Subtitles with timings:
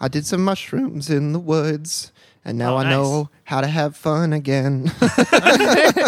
[0.00, 2.10] I did some mushrooms in the woods,
[2.44, 2.92] and now Oh, I nice.
[2.92, 4.90] know how to have fun again.
[5.32, 6.06] you,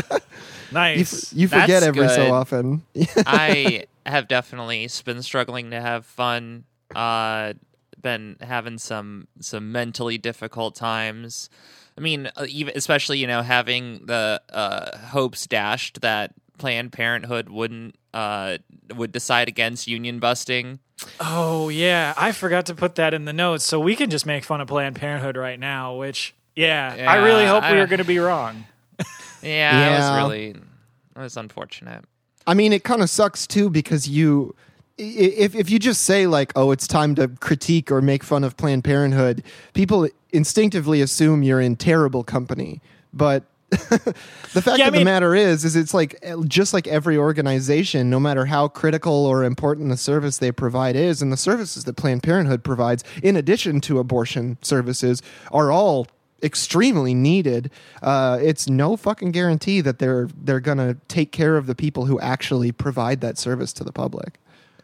[0.72, 1.24] Nice.
[1.32, 2.14] f- you forget That's every good.
[2.14, 2.82] so often.
[3.26, 6.64] I have definitely been struggling to have fun.
[6.94, 7.54] Uh,
[8.00, 11.48] been having some some mentally difficult times.
[11.96, 17.48] I mean, uh, even especially you know having the uh, hopes dashed that Planned Parenthood
[17.48, 18.58] wouldn't uh,
[18.94, 20.80] would decide against union busting.
[21.20, 24.44] Oh yeah, I forgot to put that in the notes, so we can just make
[24.44, 25.96] fun of Planned Parenthood right now.
[25.96, 28.64] Which, yeah, I really Yeah, hope we I- are going to be wrong.
[29.44, 29.98] Yeah, it Yeah.
[29.98, 32.04] was really it was unfortunate.
[32.46, 34.54] I mean, it kind of sucks too because you,
[34.98, 38.56] if if you just say like, "Oh, it's time to critique or make fun of
[38.56, 39.42] Planned Parenthood,"
[39.74, 42.80] people instinctively assume you're in terrible company.
[43.12, 43.42] But
[44.52, 48.10] the fact Yeah, I of the matter is, is it's like just like every organization,
[48.10, 51.96] no matter how critical or important the service they provide is, and the services that
[51.96, 56.06] Planned Parenthood provides, in addition to abortion services, are all
[56.42, 57.70] extremely needed.
[58.02, 62.20] Uh, it's no fucking guarantee that they're they're gonna take care of the people who
[62.20, 64.38] actually provide that service to the public.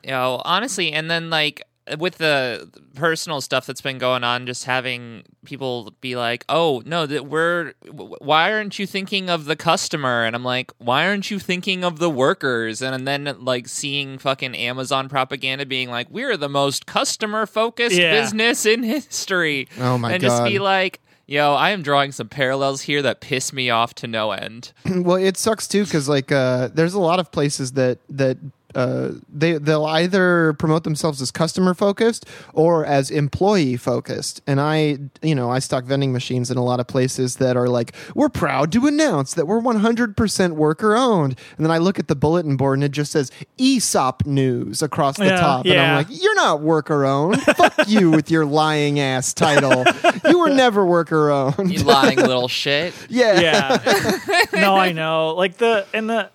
[0.05, 1.63] you know honestly and then like
[1.99, 7.07] with the personal stuff that's been going on just having people be like oh no
[7.07, 10.25] that we're why aren't you thinking of the customer?
[10.25, 12.83] And i'm like why aren't you thinking of the workers?
[12.83, 18.11] And then like seeing fucking amazon propaganda being like we're the most customer focused Yeah.
[18.21, 19.69] business in history.
[19.79, 23.53] Oh my and just be like yo i am drawing some parallels here that piss
[23.53, 24.73] me off to no end.
[24.89, 28.37] Well, it sucks too because like uh, there's a lot of places that that
[28.79, 34.41] uh, they they'll either promote themselves as customer focused or as employee focused.
[34.47, 37.69] And I, you know, I stock vending machines in a lot of places that are
[37.69, 41.37] like, we're proud to announce that we're 100% worker owned.
[41.57, 45.17] And then I look at the bulletin board and it just says ESOP news across
[45.17, 47.43] the Yeah, top, and I'm like, you're not worker owned.
[47.43, 49.85] Fuck you with your lying ass title.
[50.29, 51.73] You were never worker owned.
[51.73, 53.41] you lying little shit yeah.
[53.41, 54.45] Yeah.
[54.53, 55.35] no, I know.
[55.35, 56.31] Like the and the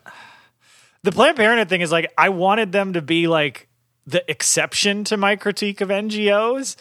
[1.04, 3.68] the Planned Parenthood thing is like I wanted them to be like
[4.06, 6.76] the exception to my critique of NGOs,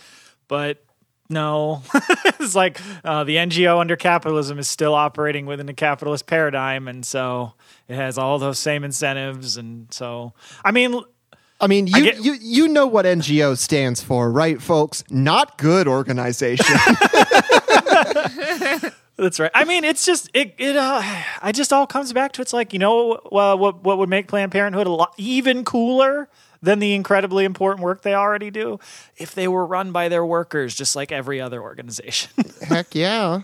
[0.49, 0.85] but
[1.29, 1.83] no.
[2.41, 7.05] it's like uh, the NGO under capitalism is still operating within a capitalist paradigm, and
[7.05, 7.55] so
[7.89, 9.57] it has all those same incentives.
[9.57, 10.35] And so,
[10.65, 11.01] I mean,
[11.61, 15.05] I mean, you, get- you you know what NGO stands for, right, folks?
[15.11, 16.67] Not good organization.
[19.23, 19.53] That's right.
[19.55, 20.55] I mean, it's just it.
[20.59, 20.77] It.
[20.77, 21.01] Uh,
[21.41, 24.27] I just all comes back to it's like you know, well, what what would make
[24.27, 26.29] Planned Parenthood a lot even cooler
[26.61, 28.81] than the incredibly important work they already do
[29.17, 32.31] if they were run by their workers, just like every other organization.
[32.69, 33.43] Heck yeah.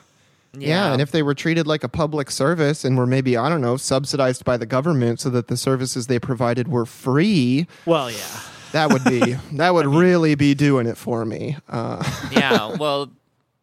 [0.52, 0.92] yeah.
[0.92, 3.76] and if they were treated like a public service and were maybe I don't know
[3.76, 8.40] subsidized by the government so that the services they provided were free, well, yeah.
[8.72, 11.56] that would be that would really be doing it for me.
[11.68, 12.02] Uh,
[12.32, 13.12] yeah, well,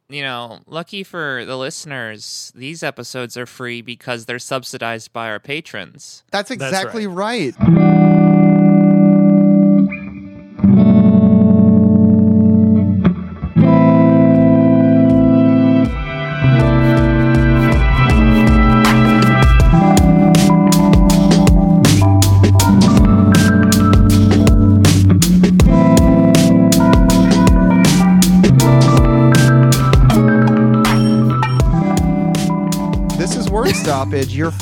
[0.10, 5.40] you know, lucky for the listeners, these episodes are free because they're subsidized by our
[5.40, 6.24] patrons.
[6.32, 7.56] that's exactly right.
[7.58, 8.25] This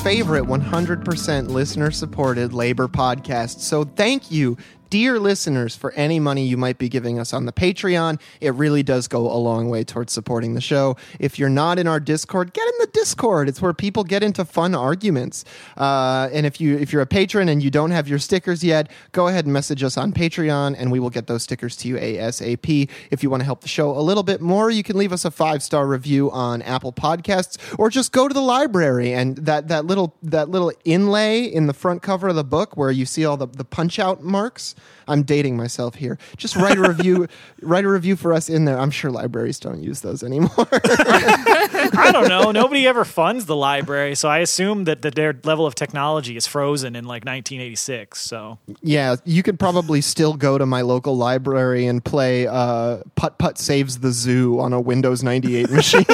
[0.04, 3.60] favorite 100% listener supported labor podcast.
[3.60, 4.58] So thank you,
[4.90, 8.20] dear listeners, for any money you might be giving us on the Patreon.
[8.40, 10.96] It really does go a long way towards supporting the show.
[11.18, 13.48] If you're not in our Discord, get in the Discord.
[13.48, 15.44] It's where people get into fun arguments.
[15.76, 18.90] Uh, and if you if you're a patron and you don't have your stickers yet,
[19.12, 21.96] go ahead and message us on Patreon, and we will get those stickers to you
[21.96, 22.88] ASAP.
[23.10, 25.24] If you want to help the show a little bit more, you can leave us
[25.24, 29.68] a five star review on Apple Podcasts, or just go to the library and that
[29.68, 33.24] that little that little inlay in the front cover of the book where you see
[33.24, 34.74] all the the punch out marks.
[35.06, 36.18] I'm dating myself here.
[36.36, 37.28] Just write a review.
[37.62, 38.78] write a review for us in there.
[38.78, 40.50] I'm sure libraries don't use those anymore.
[40.72, 42.50] I don't know.
[42.50, 46.46] Nobody ever funds the library, so I assume that, that their level of technology is
[46.46, 48.20] frozen in like 1986.
[48.20, 53.38] So Yeah, you could probably still go to my local library and play uh, Putt
[53.38, 56.04] Putt Saves the Zoo on a Windows 98 machine.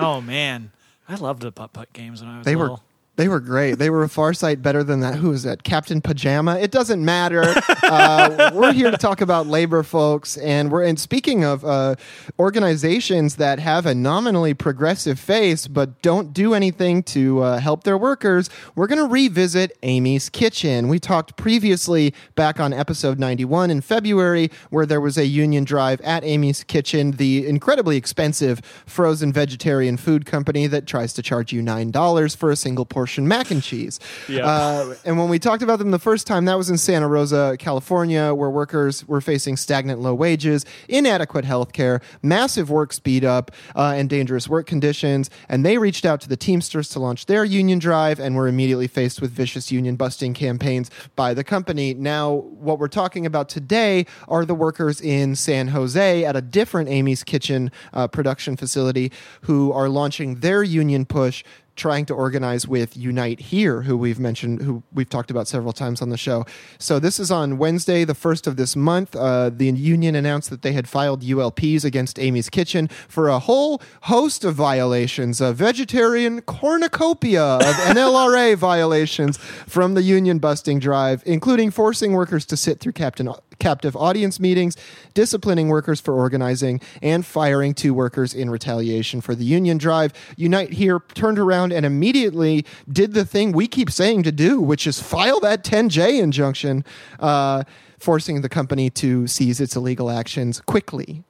[0.00, 0.72] Oh man,
[1.08, 2.82] I loved the putt putt games when I was they were little.
[3.20, 3.74] They were great.
[3.74, 5.16] They were a far sight better than that.
[5.16, 5.62] Who was that?
[5.62, 6.58] Captain Pajama.
[6.58, 7.44] It doesn't matter.
[7.90, 11.96] Uh, we're here to talk about labor, folks, and we're and speaking of uh,
[12.38, 17.98] organizations that have a nominally progressive face but don't do anything to uh, help their
[17.98, 18.48] workers.
[18.76, 20.86] We're going to revisit Amy's Kitchen.
[20.86, 26.00] We talked previously back on episode ninety-one in February, where there was a union drive
[26.02, 31.60] at Amy's Kitchen, the incredibly expensive frozen vegetarian food company that tries to charge you
[31.60, 34.00] nine dollars for a single portion mac and cheese.
[34.28, 34.46] Yeah.
[34.46, 37.56] Uh, and when we talked about them the first time, that was in Santa Rosa,
[37.58, 43.50] California, where workers were facing stagnant low wages, inadequate health care, massive work speed up,
[43.76, 45.30] uh, and dangerous work conditions.
[45.48, 48.86] And they reached out to the Teamsters to launch their union drive and were immediately
[48.86, 51.94] faced with vicious union busting campaigns by the company.
[51.94, 56.88] Now, what we're talking about today are the workers in San Jose at a different
[56.88, 61.44] Amy's Kitchen uh, production facility who are launching their union push
[61.80, 66.02] trying to organize with Unite Here, who we've mentioned, who we've talked about several times
[66.02, 66.44] on the show.
[66.78, 69.16] So this is on Wednesday, the first of this month.
[69.16, 73.80] Uh, the union announced that they had filed ULPs against Amy's Kitchen for a whole
[74.02, 77.62] host of violations, a vegetarian cornucopia of
[77.96, 83.26] NLRA violations from the union busting drive, including forcing workers to sit through Captain
[83.60, 84.76] captive audience meetings,
[85.14, 90.12] disciplining workers for organizing, and firing two workers in retaliation for the union drive.
[90.36, 94.86] Unite here turned around and immediately did the thing we keep saying to do, which
[94.86, 96.84] is file that 10J injunction,
[97.20, 97.62] uh,
[97.98, 101.22] forcing the company to seize its illegal actions quickly.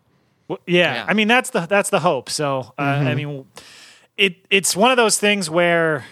[0.48, 1.04] Well, yeah, Yeah.
[1.08, 2.30] I mean that's the that's the hope.
[2.30, 3.46] So uh, I mean,
[4.16, 6.04] it it's one of those things where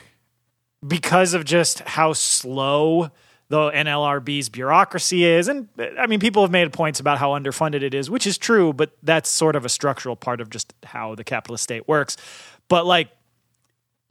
[0.87, 3.11] because of just how slow
[3.49, 5.69] the NLRB's bureaucracy is, and
[5.99, 8.93] I mean people have made points about how underfunded it is, which is true, but
[9.03, 12.17] that's sort of a structural part of just how the capitalist state works.
[12.69, 13.09] But like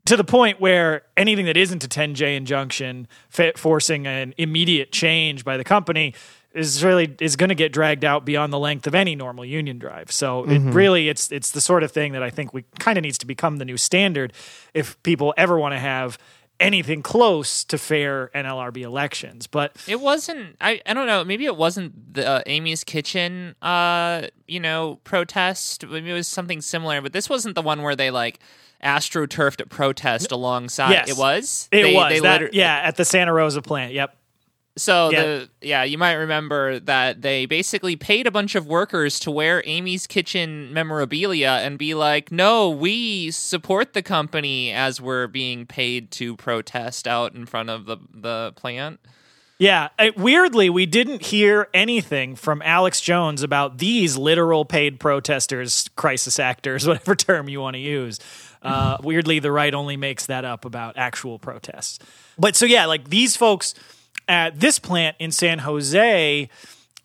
[0.06, 3.08] to the point where anything that isn't a 10J injunction
[3.56, 6.14] forcing an immediate change by the company
[6.54, 9.78] is really is going to get dragged out beyond the length of any normal union
[9.78, 10.12] drive.
[10.12, 10.72] So it mm-hmm.
[10.72, 13.28] really it's it's the sort of thing that I think we kind of needs to
[13.28, 14.34] become the new standard
[14.74, 16.18] if people ever want to have
[16.60, 19.48] anything close to fair NLRB elections.
[19.48, 20.56] But It wasn't.
[20.62, 21.24] I, I don't know.
[21.24, 25.86] Maybe it wasn't the uh, Amy's Kitchen, uh, you know, protest.
[25.88, 27.02] Maybe it was something similar.
[27.02, 28.40] But this wasn't the one where they like
[28.84, 30.92] astroturfed a protest alongside.
[30.92, 31.10] Yes.
[31.10, 31.70] It was.
[31.72, 33.94] it They- was they that, liter- yeah at the Santa Rosa plant.
[33.94, 34.16] Yep.
[34.78, 35.22] So Yeah.
[35.24, 39.64] the yeah, you might remember that they basically paid a bunch of workers to wear
[39.66, 46.12] Amy's Kitchen memorabilia and be like, "No, we support the company as we're being paid
[46.12, 49.00] to protest out in front of the the plant."
[49.60, 55.90] Yeah, uh, weirdly, we didn't hear anything from Alex Jones about these literal paid protesters,
[55.96, 58.20] crisis actors, whatever term you want to use.
[58.62, 61.98] Uh, weirdly, the right only makes that up about actual protests.
[62.38, 63.74] But so, yeah, like these folks
[64.28, 66.50] at this plant in San Jose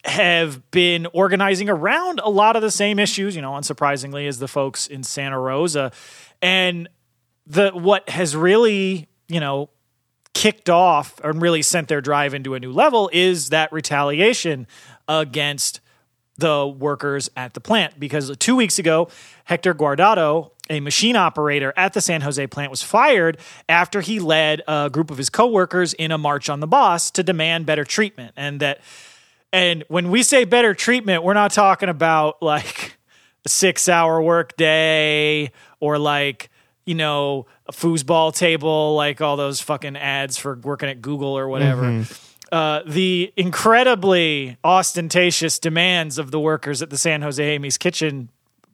[0.04, 4.48] have been organizing around a lot of the same issues, you know, unsurprisingly, as the
[4.48, 5.92] folks in Santa Rosa.
[6.40, 6.88] And
[7.46, 9.70] the what has really, you know,
[10.34, 14.66] kicked off and really sent their drive into a new level is that retaliation
[15.06, 15.80] against
[16.38, 18.00] the workers at the plant.
[18.00, 19.08] Because two weeks ago,
[19.44, 23.38] Hector Guardado, a machine operator at the San Jose plant, was fired
[23.68, 27.22] after he led a group of his coworkers in a march on the boss to
[27.22, 28.32] demand better treatment.
[28.36, 28.80] And that,
[29.52, 32.96] and when we say better treatment, we're not talking about like
[33.44, 35.50] a six hour work day
[35.80, 36.48] or like
[36.86, 41.48] you know a foosball table like all those fucking ads for working at google or
[41.48, 42.04] whatever
[42.50, 48.28] uh, the incredibly ostentatious demands of the workers at the san jose amy's kitchen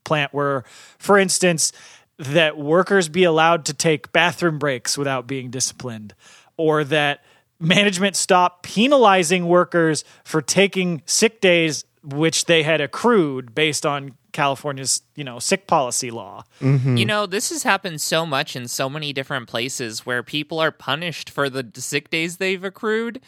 [0.08, 0.64] plant were
[0.98, 1.72] for instance
[2.18, 6.14] that workers be allowed to take bathroom breaks without being disciplined
[6.56, 7.22] or that
[7.60, 15.02] management stop penalizing workers for taking sick days which they had accrued based on California's,
[15.16, 16.44] you know, sick policy law.
[16.60, 16.96] Mm-hmm.
[16.96, 20.70] You know, this has happened so much in so many different places where people are
[20.70, 23.20] punished for the sick days they've accrued.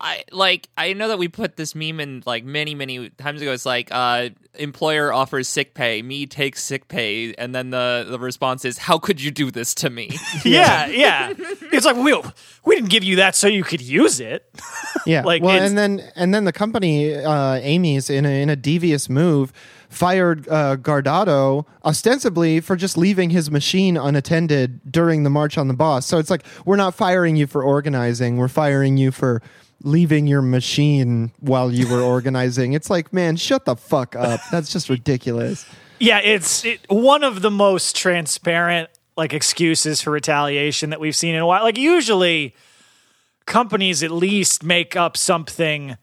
[0.00, 3.52] I like I know that we put this meme in like many many times ago.
[3.52, 8.18] It's like uh, employer offers sick pay, me takes sick pay, and then the the
[8.18, 10.10] response is, "How could you do this to me?"
[10.44, 11.32] Yeah, yeah.
[11.72, 12.20] It's like we
[12.64, 14.50] we didn't give you that so you could use it.
[15.06, 15.22] Yeah.
[15.22, 19.10] Like, well, and then and then the company, uh, Amy's, in a, in a devious
[19.10, 19.52] move,
[19.90, 25.74] fired uh, Guardado ostensibly for just leaving his machine unattended during the march on the
[25.74, 26.06] boss.
[26.06, 29.42] So it's like we're not firing you for organizing; we're firing you for
[29.82, 32.72] leaving your machine while you were organizing.
[32.72, 34.40] It's like, man, shut the fuck up.
[34.50, 35.66] That's just ridiculous.
[35.98, 41.34] Yeah, it's it, one of the most transparent like excuses for retaliation that we've seen
[41.34, 41.62] in a while.
[41.62, 42.54] Like usually
[43.46, 45.96] companies at least make up something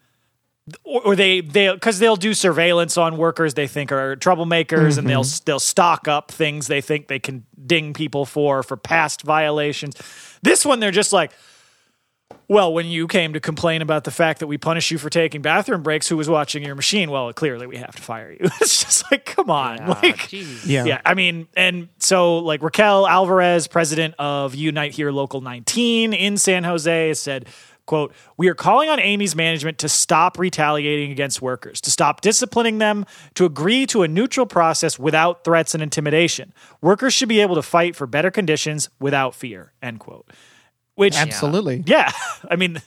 [0.84, 5.10] or, or they they because they'll do surveillance on workers they think are troublemakers and
[5.10, 5.44] they'll mm-hmm.
[5.46, 9.96] they'll stock up things they think they can ding people for for past violations.
[10.42, 11.32] This one they're just like
[12.52, 15.42] well, when you came to complain about the fact that we punish you for taking
[15.42, 17.10] bathroom breaks, who was watching your machine?
[17.10, 18.40] Well, clearly we have to fire you.
[18.60, 19.80] it's just like, come on.
[19.80, 20.34] Ah, like.
[20.34, 20.84] Yeah.
[20.84, 26.36] yeah, I mean, and so like Raquel Alvarez, president of Unite Here Local 19 in
[26.36, 27.48] San Jose, said,
[27.86, 32.80] quote, we are calling on Amy's management to stop retaliating against workers, to stop disciplining
[32.80, 33.06] them,
[33.36, 36.54] to agree to a neutral process without threats and intimidation.
[36.82, 40.30] Workers should be able to fight for better conditions without fear, end quote.
[41.02, 41.84] Which Absolutely.
[41.88, 42.12] yeah,
[42.52, 42.80] I mean,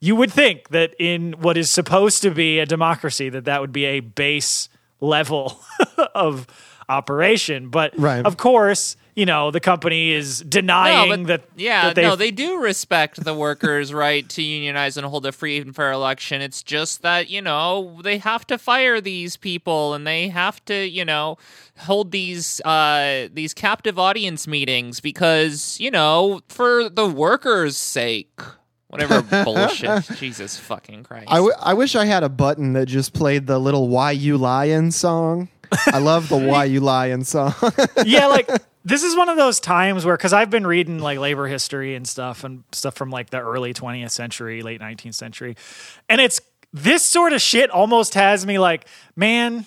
[0.00, 3.70] you would think that in what is supposed to be a democracy, that that would
[3.70, 4.68] be a base
[5.00, 5.60] level
[6.16, 6.48] of
[6.88, 7.68] operation.
[7.68, 8.26] But Right.
[8.26, 11.60] of course, you know, the company is denying No, but that.
[11.60, 15.58] yeah, that no, they do respect the workers' right to unionize and hold a free
[15.58, 16.40] and fair election.
[16.40, 20.86] It's just that you know they have to fire these people and they have to
[20.86, 21.38] you know
[21.78, 28.40] hold these uh these captive audience meetings because you know for the workers' sake.
[28.88, 30.02] Whatever bullshit.
[30.16, 31.26] Jesus fucking Christ.
[31.28, 34.36] I, w- I wish I had a button that just played the little "Why You
[34.36, 35.48] Lion" song.
[35.86, 37.54] I love the "Why You Lion" song.
[38.04, 38.50] yeah, like
[38.84, 42.06] this is one of those times where because I've been reading like labor history and
[42.06, 45.56] stuff and stuff from like the early 20th century, late 19th century,
[46.08, 46.40] and it's
[46.72, 49.66] this sort of shit almost has me like, man,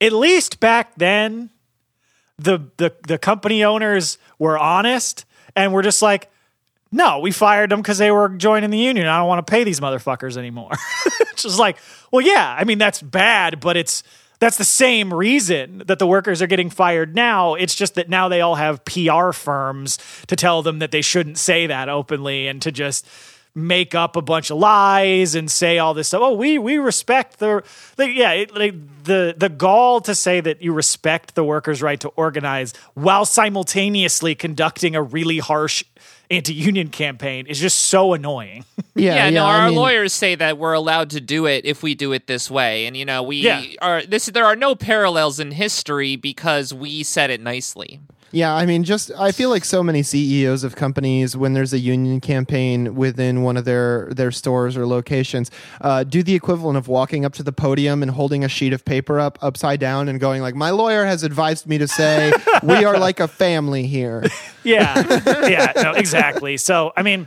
[0.00, 1.50] at least back then,
[2.38, 5.24] the the the company owners were honest
[5.56, 6.30] and were just like.
[6.90, 9.06] No, we fired them because they were joining the union.
[9.06, 10.70] I don't want to pay these motherfuckers anymore.
[11.20, 11.76] it's just like,
[12.10, 14.02] well, yeah, I mean that's bad, but it's
[14.38, 17.54] that's the same reason that the workers are getting fired now.
[17.54, 21.38] It's just that now they all have PR firms to tell them that they shouldn't
[21.38, 23.06] say that openly and to just
[23.66, 26.20] make up a bunch of lies and say all this stuff.
[26.22, 27.62] Oh, we we respect the,
[27.96, 28.74] like, yeah, it, like
[29.04, 34.34] the the gall to say that you respect the workers' right to organize while simultaneously
[34.34, 35.84] conducting a really harsh
[36.30, 38.64] anti-union campaign is just so annoying.
[38.94, 41.94] yeah, no, I our mean- lawyers say that we're allowed to do it if we
[41.94, 43.64] do it this way, and you know we Yeah.
[43.80, 44.02] are.
[44.02, 48.00] This there are no parallels in history because we said it nicely.
[48.30, 51.78] Yeah, I mean, just I feel like so many CEOs of companies, when there's a
[51.78, 56.88] union campaign within one of their their stores or locations, uh, do the equivalent of
[56.88, 60.20] walking up to the podium and holding a sheet of paper up upside down and
[60.20, 62.32] going like, "My lawyer has advised me to say
[62.62, 64.24] we are like a family here."
[64.64, 66.58] Yeah, yeah, no, exactly.
[66.58, 67.26] So, I mean,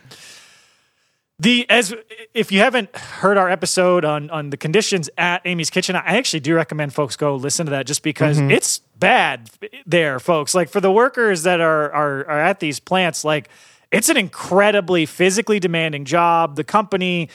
[1.41, 1.93] the as
[2.35, 6.39] if you haven't heard our episode on on the conditions at Amy's Kitchen, I actually
[6.41, 8.51] do recommend folks go listen to that just because mm-hmm.
[8.51, 9.49] it's bad
[9.85, 10.53] there, folks.
[10.53, 13.49] Like for the workers that are are are at these plants, like
[13.91, 16.57] it's an incredibly physically demanding job.
[16.57, 17.29] The company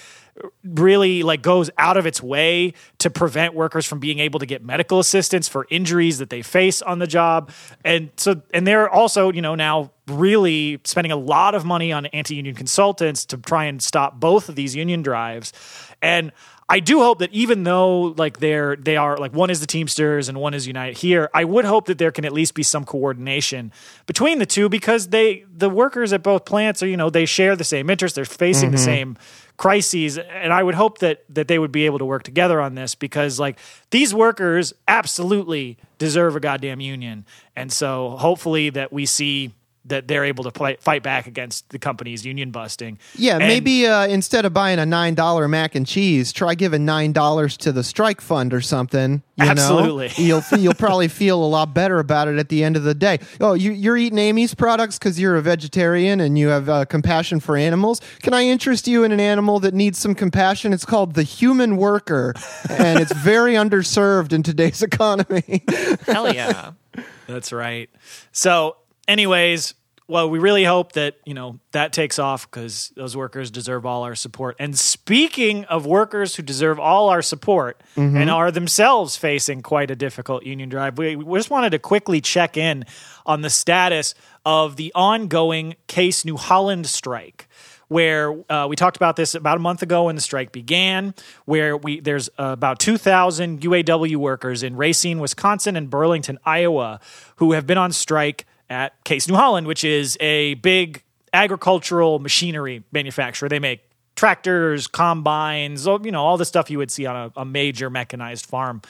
[0.64, 4.64] really like goes out of its way to prevent workers from being able to get
[4.64, 7.50] medical assistance for injuries that they face on the job.
[7.85, 12.07] And so and they're also you know now really spending a lot of money on
[12.07, 15.52] anti-union consultants to try and stop both of these union drives.
[16.00, 16.33] And
[16.68, 20.28] I do hope that even though like they're they are like one is the Teamsters
[20.28, 22.85] and one is Unite here, I would hope that there can at least be some
[22.85, 23.73] coordination
[24.06, 27.54] between the two because they the workers at both plants are you know they share
[27.54, 28.85] the same interests, they're facing the mm-hmm.
[28.85, 29.18] same
[29.56, 32.75] crises, and I would hope that that they would be able to work together on
[32.75, 33.58] this because like
[33.90, 39.52] these workers absolutely deserve a goddamn union, and so hopefully that we see
[39.88, 42.99] that they're able to fight, fight back against the company's union busting.
[43.14, 46.85] Yeah, And- maybe uh, instead of buying a nine dollar mac and cheese, try giving
[46.85, 49.23] nine dollars to the strike fund or something.
[49.37, 50.09] You Absolutely.
[50.09, 50.14] know?
[50.16, 53.19] you'll you'll probably feel a lot better about it at the end of the day.
[53.40, 57.40] Oh, you, you're eating Amy's products because you're a vegetarian and you have uh, compassion
[57.40, 58.00] for animals.
[58.23, 60.73] Can I interest you in an animal that needs some compassion?
[60.73, 62.35] It's called the human worker,
[62.71, 65.62] and it's very underserved in today's economy.
[66.07, 66.73] Hell yeah.
[67.26, 67.90] That's right.
[68.33, 68.76] So,
[69.07, 69.75] anyways,
[70.08, 74.04] well, we really hope that you know that takes off because those workers deserve all
[74.04, 74.56] our support.
[74.58, 79.96] And speaking of workers who deserve all our support and are themselves facing quite a
[79.96, 82.84] difficult union drive, we, we just wanted to quickly check in
[83.25, 87.48] on the status of the ongoing Case New Holland strike
[87.88, 91.76] where uh, we talked about this about a month ago when the strike began, where
[91.76, 97.00] we there's uh, about 2,000 UAW workers in Racine, Wisconsin, and Burlington, Iowa,
[97.36, 102.82] who have been on strike at Case New Holland, which is a big agricultural machinery
[102.92, 103.49] manufacturer.
[103.49, 103.80] They make
[104.14, 108.46] tractors, combines, you know, all the stuff you would see on a, a major mechanized
[108.46, 108.82] farm,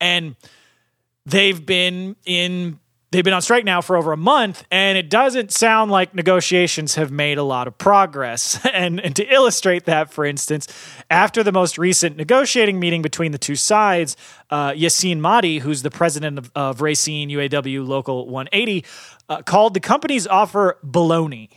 [0.00, 0.36] and
[1.26, 2.78] they've been in
[3.14, 6.96] they've been on strike now for over a month, and it doesn't sound like negotiations
[6.96, 8.58] have made a lot of progress.
[8.72, 10.66] and, and to illustrate that, for instance,
[11.10, 14.16] after the most recent negotiating meeting between the two sides,
[14.54, 18.84] uh, Yassine Mahdi, who's the president of, of Racine UAW Local 180,
[19.28, 21.48] uh, called the company's offer baloney.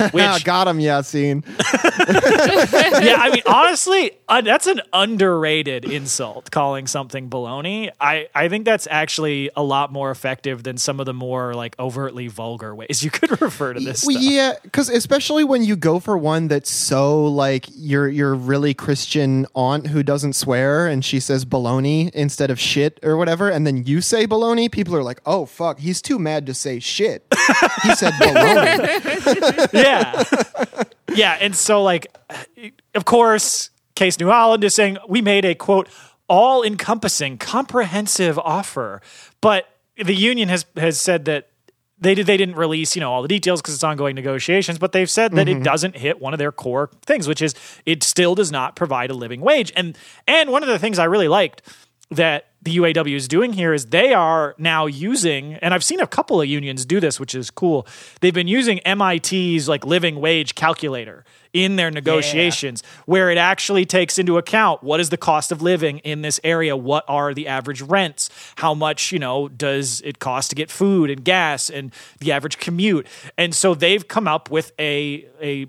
[0.12, 1.44] Which, got him, Yassine.
[3.04, 6.50] yeah, I mean, honestly, uh, that's an underrated insult.
[6.50, 11.06] Calling something baloney, I I think that's actually a lot more effective than some of
[11.06, 14.06] the more like overtly vulgar ways you could refer to this.
[14.06, 14.32] Well, stuff.
[14.32, 19.46] yeah, because especially when you go for one that's so like your your really Christian
[19.54, 23.84] aunt who doesn't swear and she says baloney instead of shit or whatever, and then
[23.86, 27.26] you say baloney, people are like, "Oh fuck, he's too mad to say shit."
[27.82, 29.72] he said baloney.
[29.72, 30.22] yeah.
[31.12, 31.38] Yeah.
[31.40, 32.06] And so, like,
[32.94, 35.88] of course, Case New Holland is saying we made a quote,
[36.28, 39.02] all encompassing, comprehensive offer.
[39.40, 41.48] But the union has, has said that
[42.00, 44.92] they did they didn't release you know all the details because it's ongoing negotiations but
[44.92, 45.62] they've said that it mm-hmm.
[45.62, 47.54] doesn't hit one of their core things which is
[47.86, 49.96] it still does not provide a living wage and
[50.26, 51.62] and one of the things i really liked
[52.10, 56.06] that the UAW is doing here is they are now using, and I've seen a
[56.06, 57.86] couple of unions do this, which is cool.
[58.20, 64.18] They've been using MIT's like living wage calculator in their negotiations, where it actually takes
[64.18, 67.80] into account what is the cost of living in this area, what are the average
[67.80, 72.30] rents, how much you know does it cost to get food and gas, and the
[72.30, 73.06] average commute,
[73.38, 75.66] and so they've come up with a a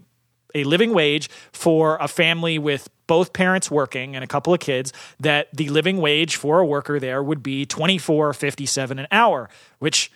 [0.55, 4.93] a living wage for a family with both parents working and a couple of kids
[5.20, 10.12] that the living wage for a worker there would be 24.57 an hour which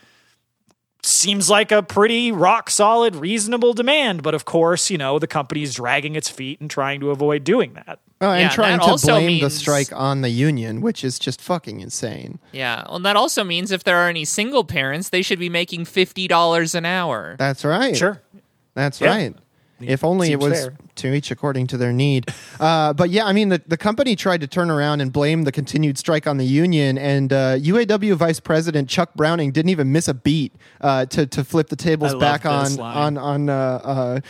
[1.03, 5.75] seems like a pretty rock solid reasonable demand but of course you know the company's
[5.75, 8.91] dragging its feet and trying to avoid doing that Oh, and Yeah, trying that to
[8.91, 12.39] also blame the strike on the union, which is just fucking insane.
[12.53, 12.85] Yeah.
[12.89, 16.25] Well, that also means if there are any single parents, they should be making fifty
[16.25, 17.35] dollars an hour.
[17.37, 17.95] That's right.
[17.95, 18.21] sure
[18.73, 19.09] That's Yeah.
[19.09, 19.35] right.
[19.82, 20.77] If only it was fair.
[20.96, 22.34] to each according to their need.
[22.60, 25.51] Uh, but yeah, I mean, the, the company tried to turn around and blame the
[25.51, 30.08] continued strike on the union, and uh, UAW Vice President Chuck Browning didn't even miss
[30.08, 33.17] a beat uh, to to flip the tables I back on line.
[33.17, 34.24] on on.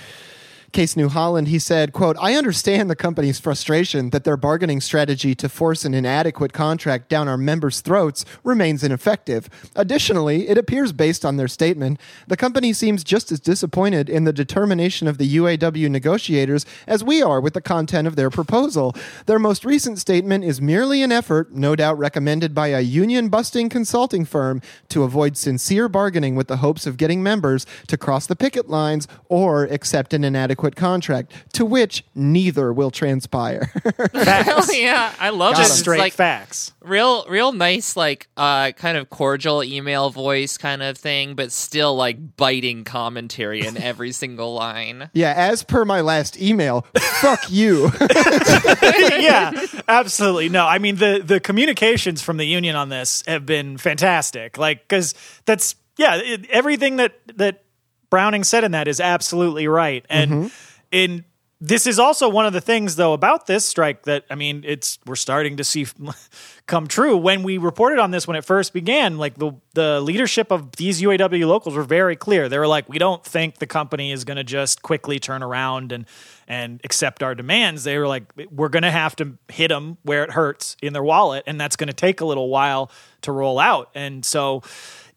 [0.75, 5.33] Case New Holland, he said, quote, I understand the company's frustration that their bargaining strategy
[5.35, 9.49] to force an inadequate contract down our members' throats remains ineffective.
[9.77, 14.33] Additionally, it appears based on their statement, the company seems just as disappointed in the
[14.33, 18.93] determination of the UAW negotiators as we are with the content of their proposal.
[19.27, 23.69] Their most recent statement is merely an effort, no doubt recommended by a union busting
[23.69, 28.35] consulting firm, to avoid sincere bargaining with the hopes of getting members to cross the
[28.35, 33.71] picket lines or accept an inadequate contract, to which neither will transpire.
[34.13, 35.57] Hell yeah, I love it.
[35.57, 40.81] just straight like facts real, real nice, like uh, kind of cordial email voice kind
[40.81, 45.09] of thing, but still like biting commentary in every single line.
[45.13, 47.91] yeah, as per my last email, fuck you.
[47.99, 49.51] yeah,
[49.87, 50.49] absolutely.
[50.49, 54.57] No, I mean the the communications from the union on this have been fantastic.
[54.57, 55.13] Like because
[55.45, 57.63] that's yeah, it, everything that that
[58.09, 60.05] Browning said in that is absolutely right.
[60.09, 60.47] And mm-hmm.
[60.91, 61.25] in
[61.61, 64.99] this is also one of the things though about this strike that I mean it's
[65.05, 65.87] we're starting to see
[66.67, 67.15] come true.
[67.15, 71.01] When we reported on this when it first began like the the leadership of these
[71.01, 72.49] UAW locals were very clear.
[72.49, 75.93] They were like we don't think the company is going to just quickly turn around
[75.93, 76.05] and
[76.47, 77.85] and accept our demands.
[77.85, 81.03] They were like we're going to have to hit them where it hurts in their
[81.03, 82.91] wallet and that's going to take a little while
[83.21, 83.89] to roll out.
[83.95, 84.61] And so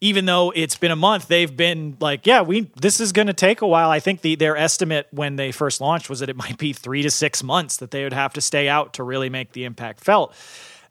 [0.01, 3.33] even though it's been a month, they've been like, yeah, we this is going to
[3.33, 3.89] take a while.
[3.89, 7.01] I think the their estimate when they first launched was that it might be three
[7.01, 9.99] to six months that they would have to stay out to really make the impact
[9.99, 10.33] felt.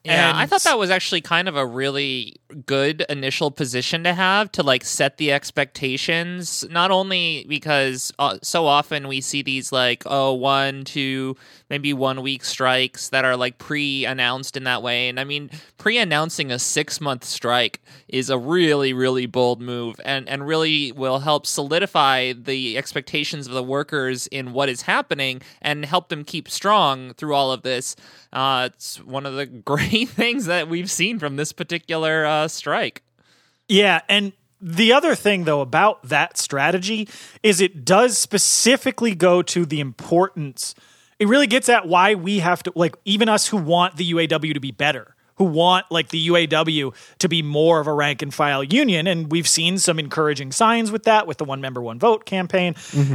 [0.09, 4.14] Yeah, And- I thought that was actually kind of a really good initial position to
[4.14, 6.64] have to like set the expectations.
[6.71, 11.37] Not only because uh, so often we see these like oh one, two,
[11.68, 16.51] maybe one week strikes that are like pre-announced in that way, and I mean pre-announcing
[16.51, 22.33] a six-month strike is a really really bold move, and and really will help solidify
[22.33, 27.35] the expectations of the workers in what is happening and help them keep strong through
[27.35, 27.94] all of this.
[28.32, 33.02] Uh, it's one of the great things that we've seen from this particular uh, strike.
[33.68, 37.08] Yeah, and the other thing though about that strategy
[37.42, 40.74] is it does specifically go to the importance.
[41.18, 44.54] It really gets at why we have to like even us who want the UAW
[44.54, 48.32] to be better, who want like the UAW to be more of a rank and
[48.34, 51.98] file union and we've seen some encouraging signs with that with the one member one
[51.98, 52.74] vote campaign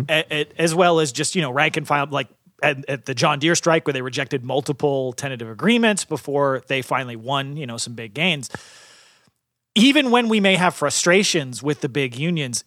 [0.10, 2.28] a- a- as well as just, you know, rank and file like
[2.64, 7.16] at, at the John Deere strike where they rejected multiple tentative agreements before they finally
[7.16, 8.50] won, you know, some big gains
[9.76, 12.64] even when we may have frustrations with the big unions,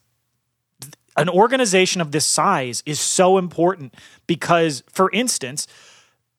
[1.17, 3.95] an organization of this size is so important
[4.27, 5.67] because, for instance,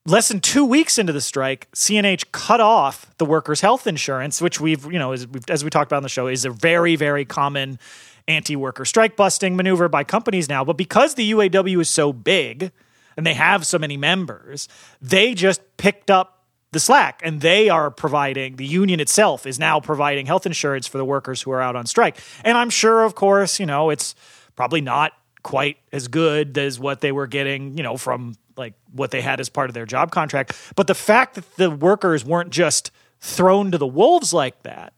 [0.05, 4.59] less than two weeks into the strike, CNH cut off the workers' health insurance, which
[4.59, 7.25] we've, you know, as, as we talked about on the show, is a very, very
[7.25, 7.79] common
[8.27, 10.63] anti-worker strike busting maneuver by companies now.
[10.63, 12.71] But because the UAW is so big
[13.17, 14.69] and they have so many members,
[15.01, 19.79] they just picked up the slack and they are providing the union itself is now
[19.79, 22.17] providing health insurance for the workers who are out on strike.
[22.43, 24.15] And I'm sure, of course, you know, it's
[24.55, 29.11] probably not quite as good as what they were getting, you know, from like what
[29.11, 30.55] they had as part of their job contract.
[30.75, 34.93] But the fact that the workers weren't just thrown to the wolves like that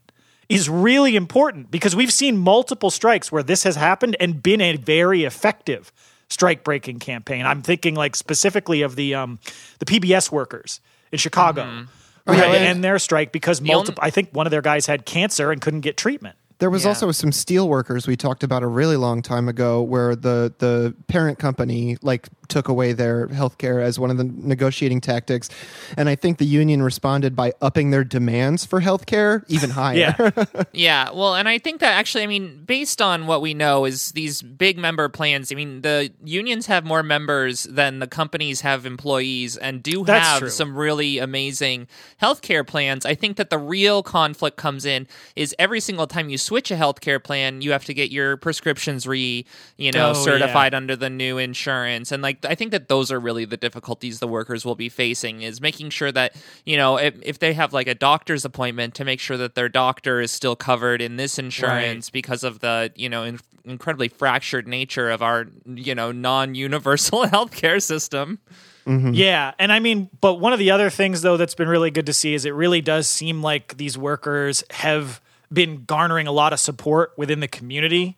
[0.48, 4.76] is really important because we've seen multiple strikes where this has happened and been a
[4.76, 5.92] very effective
[6.30, 7.46] strike breaking campaign.
[7.46, 9.40] I'm thinking like specifically of the um,
[9.80, 10.80] the PBS workers
[11.12, 11.64] in Chicago.
[11.64, 11.84] Mm-hmm.
[12.28, 12.52] Who had Right.
[12.52, 14.04] to end their strike because multiple.
[14.04, 16.36] I think one of their guys had cancer and couldn't get treatment.
[16.60, 16.90] There was Yeah.
[16.90, 20.94] also some steel workers we talked about a really long time ago where the the
[21.08, 25.50] parent company like took away their health care as one of the negotiating tactics.
[25.96, 29.96] And I think the union responded by upping their demands for health care even higher.
[29.96, 33.86] Yeah, Yeah, well, and I think that actually, I mean, based on what we know,
[33.86, 35.52] is these big member plans.
[35.52, 40.28] I mean, the unions have more members than the companies have employees, and do That's
[40.28, 40.50] have true.
[40.50, 41.88] some really amazing
[42.22, 43.06] healthcare plans.
[43.06, 46.76] I think that the real conflict comes in is every single time you switch a
[46.76, 49.46] healthcare plan, you have to get your prescriptions re,
[49.78, 53.20] you know, Oh, certified under the new insurance, and like I think that those are
[53.20, 57.16] really the difficulties the workers will be facing is making sure that you know if,
[57.22, 60.56] if they have like a doctor's appointment to make sure that their doctor is still
[60.56, 65.48] covered in this insurance because of the you know in, incredibly fractured nature of our
[65.66, 68.40] you know non-universal healthcare system.
[68.86, 69.14] Mm-hmm.
[69.14, 72.08] Yeah, and I mean, but one of the other things though that's been really good
[72.08, 75.22] to see is it really does seem like these workers have
[75.52, 78.18] been garnering a lot of support within the community.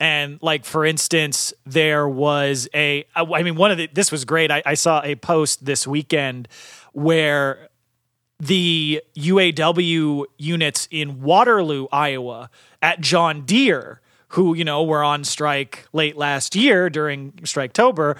[0.00, 4.50] And like for instance, there was a I mean one of the this was great.
[4.50, 6.48] I, I saw a post this weekend
[6.92, 7.68] where
[8.40, 15.86] the UAW units in Waterloo, Iowa, at John Deere, who you know were on strike
[15.92, 18.16] late last year during Striketober,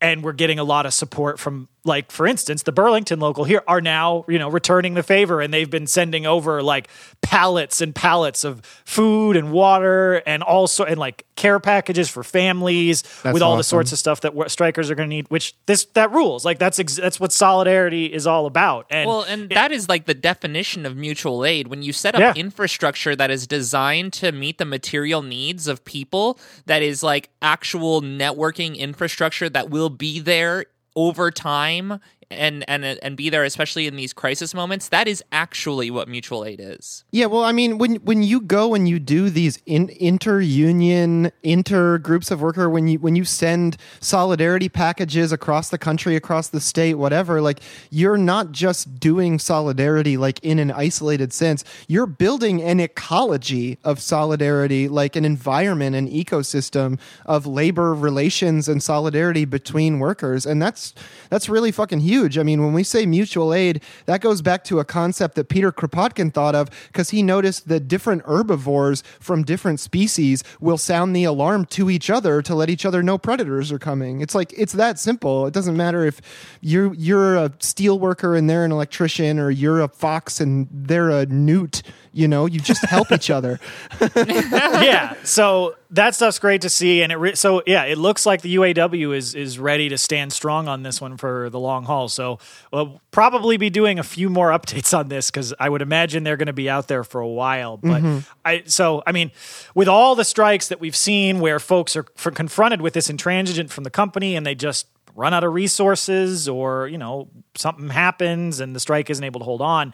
[0.00, 3.62] and we're getting a lot of support from, like for instance, the Burlington local here
[3.66, 6.88] are now you know returning the favor, and they've been sending over like
[7.22, 13.02] pallets and pallets of food and water and also and like care packages for families
[13.22, 15.26] That's with all the sorts of stuff that strikers are going to need.
[15.28, 18.86] Which this that rules like that's ex- that's what solidarity is all about.
[18.90, 21.68] And Well, and that is like the definition of mutual aid.
[21.68, 22.32] When you set up Yeah.
[22.36, 28.02] infrastructure that is designed to meet the material needs of people, that is like actual
[28.02, 30.66] networking infrastructure that will be there
[30.96, 32.00] over time
[32.38, 36.44] and and and be there especially in these crisis moments that is actually what mutual
[36.44, 39.90] aid is Yeah, well, I mean, when when you go and you do these in,
[40.00, 46.16] inter-union, inter groups of worker, when you when you send solidarity packages across the country,
[46.16, 51.64] across the state, whatever, like you're not just doing solidarity like in an isolated sense.
[51.88, 58.82] You're building an ecology of solidarity, like an environment, an ecosystem of labor relations and
[58.82, 60.94] solidarity between workers, and that's
[61.30, 62.21] that's really fucking huge.
[62.38, 65.72] I mean, when we say mutual aid, that goes back to a concept that Peter
[65.72, 71.24] Kropotkin thought of because he noticed that different herbivores from different species will sound the
[71.24, 74.20] alarm to each other to let each other know predators are coming.
[74.20, 75.46] It's like it's that simple.
[75.46, 76.20] It doesn't matter if
[76.60, 81.10] you're you're a steel worker and they're an electrician, or you're a fox and they're
[81.10, 81.82] a newt.
[82.14, 83.58] You know, you just help each other.
[84.16, 88.42] yeah, so that stuff's great to see, and it re- so yeah, it looks like
[88.42, 92.08] the UAW is is ready to stand strong on this one for the long haul.
[92.08, 92.38] So
[92.72, 96.36] we'll probably be doing a few more updates on this because I would imagine they're
[96.36, 97.78] going to be out there for a while.
[97.78, 98.18] But mm-hmm.
[98.44, 99.30] I so I mean,
[99.74, 103.70] with all the strikes that we've seen where folks are f- confronted with this intransigent
[103.70, 108.60] from the company and they just run out of resources or you know something happens
[108.60, 109.92] and the strike isn't able to hold on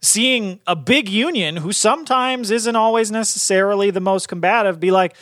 [0.00, 5.16] seeing a big union who sometimes isn't always necessarily the most combative be like,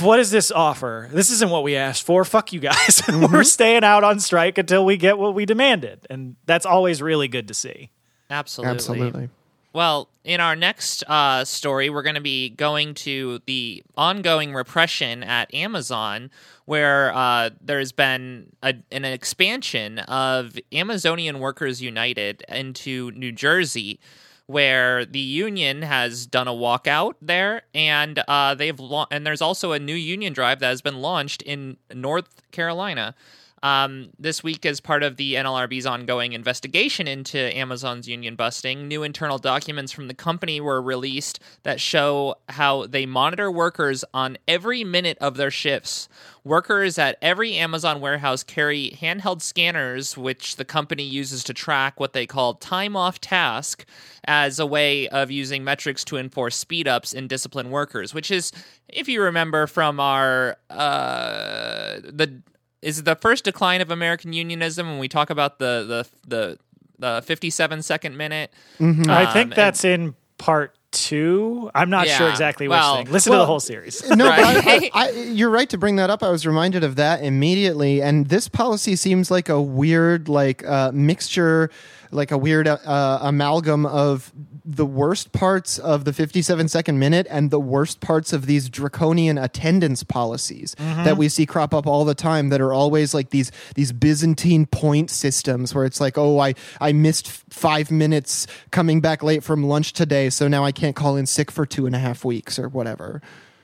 [0.00, 1.08] what is this offer?
[1.12, 2.24] This isn't what we asked for.
[2.24, 3.02] Fuck you guys.
[3.12, 3.32] Mm-hmm.
[3.32, 6.06] We're staying out on strike until we get what we demanded.
[6.08, 7.90] And that's always really good to see.
[8.30, 9.28] absolutely Absolutely.
[9.72, 15.22] Well, in our next uh, story, we're going to be going to the ongoing repression
[15.22, 16.30] at Amazon,
[16.64, 23.98] where uh, there's been a, an expansion of Amazonian Workers United into New Jersey,
[24.46, 29.72] where the union has done a walkout there, and uh, they've la- and there's also
[29.72, 33.14] a new union drive that has been launched in North Carolina.
[33.62, 39.04] Um, this week, as part of the NLRB's ongoing investigation into Amazon's union busting, new
[39.04, 44.82] internal documents from the company were released that show how they monitor workers on every
[44.82, 46.08] minute of their shifts.
[46.42, 52.14] Workers at every Amazon warehouse carry handheld scanners, which the company uses to track what
[52.14, 53.84] they call time off task
[54.24, 58.50] as a way of using metrics to enforce speed ups and discipline workers, which is,
[58.88, 62.42] if you remember from our, uh, the,
[62.82, 66.58] is the first decline of American unionism when we talk about the, the, the,
[66.98, 68.52] the 57 second minute.
[68.80, 69.10] Mm-hmm.
[69.10, 71.70] I think Um, that's in part two.
[71.74, 72.32] I'm not sure Yeah.
[72.32, 73.12] exactly Well- which thing.
[73.12, 74.02] Listen to the whole series.
[74.16, 76.22] No, but I, I, I, you're right to bring that up.
[76.22, 80.90] I was reminded of that immediately, and this policy seems like a weird, like uh,
[80.92, 81.70] mixture,
[82.10, 84.32] like a weird uh, amalgam of
[84.64, 89.36] the worst parts of the 57 second minute and the worst parts of these draconian
[89.38, 91.04] attendance policies mm-hmm.
[91.04, 92.50] that we see crop up all the time.
[92.50, 96.92] That are always like these these Byzantine point systems where it's like, oh, I I
[96.92, 101.16] missed f- five minutes coming back late from lunch today, so now I can't call
[101.16, 103.20] in sick for two and a half weeks or whatever.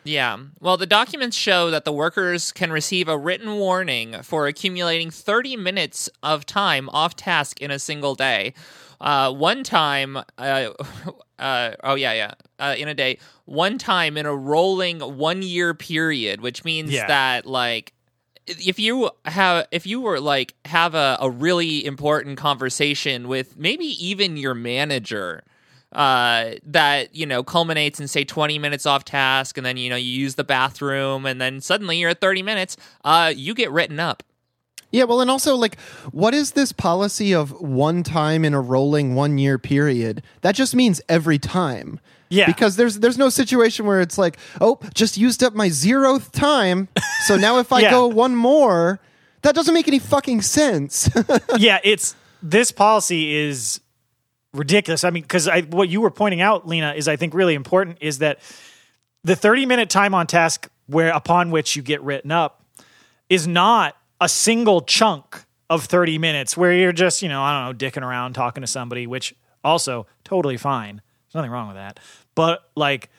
[0.09, 0.39] Yeah.
[0.61, 5.57] Well, the documents show that the workers can receive a written warning for accumulating 30
[5.57, 8.55] minutes of time off task in a single day.
[9.03, 10.71] Uh, one time, uh,
[11.39, 15.75] uh, oh, yeah, yeah, uh, in a day, one time in a rolling one year
[15.75, 17.07] period, which means Yeah.
[17.07, 17.93] that, like,
[18.47, 23.85] if you have if you were like have a, a really important conversation with maybe
[24.03, 25.45] even your manager
[25.93, 29.97] uh that you know culminates in say 20 minutes off task and then you know
[29.97, 33.99] you use the bathroom and then suddenly you're at 30 minutes uh you get written
[33.99, 34.23] up
[34.91, 35.79] Yeah, well, and also, like,
[36.13, 40.23] what is this policy of one time in a rolling one year period?
[40.41, 42.01] That just means every time.
[42.31, 42.47] Yeah.
[42.47, 46.89] Because there's there's no situation where it's like, oh, just used up my zeroth time,
[47.27, 47.91] so now if I Yeah.
[47.91, 48.99] go one more,
[49.43, 51.11] that doesn't make any fucking sense.
[51.59, 53.81] yeah, it's this policy is
[54.55, 55.05] ridiculous.
[55.05, 58.19] I mean, because what you were pointing out, Lena, is I think really important is
[58.19, 58.39] that
[59.25, 62.65] the 30 minute time on task where upon which you get written up
[63.29, 67.79] is not a single chunk of 30 minutes where you're just, you know, I don't
[67.79, 71.03] know, dicking around talking to somebody, which also totally fine.
[71.27, 72.01] There's nothing wrong with that.
[72.35, 73.11] But like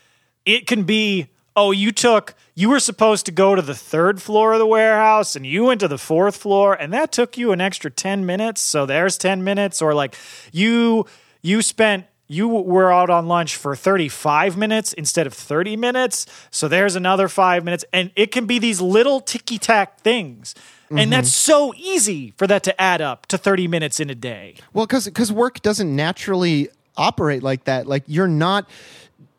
[0.46, 1.28] it can be
[1.60, 5.36] oh you took you were supposed to go to the third floor of the warehouse
[5.36, 8.62] and you went to the fourth floor and that took you an extra 10 minutes
[8.62, 10.16] so there's 10 minutes or like
[10.52, 11.06] you
[11.42, 16.68] you spent you were out on lunch for 35 minutes instead of 30 minutes so
[16.68, 17.84] there's another 5 minutes.
[17.92, 20.54] And it can be these little ticky-tack things.
[20.90, 21.10] And mm-hmm.
[21.10, 24.56] that's so easy for that to add up to 30 minutes in a day.
[24.74, 27.88] Well, because because work doesn't naturally operate like that.
[27.88, 28.70] Like you're not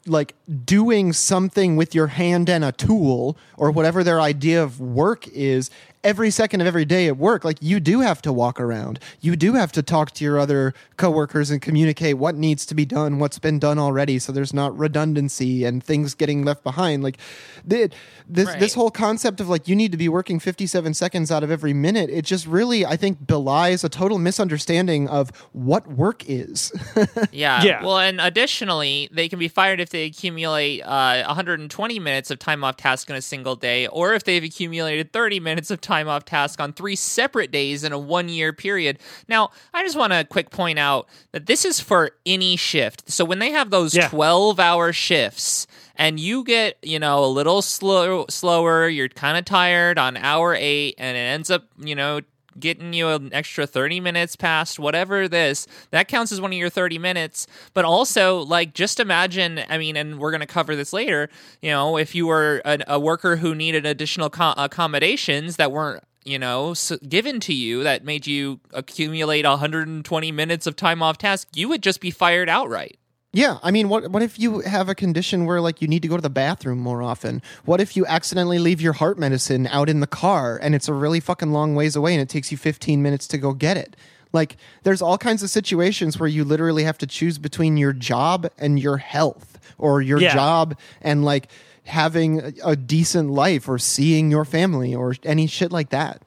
[0.06, 0.34] like
[0.64, 5.70] doing something with your hand and a tool or whatever their idea of work is
[6.02, 9.36] every second of every day at work like you do have to walk around you
[9.36, 13.18] do have to talk to your other coworkers and communicate what needs to be done
[13.18, 17.18] what's been done already so there's not redundancy and things getting left behind like
[17.66, 17.90] the,
[18.26, 18.58] this Right.
[18.58, 21.74] this whole concept of like you need to be working 57 seconds out of every
[21.74, 26.72] minute it just really i think belies a total misunderstanding of what work is
[27.30, 27.84] yeah Yeah.
[27.84, 32.64] well and additionally they can be fired if they accumulate uh 120 minutes of time
[32.64, 36.24] off task in a single day or if they've accumulated 30 minutes of time off
[36.24, 38.98] task on three separate days in a one year period
[39.28, 43.24] now i just want to quick point out that this is for any shift so
[43.24, 44.08] when they have those Yeah.
[44.08, 49.44] 12 hour shifts and you get you know a little slow slower you're kind of
[49.44, 52.20] tired on hour 8 and it ends up you know
[52.58, 56.70] getting you an extra 30 minutes past whatever this that counts as one of your
[56.70, 57.46] 30 minutes.
[57.74, 61.28] But also like just imagine i mean and we're going to cover this later
[61.62, 66.02] you know if you were an, a worker who needed additional co- accommodations that weren't
[66.24, 71.18] you know s- given to you that made you accumulate 120 minutes of time off
[71.18, 72.98] task you would just be fired outright
[73.32, 76.08] Yeah, I mean, what what if you have a condition where like you need to
[76.08, 77.42] go to the bathroom more often?
[77.64, 80.92] What if you accidentally leave your heart medicine out in the car and it's a
[80.92, 83.94] really fucking long ways away and it takes you 15 minutes to go get it?
[84.32, 88.48] Like there's all kinds of situations where you literally have to choose between your job
[88.58, 90.34] and your health or your Yeah.
[90.34, 91.48] job and like
[91.84, 96.22] having a, a decent life or seeing your family or any shit like that.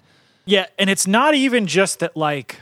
[0.46, 2.62] Yeah, and it's not even just that like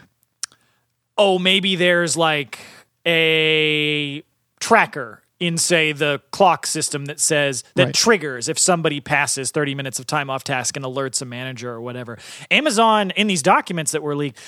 [1.17, 2.57] oh, maybe there's like
[3.05, 4.23] a
[4.61, 7.93] tracker in say the clock system that says that Right.
[7.95, 11.81] triggers if somebody passes 30 minutes of time off task and alerts a manager or
[11.81, 12.17] whatever.
[12.51, 14.39] Amazon in these documents that were leaked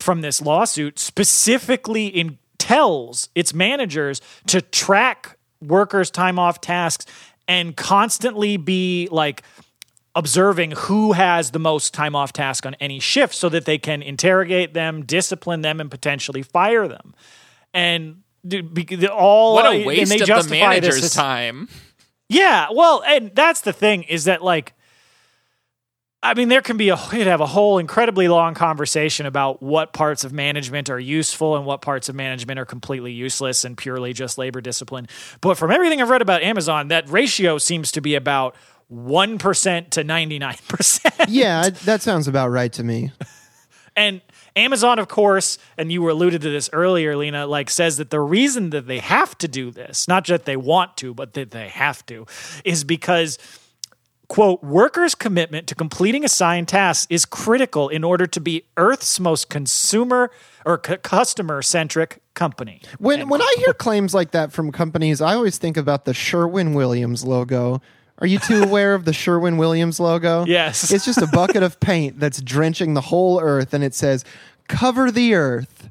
[0.00, 7.06] from this lawsuit specifically in tells its managers to track workers time off tasks
[7.46, 9.42] and constantly be like
[10.14, 14.02] observing who has the most time off task on any shift so that they can
[14.02, 17.14] interrogate them, discipline them, and potentially fire them.
[17.72, 21.04] And dude, be- the- all What a and waste they of the justify this manager's
[21.04, 21.68] as- time.
[22.28, 24.74] yeah, well, and that's the thing is that like
[26.24, 29.92] I mean there can be a you'd have a whole incredibly long conversation about what
[29.92, 34.12] parts of management are useful and what parts of management are completely useless and purely
[34.12, 35.08] just labor discipline.
[35.40, 38.54] But from everything I've read about Amazon, that ratio seems to be about
[38.92, 41.24] 1% to 99%.
[41.28, 43.10] Yeah, that sounds about right to me.
[43.94, 44.22] And
[44.54, 48.20] Amazon, of course, and you were alluded to this earlier, Lena, like says that the
[48.20, 51.68] reason that they have to do this, not just they want to, but that they
[51.68, 52.26] have to,
[52.64, 53.38] is because
[54.32, 59.50] quote, workers' commitment to completing assigned tasks is critical in order to be Earth's most
[59.50, 60.30] consumer
[60.64, 62.80] or c- customer centric company.
[62.98, 66.72] When when I hear claims like that from companies, I always think about the Sherwin
[66.72, 67.82] Williams logo.
[68.18, 70.44] Are you too aware of the Sherwin Williams logo?
[70.52, 70.90] Yes.
[70.92, 74.24] It's just a bucket of paint that's drenching the whole earth and it says
[74.68, 75.88] cover the earth.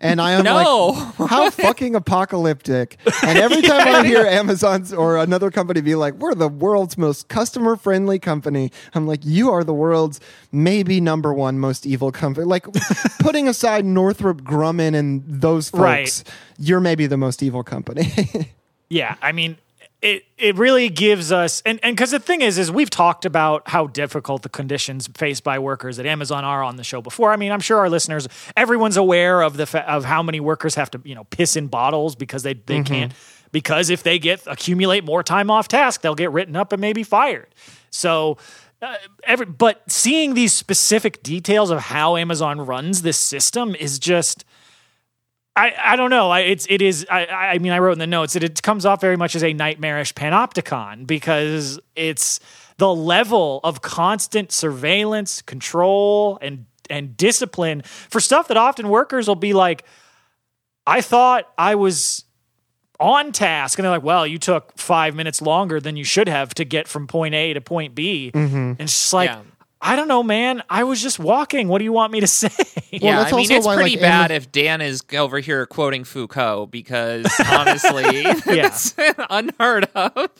[0.00, 0.90] And I am No.
[1.18, 2.98] like, how fucking apocalyptic.
[3.24, 7.26] And every time I hear Amazon's or another company be like, we're the world's most
[7.26, 10.20] customer friendly company, I'm like, you are the world's
[10.52, 12.46] maybe number one most evil company.
[12.46, 12.66] Like,
[13.18, 16.22] putting aside Northrop Grumman and those folks, Right.
[16.60, 18.12] you're maybe the most evil company.
[18.88, 19.56] Yeah, I mean,
[20.00, 23.68] it it really gives us and and because the thing is is we've talked about
[23.68, 27.32] how difficult the conditions faced by workers at Amazon are on the show before.
[27.32, 30.76] I mean, I'm sure our listeners, everyone's aware of the fa- of how many workers
[30.76, 33.12] have to you know piss in bottles because they they can't
[33.50, 37.02] because if they get accumulate more time off task, they'll get written up and maybe
[37.02, 37.48] fired.
[37.90, 38.38] So.
[38.80, 44.44] Uh, every, but seeing these specific details of how Amazon runs this system is just
[45.58, 46.30] I, I don't know.
[46.30, 47.04] I, it's it is.
[47.10, 49.42] I, I mean, I wrote in the notes that it comes off very much as
[49.42, 52.38] a nightmarish panopticon because it's
[52.76, 59.34] the level of constant surveillance, control, and and discipline for stuff that often workers will
[59.34, 59.84] be like,
[60.86, 62.24] I thought I was
[63.00, 66.54] on task, and they're like, well, you took five minutes longer than you should have
[66.54, 68.56] to get from point A to point B, mm-hmm.
[68.56, 69.30] and it's just like.
[69.30, 69.42] Yeah.
[69.80, 70.62] I don't know, man.
[70.68, 71.68] I was just walking.
[71.68, 72.50] What do you want me to say?
[72.90, 76.04] yeah, that's I mean it's why, pretty like, bad if Dan is over here quoting
[76.04, 78.94] Foucault because honestly, it's
[79.30, 80.30] unheard of.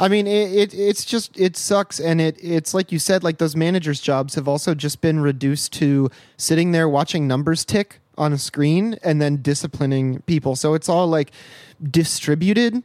[0.00, 3.38] I mean, it, it it's just it sucks, and it it's like you said, like
[3.38, 8.32] those managers' jobs have also just been reduced to sitting there watching numbers tick on
[8.32, 10.56] a screen and then disciplining people.
[10.56, 11.30] So it's all like
[11.90, 12.82] distributed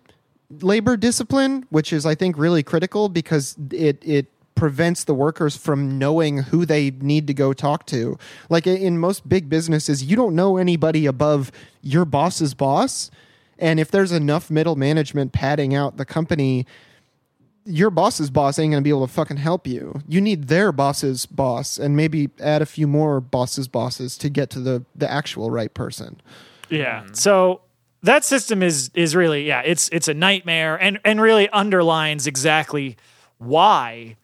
[0.59, 5.97] labor discipline, which is I think really critical because it it prevents the workers from
[5.97, 8.17] knowing who they need to go talk to.
[8.49, 13.09] Like in most big businesses, you don't know anybody above your boss's boss.
[13.57, 16.65] And if there's enough middle management padding out the company,
[17.65, 20.01] your boss's boss ain't gonna be able to fucking help you.
[20.07, 24.49] You need their boss's boss and maybe add a few more bosses' bosses to get
[24.51, 26.19] to the the actual right person.
[26.69, 27.01] Yeah.
[27.01, 27.13] Mm-hmm.
[27.13, 27.61] So
[28.03, 32.97] that system is is really yeah, it's it's a nightmare and and really underlines exactly
[33.37, 34.15] why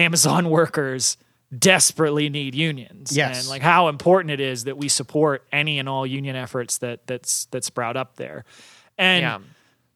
[0.00, 1.16] Amazon workers
[1.56, 3.40] desperately need unions Yes.
[3.40, 7.06] and like how important it is that we support any and all union efforts that
[7.06, 8.44] that's that sprout up there.
[8.96, 9.38] And Yeah.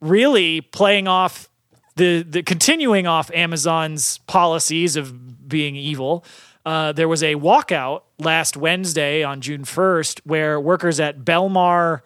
[0.01, 1.49] really playing off
[1.97, 6.25] the the continuing off Amazon's policies of being evil.
[6.67, 12.01] Uh, there was a walkout last Wednesday on June 1st where workers at Belmar,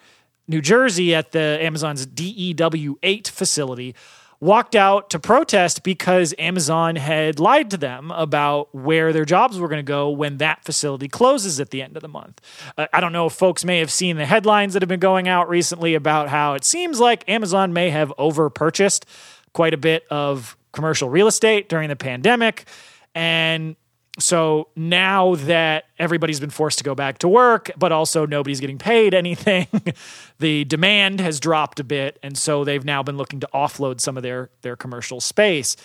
[0.49, 3.95] New Jersey, at the Amazon's DEW8 facility,
[4.41, 9.69] walked out to protest because Amazon had lied to them about where their jobs were
[9.69, 12.41] going to go when that facility closes at the end of the month.
[12.77, 15.27] Uh, I don't know if folks may have seen the headlines that have been going
[15.27, 19.07] out recently about how it seems like Amazon may have over purchased
[19.53, 22.67] quite a bit of commercial real estate during the pandemic.
[23.15, 23.75] And
[24.19, 28.79] so now that everybody's been forced to go back to work, but also nobody's getting
[28.79, 29.67] paid anything,
[30.39, 34.17] the demand has dropped a bit, and so they've now been looking to offload some
[34.17, 35.77] of their their commercial space.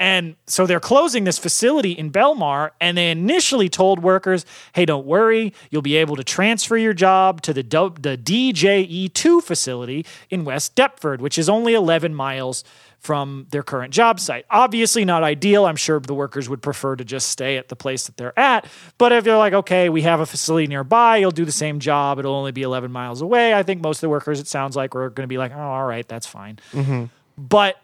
[0.00, 5.06] And so they're closing this facility in Belmar, and they initially told workers, "Hey, don't
[5.06, 10.44] worry, you'll be able to transfer your job to the Do- the DJE2 facility in
[10.44, 12.64] West Deptford, which is only 11 miles
[12.98, 14.44] from their current job site.
[14.50, 15.66] Obviously, not ideal.
[15.66, 18.66] I'm sure the workers would prefer to just stay at the place that they're at.
[18.98, 22.18] But if they're like, okay, we have a facility nearby, you'll do the same job,
[22.18, 23.54] it'll only be 11 miles away.
[23.54, 25.60] I think most of the workers, it sounds like, we're going to be like, oh,
[25.60, 26.58] all right, that's fine.
[26.72, 27.04] Mm-hmm.
[27.38, 27.76] But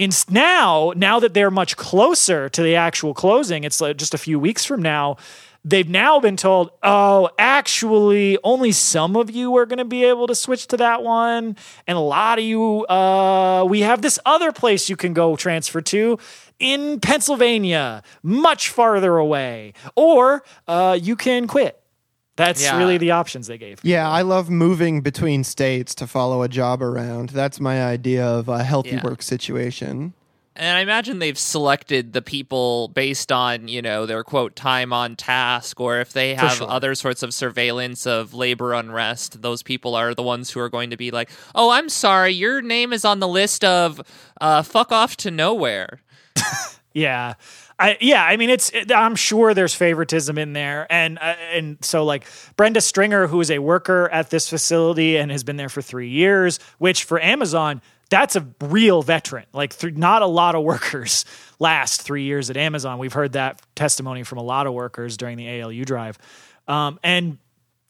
[0.00, 4.18] in now, now that they're much closer to the actual closing, it's like just a
[4.18, 5.18] few weeks from now.
[5.62, 10.26] They've now been told, oh, actually, only some of you are going to be able
[10.28, 11.54] to switch to that one.
[11.86, 15.82] And a lot of you, uh, we have this other place you can go transfer
[15.82, 16.18] to
[16.58, 19.74] in Pennsylvania, much farther away.
[19.96, 21.79] Or uh, you can quit.
[22.40, 22.78] That's Yeah.
[22.78, 23.80] really the options they gave.
[23.82, 27.30] Yeah, I love moving between states to follow a job around.
[27.30, 29.02] That's my idea of a healthy Yeah.
[29.02, 30.14] work situation.
[30.56, 35.16] And I imagine they've selected the people based on, you know, their quote time on
[35.16, 36.70] task, or if they have sure.
[36.70, 40.90] other sorts of surveillance of labor unrest, those people are the ones who are going
[40.90, 44.00] to be like, oh, I'm sorry, your name is on the list of
[44.40, 46.00] uh, fuck off to nowhere.
[46.92, 47.34] Yeah.
[47.80, 48.68] I, yeah, I mean, it's.
[48.70, 52.26] It, I'm sure there's favoritism in there, and uh, and so like
[52.56, 56.10] Brenda Stringer, who is a worker at this facility and has been there for three
[56.10, 59.46] years, which for Amazon, that's a real veteran.
[59.54, 61.24] Like, th- not a lot of workers
[61.58, 62.98] last three years at Amazon.
[62.98, 66.18] We've heard that testimony from a lot of workers during the ALU drive,
[66.68, 67.38] um, and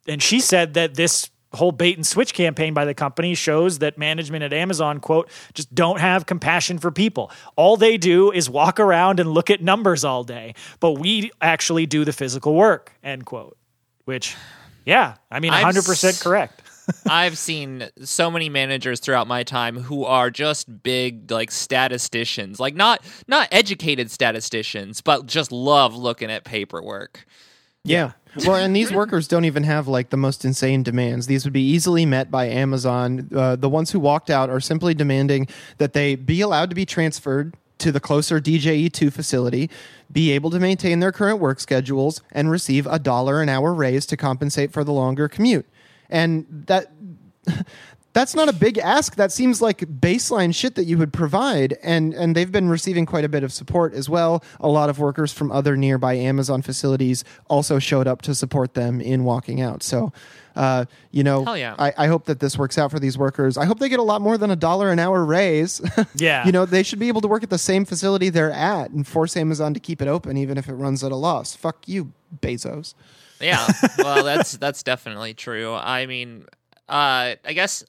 [0.06, 3.98] and she said that this whole bait and switch campaign by the company shows that
[3.98, 7.30] management at Amazon quote just don't have compassion for people.
[7.56, 11.86] All they do is walk around and look at numbers all day, but we actually
[11.86, 13.56] do the physical work end quote.
[14.04, 14.36] Which
[14.84, 16.62] yeah, I mean I've 100% s- correct.
[17.08, 22.74] I've seen so many managers throughout my time who are just big like statisticians, like
[22.74, 27.26] not not educated statisticians, but just love looking at paperwork.
[27.84, 28.12] Yeah.
[28.46, 31.26] Well, and these workers don't even have like the most insane demands.
[31.26, 33.28] These would be easily met by Amazon.
[33.34, 36.86] Uh, the ones who walked out are simply demanding that they be allowed to be
[36.86, 39.70] transferred to the closer DJE2 facility,
[40.12, 44.06] be able to maintain their current work schedules, and receive a dollar an hour raise
[44.06, 45.66] to compensate for the longer commute.
[46.08, 46.92] And that
[48.12, 49.16] that's not a big ask.
[49.16, 53.24] That seems like baseline shit that you would provide, and and they've been receiving quite
[53.24, 54.42] a bit of support as well.
[54.58, 59.00] A lot of workers from other nearby Amazon facilities also showed up to support them
[59.00, 59.82] in walking out.
[59.82, 60.12] So,
[60.56, 61.76] uh, you know, yeah.
[61.78, 63.56] I, I hope that this works out for these workers.
[63.56, 65.80] I hope they get a lot more than a dollar an hour raise.
[66.16, 66.44] Yeah.
[66.44, 69.06] you know, they should be able to work at the same facility they're at and
[69.06, 71.54] force Amazon to keep it open, even if it runs at a loss.
[71.54, 72.94] Fuck you, Bezos.
[73.40, 73.66] Yeah,
[73.98, 75.74] well, that's that's definitely true.
[75.74, 76.46] I mean,
[76.90, 77.84] uh, I guess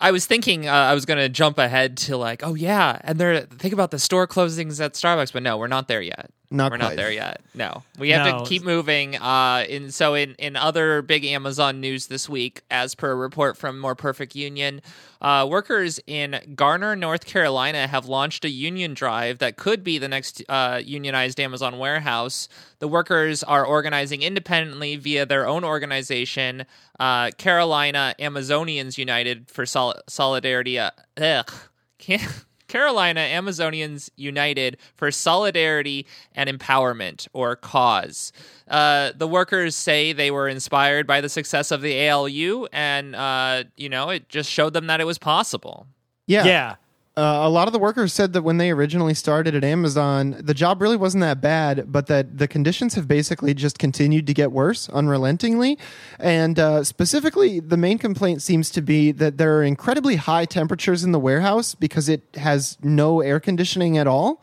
[0.00, 3.42] I was thinking uh, I was gonna jump ahead to like, oh yeah, and they're
[3.42, 6.30] think about the store closings at Starbucks, but no, we're not there yet.
[6.54, 6.88] Not we're quite.
[6.90, 7.40] not there yet.
[7.54, 8.38] No, we have No.
[8.38, 9.16] to keep moving.
[9.16, 13.56] Uh, in so in in other big Amazon news this week, as per a report
[13.56, 14.80] from More Perfect Union,
[15.20, 20.08] uh, workers in Garner, North Carolina, have launched a union drive that could be the
[20.08, 22.48] next uh, unionized Amazon warehouse.
[22.78, 26.66] The workers are organizing independently via their own organization,
[27.00, 30.78] uh, Carolina Amazonians United for Sol- Solidarity.
[30.78, 30.90] Uh,
[31.20, 31.50] ugh,
[31.98, 32.22] can't.
[32.74, 38.32] Carolina Amazonians United for Solidarity and Empowerment, or CAUSE.
[38.66, 43.62] Uh, the workers say they were inspired by the success of the ALU, and uh,
[43.76, 45.86] you know it just showed them that it was possible.
[46.26, 46.44] Yeah.
[46.46, 46.74] yeah.
[47.16, 50.54] Uh, a lot of the workers said that when they originally started at Amazon, the
[50.54, 54.50] job really wasn't that bad, but that the conditions have basically just continued to get
[54.50, 55.78] worse unrelentingly.
[56.18, 61.04] And uh, specifically, the main complaint seems to be that there are incredibly high temperatures
[61.04, 64.42] in the warehouse because it has no air conditioning at all.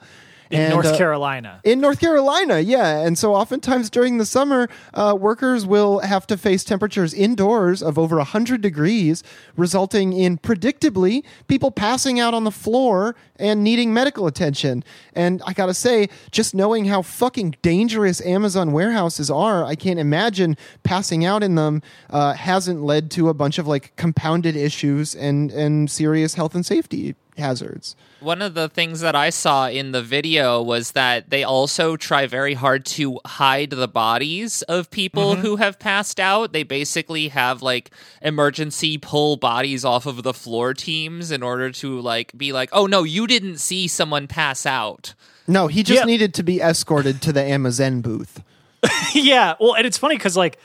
[0.52, 1.62] In And, North uh, Carolina.
[1.64, 3.00] in North Carolina, yeah.
[3.06, 7.98] And so oftentimes during the summer, uh, workers will have to face temperatures indoors of
[7.98, 9.24] over 100 degrees,
[9.56, 14.84] resulting in predictably people passing out on the floor and needing medical attention.
[15.14, 20.58] And I gotta say, just knowing how fucking dangerous Amazon warehouses are, I can't imagine
[20.84, 25.52] passing out in them uh, hasn't led to a bunch of like compounded issues and,
[25.52, 27.96] and serious health and safety hazards.
[28.20, 32.28] One of the things that I saw in the video was that they also try
[32.28, 35.42] very hard to hide the bodies of people mm-hmm.
[35.42, 36.54] who have passed out.
[36.54, 42.00] They basically have like emergency pull bodies off of the floor teams in order to
[42.00, 45.16] like be like, "Oh no, you didn't see someone pass out."
[45.48, 46.06] No, he just Yeah.
[46.06, 48.44] needed to be escorted to the Amazon booth.
[49.14, 49.56] yeah.
[49.60, 50.60] Well, and it's funny because like,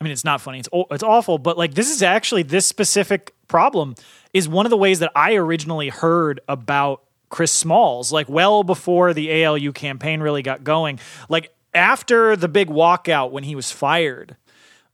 [0.00, 0.58] I mean, it's not funny.
[0.58, 1.38] It's it's awful.
[1.38, 3.94] But like, this is actually this specific problem
[4.36, 9.14] is one of the ways that I originally heard about Chris Smalls, like well before
[9.14, 11.00] the ALU campaign really got going.
[11.30, 14.36] Like after the big walkout when he was fired.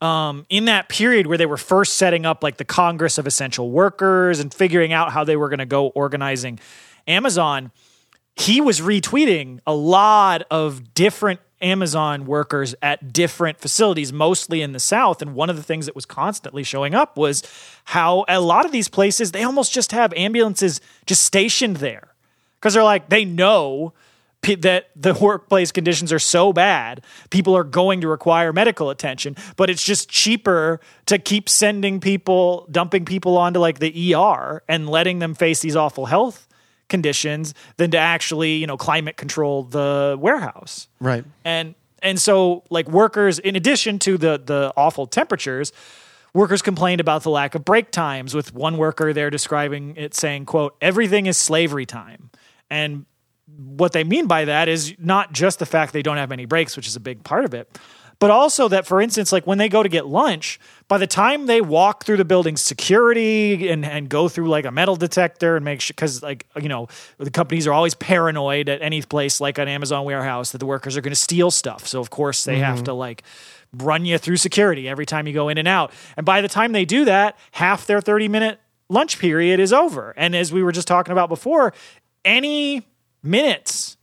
[0.01, 3.70] Um, in that period where they were first setting up like the Congress of Essential
[3.70, 6.59] Workers and figuring out how they were going to go organizing
[7.07, 7.70] Amazon,
[8.34, 14.80] he was retweeting a lot of different Amazon workers at different facilities, mostly in the
[14.80, 15.22] South.
[15.22, 17.42] And one of the things that was constantly showing up was
[17.84, 22.14] how a lot of these places, they almost just have ambulances just stationed there
[22.60, 23.92] because they're like, they know
[24.42, 29.70] that the workplace conditions are so bad, people are going to require medical attention, but
[29.70, 35.20] it's just cheaper to keep sending people, dumping people onto like the ER and letting
[35.20, 36.48] them face these awful health
[36.93, 40.86] conditions than to actually, you know, climate control the warehouse.
[41.01, 41.24] Right.
[41.45, 45.72] And and so like workers in addition to the the awful temperatures,
[46.34, 50.45] workers complained about the lack of break times with one worker there describing it saying,
[50.47, 52.30] quote, everything is slavery time.
[52.70, 53.07] And
[53.57, 56.76] what they mean by that is not just the fact they don't have any breaks,
[56.76, 57.78] which is a big part of it,
[58.18, 60.61] but also that, for instance, like when they go to get lunch,
[60.93, 64.70] by the time they walk through the building's security and, and go through like a
[64.70, 66.86] metal detector and make sure, because like, you know,
[67.16, 70.95] the companies are always paranoid at any place like an Amazon warehouse that the workers
[70.95, 71.86] are going to steal stuff.
[71.86, 72.84] So, of course, they have mm-hmm.
[72.84, 73.22] to like,
[73.72, 75.93] run you through security every time you go in and out.
[76.18, 80.12] And by the time they do that, half their 30 minute lunch period is over.
[80.18, 81.72] And as we were just talking about before,
[82.22, 82.86] any
[83.22, 83.97] minutes,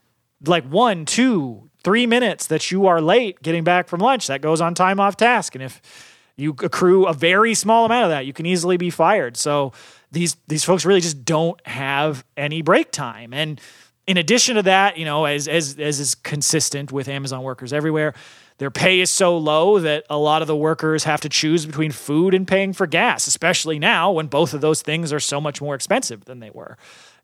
[0.44, 4.60] like one, two, three minutes that you are late getting back from lunch, that goes
[4.60, 5.54] on time off task.
[5.54, 6.09] And if
[6.40, 9.38] you accrue a very small amount of that, you can easily be fired.
[9.38, 9.74] So
[10.12, 13.34] these these folks really just don't have any break time.
[13.34, 13.60] And
[14.08, 18.14] in addition to that, you know, as as as is consistent with Amazon workers everywhere,
[18.58, 21.92] their pay is so low that a lot of the workers have to choose between
[21.92, 25.62] food and paying for gas, especially now when both of those things are so much
[25.62, 26.78] more expensive than they were.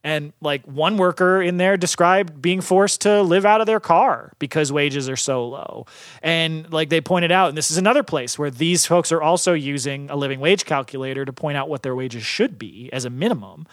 [0.06, 4.34] And like one worker in there described being forced to live out of their car
[4.38, 5.88] because wages are so low.
[6.22, 9.54] And like they pointed out, and this is another place where these folks are also
[9.54, 13.10] using a living wage calculator to point out what their wages should be as a
[13.10, 13.66] minimum,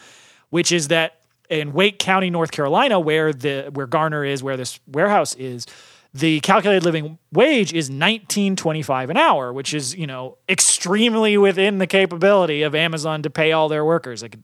[0.49, 1.20] which is that
[1.51, 5.66] in Wake County, North Carolina, where the where Garner is, where this warehouse is,
[6.14, 11.86] the calculated living wage is 19.25 an hour which is you know extremely within the
[11.86, 14.36] capability of amazon to pay all their workers like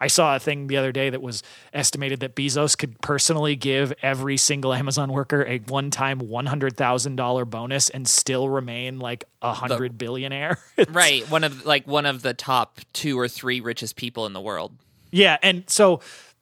[0.00, 1.42] i saw a thing the other day that was
[1.74, 8.08] estimated that bezos could personally give every single amazon worker a one-time $100000 bonus and
[8.08, 10.58] still remain like a hundred billionaire
[10.88, 14.40] Right, one of like one of the top two or three richest people in the
[14.40, 14.72] world.
[15.10, 16.00] Yeah, and so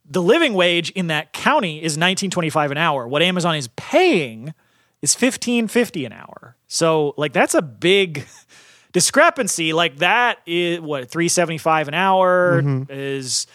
[0.08, 3.06] the living wage in that county is 19.25 an hour.
[3.06, 4.54] What Amazon is paying
[5.02, 6.56] is 15.50 an hour.
[6.66, 8.26] So like that's a big
[8.92, 9.72] discrepancy.
[9.72, 13.46] Like that is what 375 an hour is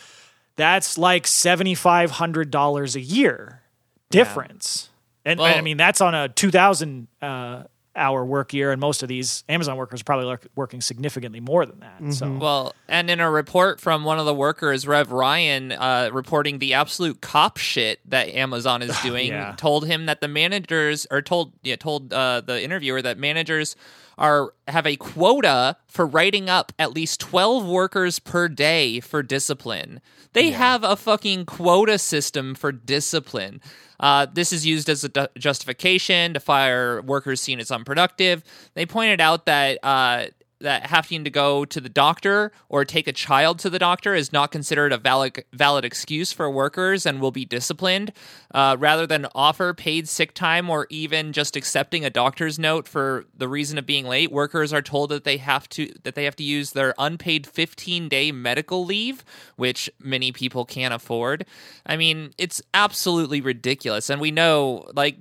[0.55, 3.61] that's like $7500 a year
[4.09, 4.89] difference.
[5.25, 7.63] And, Well- and I mean that's on a 2000 uh,
[7.95, 11.79] hour work year and most of these Amazon workers are probably working significantly more than
[11.81, 12.13] that.
[12.13, 16.57] So Well, and in a report from one of the workers, Rev Ryan, uh, reporting
[16.59, 19.53] the absolute cop shit that Amazon is doing, Yeah.
[19.57, 23.75] told him that the managers or told yeah told uh, the interviewer that managers
[24.17, 30.01] are have a quota for writing up at least 12 workers per day for discipline.
[30.33, 33.61] They have a fucking quota system for discipline.
[33.99, 38.43] Uh, this is used as a du- justification to fire workers seen as unproductive.
[38.73, 40.25] They pointed out that uh,
[40.63, 44.33] that having to go to the doctor or take a child to the doctor is
[44.33, 48.11] not considered a valid valid excuse for workers and will be disciplined.
[48.53, 53.25] Uh, rather than offer paid sick time or even just accepting a doctor's note for
[53.37, 56.35] the reason of being late, workers are told that they have to that they have
[56.35, 59.23] to use their unpaid 15 day medical leave,
[59.55, 61.45] which many people can't afford.
[61.85, 65.17] I mean, it's absolutely ridiculous, and we know like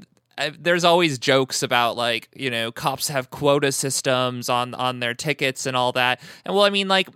[0.59, 5.66] There's always jokes about like you know cops have quota systems on on their tickets
[5.66, 6.20] and all that.
[6.45, 7.09] And well i mean like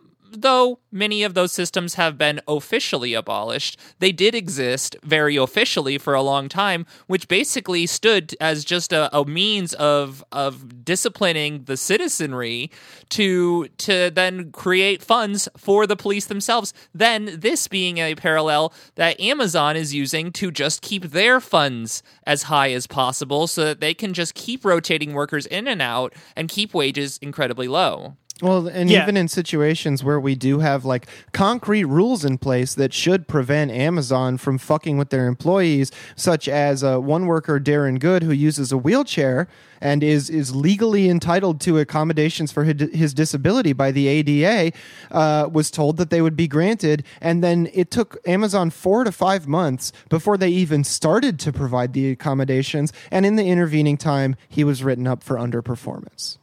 [0.43, 6.15] though many of those systems have been officially abolished they did exist very officially for
[6.15, 11.77] a long time which basically stood as just a, a means of of disciplining the
[11.77, 12.71] citizenry
[13.09, 16.73] to to then create funds for the police themselves.
[16.95, 22.45] Then this being a parallel that amazon is using to just keep their funds as
[22.45, 26.49] high as possible so that they can just keep rotating workers in and out and
[26.49, 29.03] keep wages incredibly low Well, and Yeah.
[29.03, 33.71] even in situations where we do have like concrete rules in place that should prevent
[33.71, 38.73] Amazon from fucking with their employees, such as uh, one worker, Darren Good, who uses
[38.73, 39.49] a wheelchair
[39.81, 44.73] and is is legally entitled to accommodations for his, his disability by the ADA,
[45.11, 49.13] uh, was told that they would be granted, and then it took Amazon four to
[49.13, 54.37] five months before they even started to provide the accommodations, and in the intervening time,
[54.47, 56.37] he was written up for underperformance.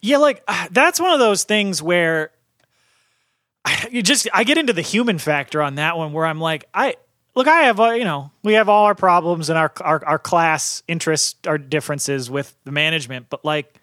[0.00, 2.30] Yeah, like uh, that's one of those things where
[3.90, 6.96] you just I get into the human factor on that one where I'm like I
[7.34, 10.18] look I have uh, you know we have all our problems and our our, our
[10.18, 13.74] class interests our differences with the management but like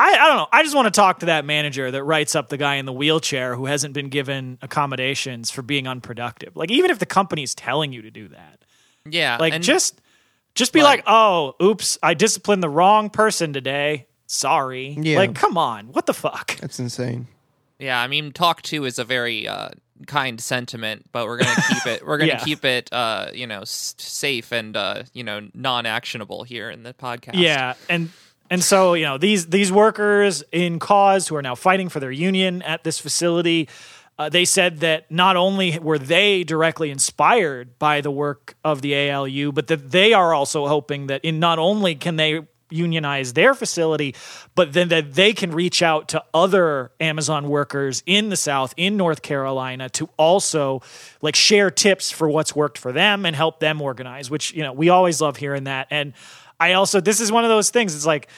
[0.00, 0.46] I, I don't know.
[0.52, 2.92] I just want to talk to that manager that writes up the guy in the
[2.92, 6.54] wheelchair who hasn't been given accommodations for being unproductive.
[6.56, 8.64] Like even if the company's telling you to do that,
[9.04, 10.00] Yeah, Like just
[10.54, 14.06] just be But- like, "Oh, oops, I disciplined the wrong person today.
[14.28, 15.18] Sorry." Yeah.
[15.18, 15.86] Like, come on.
[15.88, 16.56] What the fuck?
[16.58, 17.26] That's insane.
[17.80, 19.68] Yeah, I mean, talk to is a very uh,
[20.06, 22.06] kind sentiment, but we're gonna keep it.
[22.06, 22.38] We're gonna Yeah.
[22.44, 26.92] keep it, uh, you know, s- safe and uh, you know, non-actionable here in the
[26.94, 27.34] podcast.
[27.34, 28.10] Yeah, and
[28.50, 32.10] and so you know these these workers in cause who are now fighting for their
[32.10, 33.68] union at this facility.
[34.18, 38.92] Uh, they said that not only were they directly inspired by the work of the
[38.92, 42.40] ALU, but that they are also hoping that in not only can they
[42.70, 44.14] unionize their facility,
[44.54, 48.96] but then that they can reach out to other Amazon workers in the South, in
[48.96, 50.82] North Carolina, to also
[51.22, 54.30] like share tips for what's worked for them and help them organize.
[54.30, 55.88] Which you know we always love hearing that.
[55.90, 56.14] And
[56.58, 57.94] I also this is one of those things.
[57.94, 58.28] It's like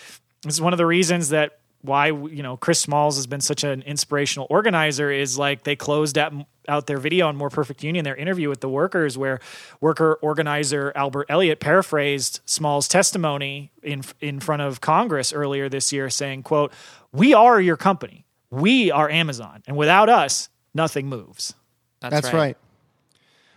[0.42, 3.64] this is one of the reasons that why you know Chris Smalls has been such
[3.64, 6.32] an inspirational organizer is like they closed out,
[6.68, 9.40] out their video on More Perfect Union, their interview with the workers, where
[9.80, 16.10] worker organizer Albert Elliott paraphrased Smalls' testimony in in front of Congress earlier this year,
[16.10, 16.72] saying, "quote
[17.12, 21.54] We are your company, we are Amazon, and without us, nothing moves."
[22.00, 22.56] that's, That's right.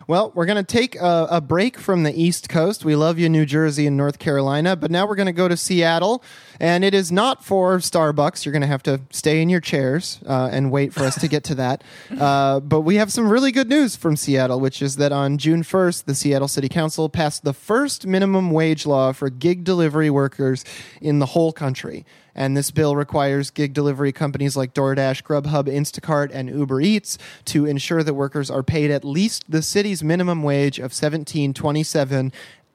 [0.06, 2.84] Well, we're going to take a, a break from the East Coast.
[2.84, 5.56] We love you, New Jersey and North Carolina, but now we're going to go to
[5.56, 6.22] Seattle.
[6.60, 8.43] And it is not for Starbucks.
[8.43, 11.28] You're going to have to stay in your chairs uh, and wait for us to
[11.28, 11.84] get to that.
[12.24, 15.62] Uh, but we have some really good news from Seattle, which is that on June
[15.62, 20.64] 1st, the Seattle City Council passed the first minimum wage law for gig delivery workers
[21.01, 22.06] in the whole country.
[22.36, 27.65] And this bill requires gig delivery companies like DoorDash, Grubhub, Instacart, and Uber Eats to
[27.65, 32.31] ensure that workers are paid at least the city's minimum wage of seventeen twenty seven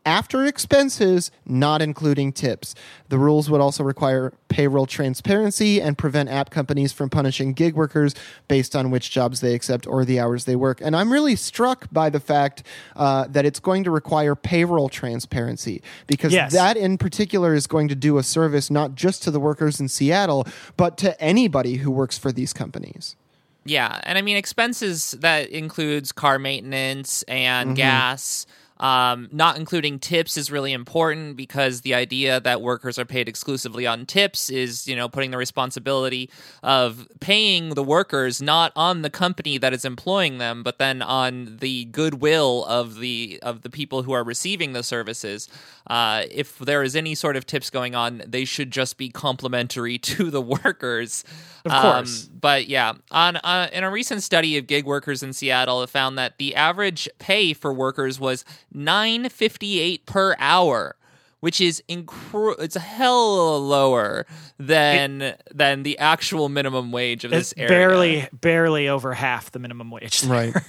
[0.09, 2.75] after expenses, not including tips.
[3.11, 8.15] The rules would also require payroll transparency and prevent app companies from punishing gig workers
[8.49, 10.81] based on which jobs they accept or the hours they work.
[10.83, 12.63] And I'm really struck by the fact
[12.97, 16.53] uh, that it's going to require payroll transparency because Yes.
[16.53, 19.89] that in particular is going to do a service not just to the workers in
[19.89, 20.47] Seattle,
[20.77, 23.15] but to anybody who works for these companies.
[23.65, 27.37] Yeah, and I mean expenses that includes car maintenance Mm-hmm.
[27.37, 28.47] and gas.
[28.81, 33.87] Um, not including tips is really important because the idea that workers are paid exclusively
[33.87, 36.31] on tips is, you know, putting the responsibility
[36.63, 41.57] of paying the workers not on the company that is employing them, but then on
[41.61, 45.49] the goodwill of the of the people who are receiving the services.
[45.89, 49.99] Uh, if there is any sort of tips going on, they should just be complimentary
[50.17, 51.25] to the workers.
[51.65, 52.25] Of Um, course.
[52.27, 56.17] but yeah, on uh, in a recent study of gig workers in Seattle, it found
[56.19, 60.97] that the average pay for workers was nine fifty eight per hour,
[61.41, 64.27] which is incre- it's a hell lower
[64.59, 67.69] than than the actual minimum wage of It's this area.
[67.69, 70.25] barely barely over half the minimum wage.
[70.25, 70.55] Right.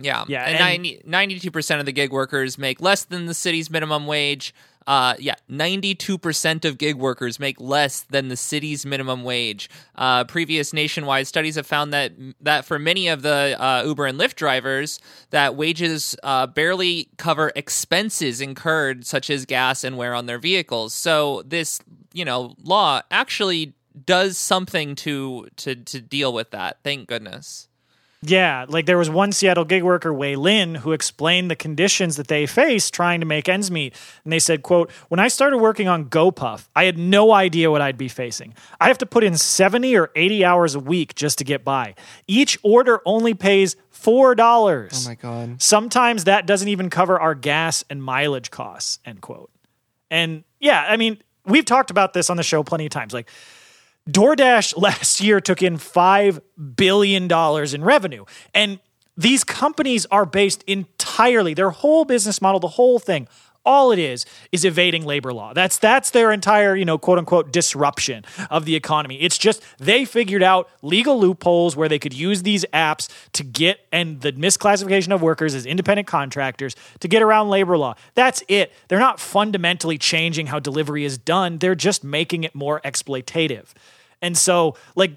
[0.00, 3.70] Yeah, Yeah, and and- ninety percent of the gig workers make less than the city's
[3.70, 4.52] minimum wage.
[4.86, 9.70] Uh, yeah, ninety-two percent of gig workers make less than the city's minimum wage.
[9.94, 14.18] Uh, previous nationwide studies have found that that for many of the uh, Uber and
[14.18, 20.26] Lyft drivers, that wages uh, barely cover expenses incurred, such as gas and wear on
[20.26, 20.92] their vehicles.
[20.92, 21.80] So this,
[22.12, 23.74] you know, law actually
[24.04, 26.78] does something to to to deal with that.
[26.82, 27.68] Thank goodness.
[28.26, 32.28] Yeah, like there was one Seattle gig worker, Wei Lin, who explained the conditions that
[32.28, 33.94] they face trying to make ends meet.
[34.24, 37.82] And they said, quote, when I started working on GoPuff, I had no idea what
[37.82, 38.54] I'd be facing.
[38.80, 41.94] I have to put in 70 or 80 hours a week just to get by.
[42.26, 44.36] Each order only pays $4.
[44.38, 45.60] Oh my God.
[45.60, 49.50] Sometimes that doesn't even cover our gas and mileage costs, end quote.
[50.10, 53.12] And yeah, I mean, we've talked about this on the show plenty of times.
[53.12, 53.28] Like,
[54.08, 56.40] DoorDash last year took in $5
[56.76, 57.30] billion
[57.74, 58.24] in revenue.
[58.52, 58.80] And
[59.16, 63.28] these companies are based entirely, their whole business model, the whole thing,
[63.64, 65.52] all it is is evading labor law.
[65.52, 69.16] That's that's their entire, you know, quote unquote disruption of the economy.
[69.20, 73.80] It's just they figured out legal loopholes where they could use these apps to get
[73.90, 77.94] and the misclassification of workers as independent contractors to get around labor law.
[78.14, 78.72] That's it.
[78.88, 81.58] They're not fundamentally changing how delivery is done.
[81.58, 83.68] They're just making it more exploitative.
[84.20, 85.12] And so, like,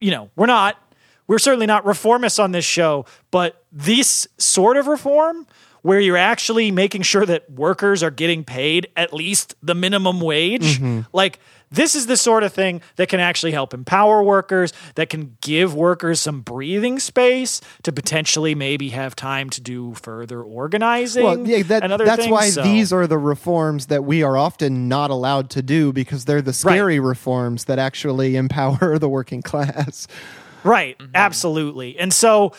[0.00, 0.82] you know, we're not,
[1.26, 5.46] we're certainly not reformists on this show, but this sort of reform
[5.82, 10.78] where you're actually making sure that workers are getting paid at least the minimum wage,
[10.78, 11.00] mm-hmm.
[11.12, 11.38] like,
[11.70, 15.74] this is the sort of thing that can actually help empower workers, that can give
[15.74, 21.24] workers some breathing space to potentially maybe have time to do further organizing.
[21.24, 22.32] Well, yeah, that, and other that's things.
[22.32, 26.24] why So- these are the reforms that we are often not allowed to do because
[26.24, 30.06] they're the scary reforms that actually empower the working class.
[30.62, 30.98] Right.
[30.98, 31.12] Mm-hmm.
[31.14, 31.98] Absolutely.
[31.98, 32.52] And so,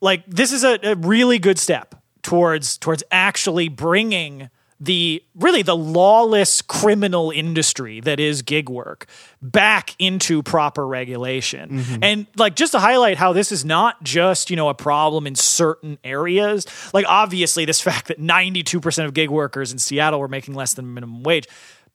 [0.00, 4.50] like, this is a, a really good step towards towards actually bringing
[4.82, 9.06] the really the lawless criminal industry that is gig work
[9.40, 11.78] back into proper regulation.
[11.78, 12.02] Mm-hmm.
[12.02, 15.36] And like just to highlight how this is not just, you know, a problem in
[15.36, 16.66] certain areas.
[16.92, 20.92] Like obviously this fact that 92% of gig workers in Seattle were making less than
[20.92, 21.46] minimum wage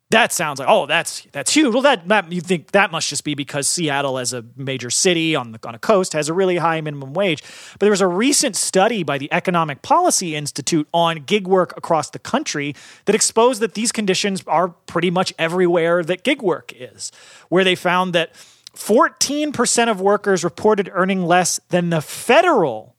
[0.09, 1.73] that sounds like oh that's that's huge.
[1.73, 5.35] Well, that, that you think that must just be because Seattle, as a major city
[5.35, 7.43] on the on a coast, has a really high minimum wage.
[7.73, 12.09] But there was a recent study by the Economic Policy Institute on gig work across
[12.09, 12.73] the country
[13.05, 17.11] that exposed that these conditions are pretty much everywhere that gig work is,
[17.49, 18.33] where they found that
[18.75, 22.95] 14% of workers reported earning less than the federal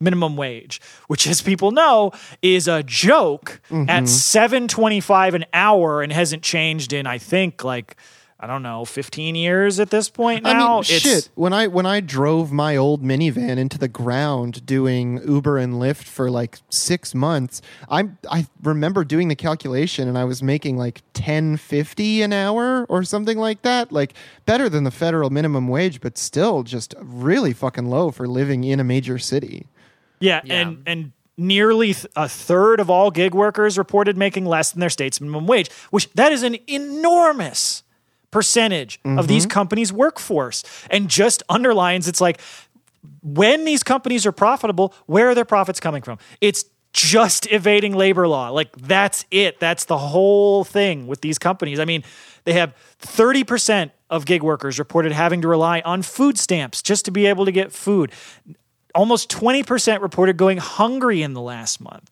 [0.00, 2.10] minimum wage, which as people know
[2.42, 4.06] is a joke at mm-hmm.
[4.06, 7.96] 725 an hour and hasn't changed in I think like
[8.42, 10.50] I don't know 15 years at this point now.
[10.50, 11.28] I mean, It's- shit.
[11.34, 16.04] When I when I drove my old minivan into the ground doing Uber and Lyft
[16.04, 21.02] for like six months, I I remember doing the calculation and I was making like
[21.12, 23.92] ten fifty an hour or something like that.
[23.92, 24.14] Like
[24.46, 28.80] better than the federal minimum wage, but still just really fucking low for living in
[28.80, 29.66] a major city.
[30.20, 30.54] Yeah, Yeah.
[30.54, 35.20] and and nearly a third of all gig workers reported making less than their state's
[35.20, 37.82] minimum wage, which that is an enormous
[38.30, 39.50] percentage of these mm-hmm.
[39.50, 42.40] companies' workforce, and just underlines it's like
[43.22, 46.18] when these companies are profitable, where are their profits coming from?
[46.40, 48.50] It's just evading labor law.
[48.50, 49.60] Like that's it.
[49.60, 51.78] That's the whole thing with these companies.
[51.78, 52.02] I mean,
[52.44, 57.10] they have 30% of gig workers reported having to rely on food stamps just to
[57.10, 58.10] be able to get food.
[58.94, 62.10] Almost 20% reported going hungry in the last month.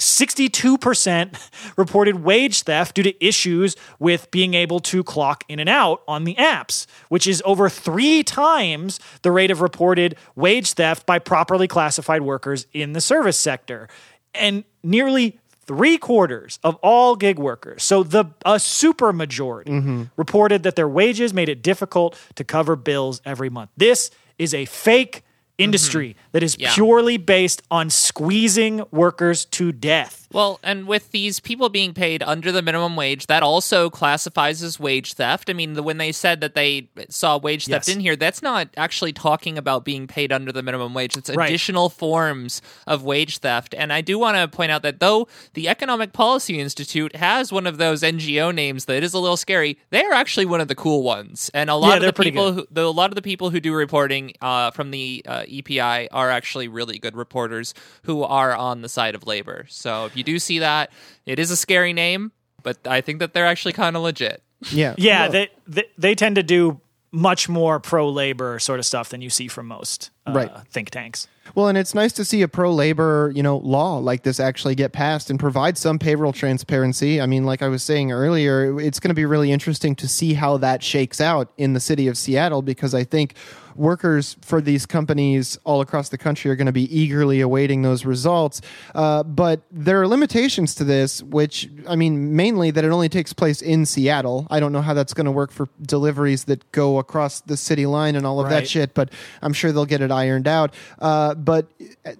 [0.00, 6.02] 62% reported wage theft due to issues with being able to clock in and out
[6.08, 11.18] on the apps, which is over three times the rate of reported wage theft by
[11.18, 13.88] properly classified workers in the service sector.
[14.34, 20.04] And nearly three quarters of all gig workers, so the a super majority, mm-hmm.
[20.16, 23.70] reported that their wages made it difficult to cover bills every month.
[23.76, 25.22] This is a fake
[25.62, 26.28] industry mm-hmm.
[26.32, 26.74] that is Yeah.
[26.74, 30.19] purely based on squeezing workers to death.
[30.32, 34.78] Well, and with these people being paid under the minimum wage, that also classifies as
[34.78, 35.50] wage theft.
[35.50, 37.94] I mean, the, when they said that they saw wage theft Yes.
[37.96, 41.16] in here, that's not actually talking about being paid under the minimum wage.
[41.16, 41.48] It's Right.
[41.48, 43.74] additional forms of wage theft.
[43.76, 47.66] And I do want to point out that though the Economic Policy Institute has one
[47.66, 50.74] of those NGO names that is a little scary, they are actually one of the
[50.76, 51.50] cool ones.
[51.54, 53.58] And a lot Yeah, of the people who, the, a lot of the people who
[53.58, 57.74] do reporting uh, from the uh, EPI are actually really good reporters
[58.04, 59.66] who are on the side of labor.
[59.68, 60.90] So if you do see that,
[61.26, 64.42] it is a scary name, but I think that they're actually kind of legit.
[64.70, 66.80] Yeah, Yeah, Well, they, they they tend to do
[67.12, 70.50] much more pro labor sort of stuff than you see from most uh, Right.
[70.70, 71.26] think tanks.
[71.56, 74.76] Well, and it's nice to see a pro labor, you know, law like this actually
[74.76, 77.20] get passed and provide some payroll transparency.
[77.20, 80.34] I mean, like I was saying earlier, it's going to be really interesting to see
[80.34, 83.34] how that shakes out in the city of Seattle because I think
[83.80, 88.04] workers for these companies all across the country are going to be eagerly awaiting those
[88.04, 88.60] results.
[88.94, 93.32] Uh, but there are limitations to this, which I mean, mainly that it only takes
[93.32, 94.46] place in Seattle.
[94.50, 97.86] I don't know how that's going to work for deliveries that go across the city
[97.86, 99.10] line and all of that shit, but
[99.40, 100.74] I'm sure they'll get it ironed out.
[100.98, 101.66] Uh, but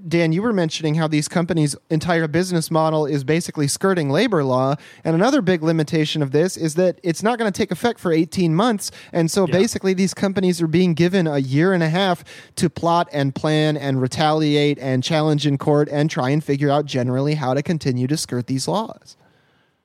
[0.09, 4.77] Dan, you were mentioning how these companies' entire business model is basically skirting labor law,
[5.05, 8.13] and another big limitation of this is that it's not going to take effect for
[8.13, 12.25] 18 months, and so basically these companies are being given a year and a half
[12.57, 16.87] to plot and plan and retaliate and challenge in court and try and figure out
[16.87, 19.17] generally how to continue to skirt these laws.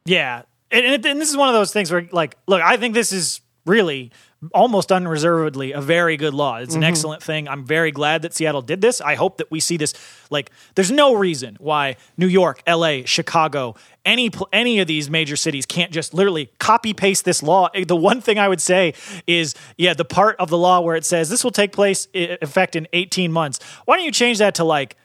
[0.05, 2.93] Yeah, and, and, and this is one of those things where, like, look, I think
[2.93, 4.11] this is really
[4.53, 6.57] almost unreservedly a very good law.
[6.57, 7.47] It's an excellent thing.
[7.47, 9.01] I'm very glad that Seattle did this.
[9.01, 9.93] I hope that we see this.
[10.29, 13.75] Like, there's no reason why New York, L.A., Chicago,
[14.05, 17.69] any any of these major cities can't just literally copy paste this law.
[17.73, 18.93] Eh, The one thing I would say
[19.25, 22.75] is, yeah, the part of the law where it says this will take place effect
[22.75, 23.59] in 18 months.
[23.86, 24.95] Why don't you change that to like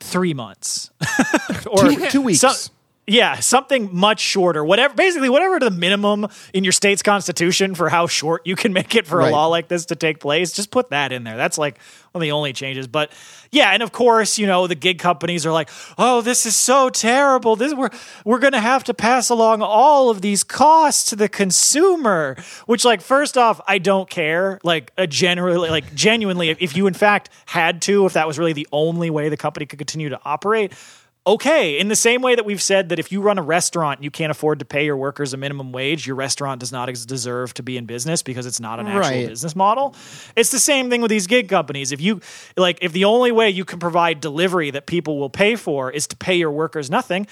[0.00, 0.90] three months
[1.70, 2.40] or Two- two weeks.
[2.40, 2.56] some-
[3.06, 4.64] yeah, something much shorter.
[4.64, 8.94] Whatever, basically, whatever the minimum in your state's constitution for how short you can make
[8.94, 9.28] it for Right.
[9.28, 11.36] a law like this to take place, just put that in there.
[11.36, 11.78] That's like
[12.12, 12.86] one of the only changes.
[12.88, 13.12] But
[13.52, 16.88] yeah, and of course, you know, the gig companies are like, "Oh, this is so
[16.90, 17.54] terrible.
[17.54, 17.90] This we're
[18.24, 22.36] we're going to have to pass along all of these costs to the consumer."
[22.66, 24.58] Which, like, first off, I don't care.
[24.64, 28.38] Like, a generally, like, genuinely, if, if you in fact had to, if that was
[28.38, 30.72] really the only way the company could continue to operate
[31.26, 34.04] okay, in the same way that we've said that if you run a restaurant and
[34.04, 37.04] you can't afford to pay your workers a minimum wage, your restaurant does not ex-
[37.04, 39.28] deserve to be in business because it's not an actual Right.
[39.28, 39.94] business model.
[40.36, 41.90] It's the same thing with these gig companies.
[41.90, 42.20] If you
[42.56, 46.06] like if the only way you can provide delivery that people will pay for is
[46.08, 47.26] to pay your workers nothing,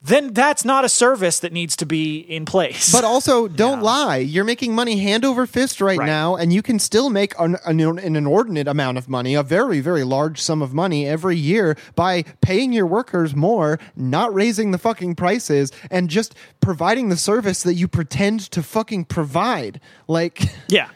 [0.00, 2.92] then that's not a service that needs to be in place.
[2.92, 4.18] But also, don't lie.
[4.18, 6.06] You're making money hand over fist right, Right.
[6.06, 9.80] now, and you can still make an, an, an inordinate amount of money, a very,
[9.80, 14.78] very large sum of money every year by paying your workers more, not raising the
[14.78, 19.80] fucking prices, and just providing the service that you pretend to fucking provide.
[20.06, 20.90] Like, Yeah.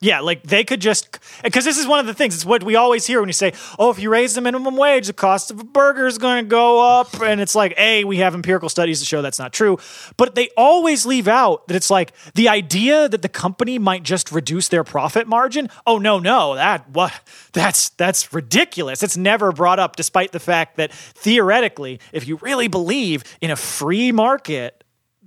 [0.00, 2.34] Yeah, like they could just because this is one of the things.
[2.36, 5.08] It's what we always hear when you say, "Oh, if you raise the minimum wage,
[5.08, 8.18] the cost of a burger is going to go up." And it's like, "A, we
[8.18, 9.76] have empirical studies to show that's not true."
[10.16, 14.30] But they always leave out that it's like the idea that the company might just
[14.30, 15.68] reduce their profit margin.
[15.84, 16.54] Oh, no, no.
[16.54, 17.12] That what
[17.52, 19.02] that's that's ridiculous.
[19.02, 23.56] It's never brought up despite the fact that theoretically, if you really believe in a
[23.56, 24.77] free market,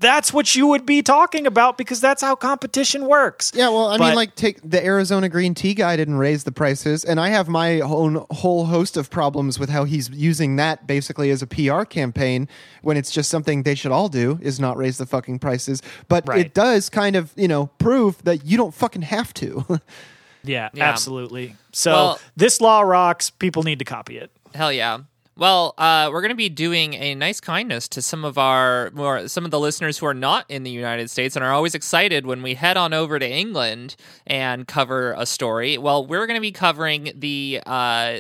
[0.02, 3.52] that's what you would be talking about because that's how competition works.
[3.56, 7.06] Yeah, well, I mean, like, take the Arizona green tea guy didn't raise the prices,
[7.06, 11.30] and I have my own whole host of problems with how he's using that basically
[11.30, 12.47] as a PR campaign
[12.82, 15.82] when it's just something they should all do is not raise the fucking prices.
[16.08, 16.39] But Right.
[16.47, 19.80] it does kind of, you know, prove that you don't fucking have to.
[20.43, 20.86] Yeah, Yeah.
[20.89, 21.56] absolutely.
[21.72, 23.30] So Well- this law rocks.
[23.30, 24.32] People need to copy it.
[24.56, 24.97] Hell yeah.
[25.42, 29.28] Well, uh, we're going to be doing a nice kindness to some of our more
[29.28, 32.28] some of the listeners who are not in the United States and are always excited
[32.28, 33.96] when we head on over to England
[34.28, 35.80] and cover a story.
[35.80, 38.20] Well, we're going to be covering the uh,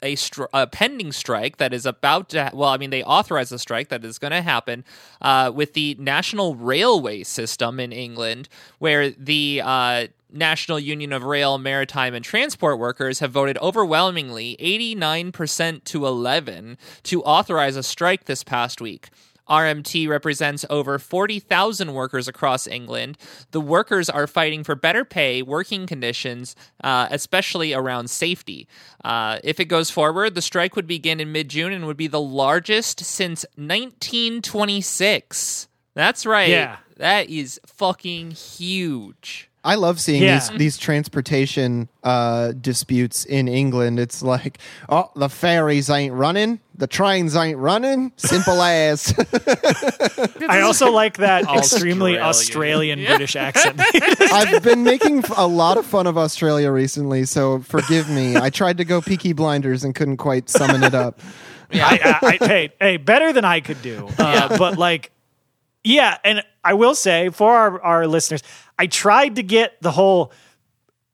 [0.00, 2.50] a, str- a pending strike that is about to.
[2.54, 4.86] well, I mean, they authorized a strike that is going to happen
[5.20, 8.48] uh, with the national railway system in England,
[8.78, 15.84] where the uh, National Union of Rail, Maritime, and Transport Workers have voted overwhelmingly, 89%
[15.84, 19.10] to 11, to authorize a strike this past week.
[19.48, 23.18] RMT represents over 40,000 workers across England.
[23.50, 28.66] The workers are fighting for better pay, working conditions, uh, especially around safety.
[29.04, 32.06] Uh, if it goes forward, the strike would begin in mid June and would be
[32.06, 35.68] the largest since 1926.
[35.94, 36.48] That's right.
[36.48, 36.78] Yeah.
[36.96, 39.50] That is fucking huge.
[39.66, 40.38] I love seeing Yeah.
[40.40, 43.98] these these transportation uh, disputes in England.
[43.98, 44.58] It's like,
[44.90, 48.12] oh, the ferries ain't running, the trains ain't running.
[48.16, 49.14] Simple as.
[50.48, 52.98] I also like that extremely Australian.
[53.00, 53.80] Australian British accent.
[54.32, 58.36] I've been making a lot of fun of Australia recently, so forgive me.
[58.36, 61.20] I tried to go Peaky Blinders and couldn't quite summon it up.
[61.72, 64.08] I, I, I, hey, hey, better than I could do.
[64.18, 65.10] Uh, But like,
[65.82, 68.42] yeah, and I will say for our, our listeners,
[68.78, 70.32] I tried to get the whole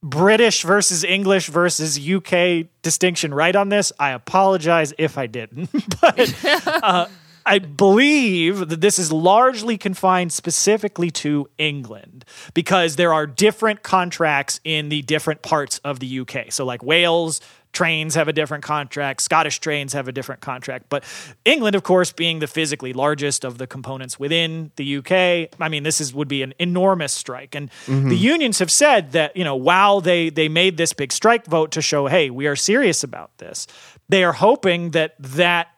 [0.02, 3.92] British versus English versus UK distinction right on this.
[3.98, 7.06] I apologize if I didn't, but uh,
[7.44, 14.60] I believe that this is largely confined specifically to England because there are different contracts
[14.64, 16.50] in the different parts of the UK.
[16.50, 17.40] So, like Wales
[17.72, 20.86] trains have a different contract, Scottish trains have a different contract.
[20.88, 21.04] But
[21.44, 25.82] England, of course, being the physically largest of the components within the UK, I mean,
[25.82, 27.54] this is would be an enormous strike.
[27.54, 28.12] And the mm-hmm.
[28.12, 31.82] unions have said that, you know, while they they made this big strike vote to
[31.82, 33.66] show, hey, we are serious about this,
[34.08, 35.68] they are hoping that that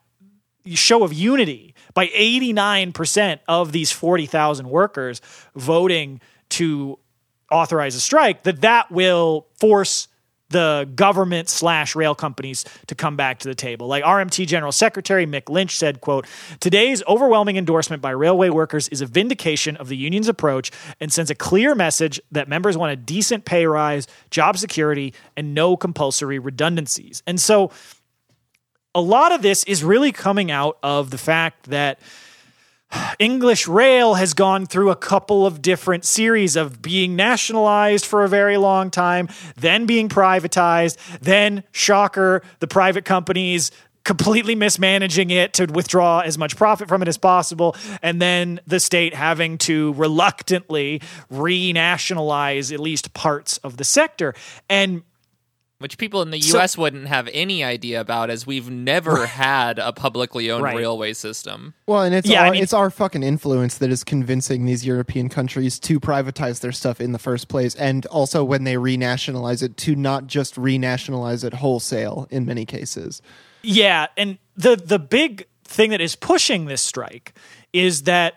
[0.67, 5.21] show of unity by 89% of these 40,000 workers
[5.55, 6.21] voting
[6.51, 6.99] to
[7.51, 10.09] authorize a strike that that will force
[10.53, 13.87] the government slash rail companies to come back to the table.
[13.87, 16.27] Like RMT General Secretary Mick Lynch said, quote,
[16.61, 21.31] today's overwhelming endorsement by railway workers is a vindication of the union's approach and sends
[21.31, 26.39] a clear message that members want a decent pay rise, job security, and no compulsory
[26.39, 27.23] redundancies.
[27.27, 27.71] And so
[28.95, 31.99] a lot of this is really coming out of the fact that
[33.19, 38.29] English Rail has gone through a couple of different series of being nationalized for a
[38.29, 43.71] very long time, then being privatized, then, shocker, the private companies
[44.05, 48.81] completely mismanaging it to withdraw as much profit from it as possible, and then the
[48.81, 51.01] state having to reluctantly
[51.33, 54.35] renationalize at least parts of the sector.
[54.69, 55.03] And
[55.83, 56.79] Which people in the So- U.S.
[56.79, 60.77] wouldn't have any idea about, as we've never had a publicly owned Right.
[60.77, 61.75] railway system.
[61.87, 64.87] Well, and it's Yeah, our, I mean- it's our fucking influence that is convincing these
[64.87, 69.63] European countries to privatize their stuff in the first place, and also when they renationalize
[69.63, 73.21] it, to not just renationalize it wholesale in many cases.
[73.63, 77.33] Yeah, and the the big thing that is pushing this strike
[77.73, 78.35] is that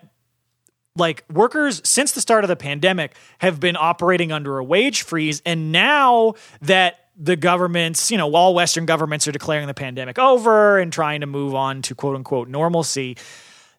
[0.97, 5.41] like workers since the start of the pandemic have been operating under a wage freeze
[5.45, 10.79] and now that the governments, you know, all Western governments are declaring the pandemic over
[10.79, 13.17] and trying to move on to quote unquote normalcy.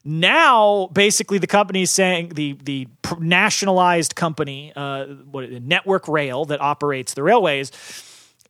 [0.05, 2.87] Now, basically, the company is saying the the
[3.19, 7.73] nationalized company, uh, what Network Rail that operates the railways,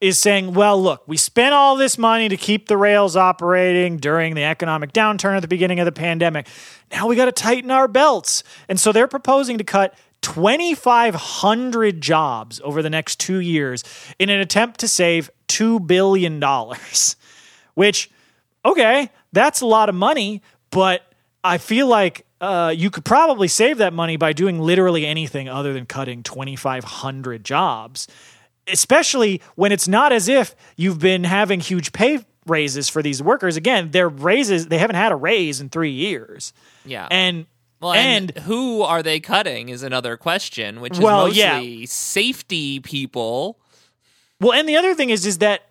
[0.01, 4.35] is saying, well, look, we spent all this money to keep the rails operating during
[4.35, 6.47] the economic downturn at the beginning of the pandemic.
[6.93, 8.43] Now we got to tighten our belts.
[8.69, 9.95] And so they're proposing to cut
[10.27, 13.85] 2,500 jobs over the next two years
[14.19, 16.43] in an attempt to save $2 billion,
[17.75, 18.11] which,
[18.65, 21.03] okay, that's a lot of money, but
[21.45, 25.73] I feel like uh, you could probably save that money by doing literally anything other
[25.73, 28.09] than cutting 2,500 jobs,
[28.67, 33.57] especially when it's not as if you've been having huge pay raises for these workers.
[33.57, 36.53] Again, their raises, they haven't had a raise in three years.
[36.85, 37.07] Yeah.
[37.13, 37.47] And
[37.81, 41.87] well, and, and, who are they cutting is another question, which is well, mostly yeah.
[41.87, 43.59] safety people.
[44.41, 45.63] Well, and the other thing is, is that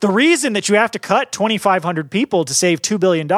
[0.00, 3.28] the reason that you have to cut 2,500 people to save $2 billion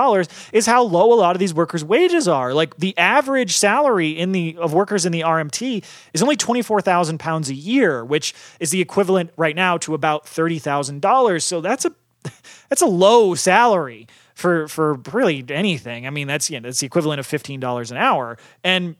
[0.52, 2.54] is how low a lot of these workers' wages are.
[2.54, 7.50] Like the average salary in the of workers in the RMT is only 24,000 pounds
[7.50, 11.42] a year, which is the equivalent right now to about $30,000.
[11.42, 11.94] So that's a
[12.68, 14.06] that's a low salary
[14.38, 16.06] for for really anything.
[16.06, 18.38] I mean, that's yeah, that's the equivalent of fifteen dollars an hour.
[18.62, 18.94] And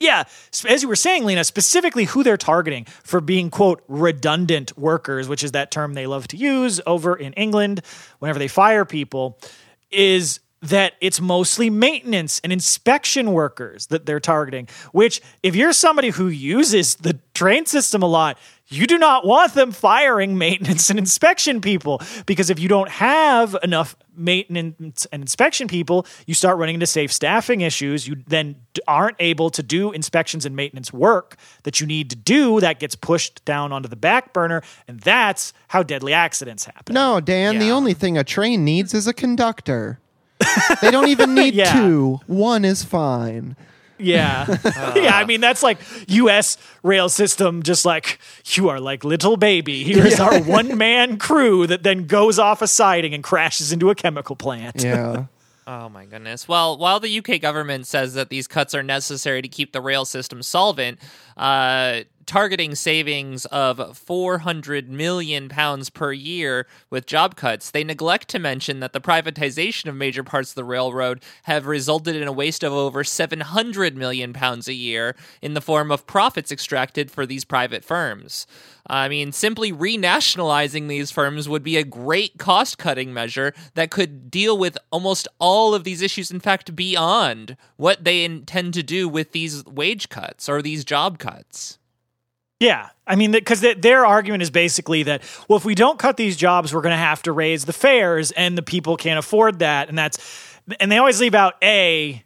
[0.00, 0.24] yeah,
[0.68, 5.44] as you were saying, Lena, specifically who they're targeting for being quote redundant workers, which
[5.44, 7.82] is that term they love to use over in England
[8.18, 9.38] whenever they fire people,
[9.92, 14.68] is that it's mostly maintenance and inspection workers that they're targeting.
[14.92, 18.38] Which, if you're somebody who uses the train system a lot,
[18.68, 23.56] you do not want them firing maintenance and inspection people because if you don't have
[23.62, 28.06] enough maintenance and inspection people, you start running into safe staffing issues.
[28.06, 28.56] You then
[28.86, 32.60] aren't able to do inspections and maintenance work that you need to do.
[32.60, 36.94] That gets pushed down onto the back burner, and that's how deadly accidents happen.
[36.94, 37.60] No, Dan, yeah.
[37.60, 39.98] the only thing a train needs is a conductor.
[40.80, 41.72] They don't even need yeah.
[41.72, 42.20] two.
[42.26, 43.56] One is fine.
[43.98, 44.58] Yeah.
[44.72, 44.92] Uh.
[44.96, 45.78] yeah, I mean that's like
[46.08, 49.84] US rail system just like you are like little baby.
[49.84, 50.24] Here's yeah.
[50.24, 54.34] our one man crew that then goes off a siding and crashes into a chemical
[54.34, 54.82] plant.
[54.82, 55.26] Yeah.
[55.66, 56.48] Oh my goodness.
[56.48, 60.04] Well, while the UK government says that these cuts are necessary to keep the rail
[60.04, 60.98] system solvent,
[61.36, 62.00] uh,
[62.32, 68.80] targeting savings of 400 million pounds per year with job cuts, they neglect to mention
[68.80, 72.72] that the privatization of major parts of the railroad have resulted in a waste of
[72.72, 77.84] over 700 million pounds a year in the form of profits extracted for these private
[77.84, 78.46] firms.
[78.86, 84.30] I mean, simply renationalizing these firms would be a great cost cutting measure that could
[84.30, 89.06] deal with almost all of these issues, in fact, beyond what they intend to do
[89.06, 91.78] with these wage cuts or these job cuts.
[92.62, 92.90] Yeah.
[93.08, 96.72] I mean, because their argument is basically that, well, if we don't cut these jobs,
[96.72, 99.88] we're going to have to raise the fares and the people can't afford that.
[99.88, 102.22] And that's, and they always leave out A,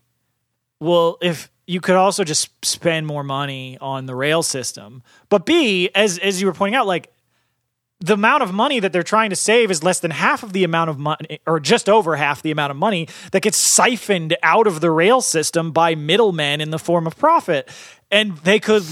[0.79, 5.03] well, if you could also just spend more money on the rail system.
[5.31, 7.11] But B, as, as you were pointing out, like
[8.01, 10.65] the amount of money that they're trying to save is less than half of the
[10.65, 14.67] amount of money, or just over half the amount of money that gets siphoned out
[14.67, 17.71] of the rail system by middlemen in the form of profit.
[18.11, 18.85] And they could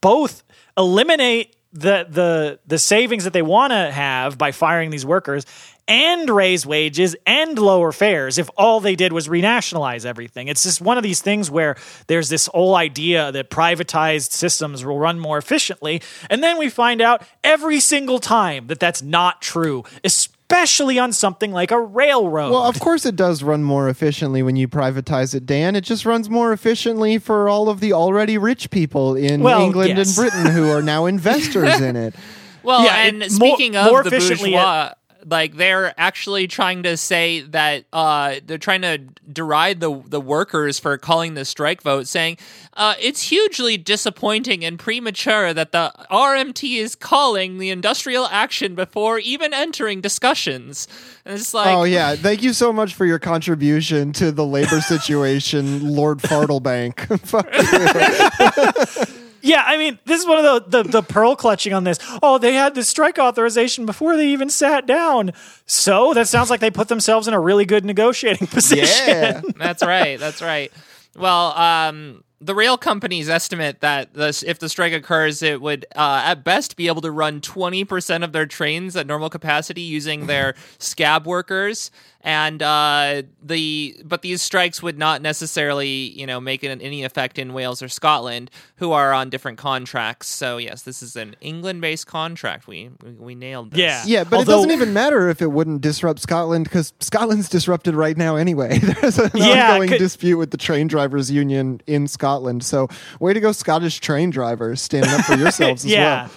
[0.00, 0.44] both
[0.76, 5.44] eliminate the the the savings that they want to have by firing these workers
[5.88, 10.48] and raise wages and lower fares if all they did was renationalize everything.
[10.48, 11.76] It's just one of these things where
[12.08, 16.02] there's this whole idea that privatized systems will run more efficiently.
[16.28, 21.12] And then we find out every single time that that's not true, especially especially on
[21.12, 22.52] something like a railroad.
[22.52, 25.74] Well, of course it does run more efficiently when you privatize it, Dan.
[25.74, 29.96] It just runs more efficiently for all of the already rich people in well, England
[29.96, 30.16] yes.
[30.16, 32.14] and Britain who are now investors in it.
[32.62, 34.92] Well, yeah, and speaking more, of more the bourgeois,
[35.28, 38.98] like they're actually trying to say that uh, they're trying to
[39.30, 42.38] deride the the workers for calling the strike vote, saying
[42.74, 49.18] uh, it's hugely disappointing and premature that the RMT is calling the industrial action before
[49.18, 50.86] even entering discussions.
[51.24, 54.80] And it's like, oh yeah, thank you so much for your contribution to the labor
[54.80, 56.96] situation, Lord Fartlebank.
[59.46, 61.98] Yeah, I mean, this is one of the, the, the pearl clutching on this.
[62.20, 65.32] Oh, they had the strike authorization before they even sat down.
[65.66, 69.06] So that sounds like they put themselves in a really good negotiating position.
[69.08, 70.18] Yeah, that's right.
[70.18, 70.72] That's right.
[71.16, 76.22] Well, um, the rail companies estimate that this, if the strike occurs, it would uh,
[76.24, 80.54] at best be able to run 20% of their trains at normal capacity using their
[80.78, 81.90] scab workers
[82.22, 87.38] and uh, the but these strikes would not necessarily you know make an, any effect
[87.38, 90.26] in Wales or Scotland, who are on different contracts.
[90.26, 92.66] So yes, this is an England-based contract.
[92.66, 93.78] We we, we nailed this.
[93.78, 94.02] Yeah.
[94.06, 97.94] Yeah, but Although- it doesn't even matter if it wouldn't disrupt Scotland because Scotland's disrupted
[97.94, 98.78] right now anyway.
[99.00, 102.25] There's an Yeah, ongoing could- dispute with the train drivers union in Scotland.
[102.60, 102.88] So,
[103.20, 106.22] way to go, Scottish train drivers, standing up for yourselves as yeah.
[106.22, 106.30] well.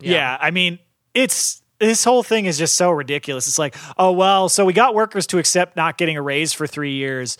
[0.00, 0.38] yeah.
[0.40, 0.78] I mean,
[1.14, 3.46] it's this whole thing is just so ridiculous.
[3.46, 6.66] It's like, oh well, so we got workers to accept not getting a raise for
[6.66, 7.38] three years.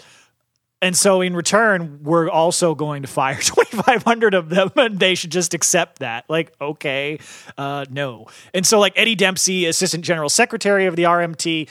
[0.80, 5.32] And so in return, we're also going to fire 2,500 of them and they should
[5.32, 6.24] just accept that.
[6.28, 7.18] Like, okay,
[7.56, 8.26] uh, no.
[8.54, 11.68] And so, like, Eddie Dempsey, Assistant General Secretary of the RMT,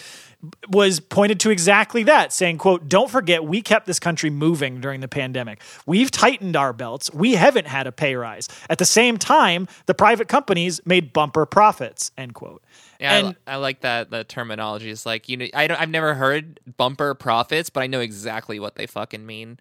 [0.69, 5.01] was pointed to exactly that saying quote don't forget we kept this country moving during
[5.01, 9.17] the pandemic we've tightened our belts we haven't had a pay rise at the same
[9.17, 12.61] time the private companies made bumper profits end quote
[12.99, 15.81] Yeah, I and li- I, like that the terminology is like you know I don't
[15.81, 19.59] I've never heard bumper profits, but I know exactly what they fucking mean.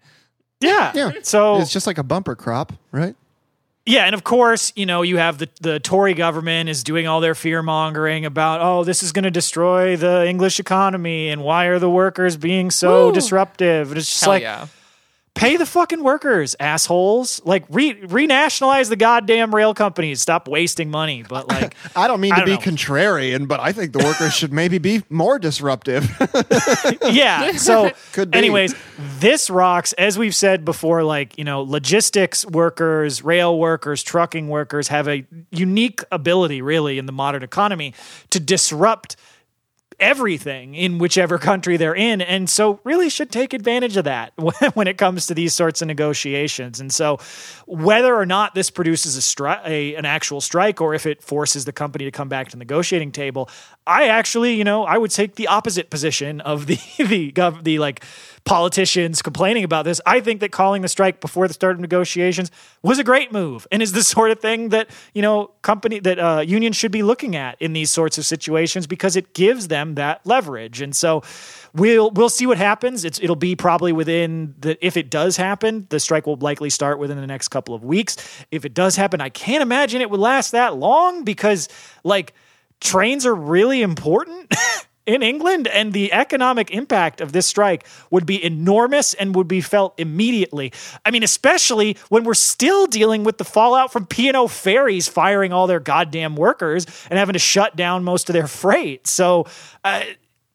[0.61, 1.11] yeah Yeah.
[1.23, 3.15] so It's just like a bumper crop, right?
[3.87, 7.21] Yeah, and of course, you know, you have the the Tory government is doing all
[7.21, 11.67] their fear mongering about, oh, this is going to destroy the English economy, and why
[11.67, 13.13] are the workers being so Woo.
[13.13, 13.87] disruptive?
[13.87, 14.67] And it's just Hell like, yeah.
[15.37, 17.41] Pay the fucking workers, assholes!
[17.45, 20.21] Like, re renationalize the goddamn rail companies.
[20.21, 21.23] Stop wasting money.
[21.27, 22.71] But like, I don't mean I to be don't know.
[22.71, 26.09] contrarian, but I think the workers should maybe be more disruptive.
[27.09, 27.53] yeah.
[27.53, 28.37] So, Could be.
[28.37, 28.75] anyways,
[29.19, 29.93] this rocks.
[29.93, 35.25] As we've said before, like you know, logistics workers, rail workers, trucking workers have a
[35.51, 37.93] unique ability, really, in the modern economy
[38.31, 39.15] to disrupt
[39.99, 42.21] everything in whichever country they're in.
[42.21, 44.33] And so really should take advantage of that
[44.75, 46.79] when it comes to these sorts of negotiations.
[46.79, 47.17] And so
[47.65, 51.65] whether or not this produces a, stri- a an actual strike or if it forces
[51.65, 53.49] the company to come back to the negotiating table
[53.85, 57.79] i actually you know i would take the opposite position of the the gov- the
[57.79, 58.03] like
[58.47, 62.49] politicians complaining about this i think that calling the strike before the start of negotiations
[62.81, 66.19] was a great move and is the sort of thing that you know company that
[66.19, 69.95] uh, unions should be looking at in these sorts of situations because it gives them
[69.95, 70.81] that leverage.
[70.81, 71.23] And so
[71.73, 73.03] we'll we'll see what happens.
[73.03, 76.99] It's it'll be probably within the if it does happen the strike will likely start
[76.99, 78.15] within the next couple of weeks.
[78.51, 81.69] If it does happen i can't imagine it would last that long because
[82.03, 82.33] like
[82.79, 84.53] trains are really important
[85.07, 89.61] in England, and the economic impact of this strike would be enormous and would be
[89.61, 90.73] felt immediately.
[91.05, 95.65] I mean, especially when we're still dealing with the fallout from P&O ferries firing all
[95.65, 99.07] their goddamn workers and having to shut down most of their freight.
[99.07, 99.47] So,
[99.83, 100.03] uh,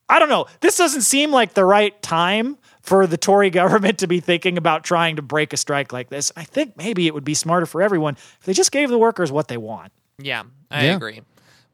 [0.08, 0.46] I don't know.
[0.60, 4.84] This doesn't seem like the right time for the Tory government to be thinking about
[4.84, 6.30] trying to break a strike like this.
[6.36, 9.32] I think maybe it would be smarter for everyone if they just gave the workers
[9.32, 9.92] what they want.
[10.18, 10.96] Yeah, I Yeah.
[10.96, 11.22] agree.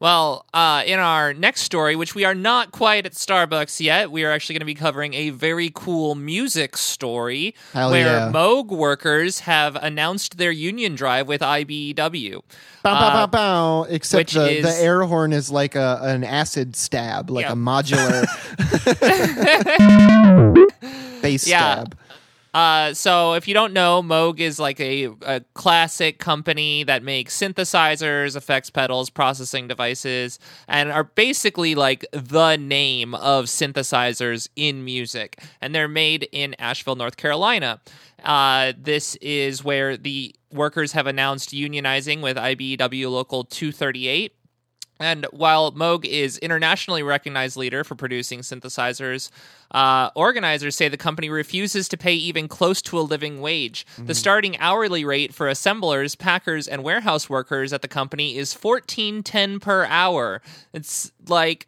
[0.01, 4.23] Well, uh, in our next story, which we are not quite at Starbucks yet, we
[4.23, 8.31] are actually going to be covering a very cool music story Hell where yeah.
[8.33, 11.95] Moog workers have announced their union drive with IBEW.
[11.95, 12.41] Bow,
[12.83, 13.87] bow, Uh, bow, bow.
[13.89, 17.51] Except the, is- the air horn is like a an acid stab, like Yeah.
[17.51, 18.25] a modular
[21.21, 21.73] bass Yeah.
[21.73, 21.97] stab.
[22.53, 27.37] Uh, so if you don't know, Moog is like a, a classic company that makes
[27.37, 35.41] synthesizers, effects pedals, processing devices, and are basically like the name of synthesizers in music.
[35.61, 37.81] And they're made in Asheville, North Carolina.
[38.23, 44.33] Uh, this is where the workers have announced unionizing with IBEW Local 238.
[44.99, 49.31] And while Moog is internationally recognized leader for producing synthesizers,
[49.71, 53.85] uh, organizers say the company refuses to pay even close to a living wage.
[53.97, 59.23] The starting hourly rate for assemblers, packers, and warehouse workers at the company is fourteen
[59.23, 60.41] ten per hour.
[60.73, 61.67] It's like,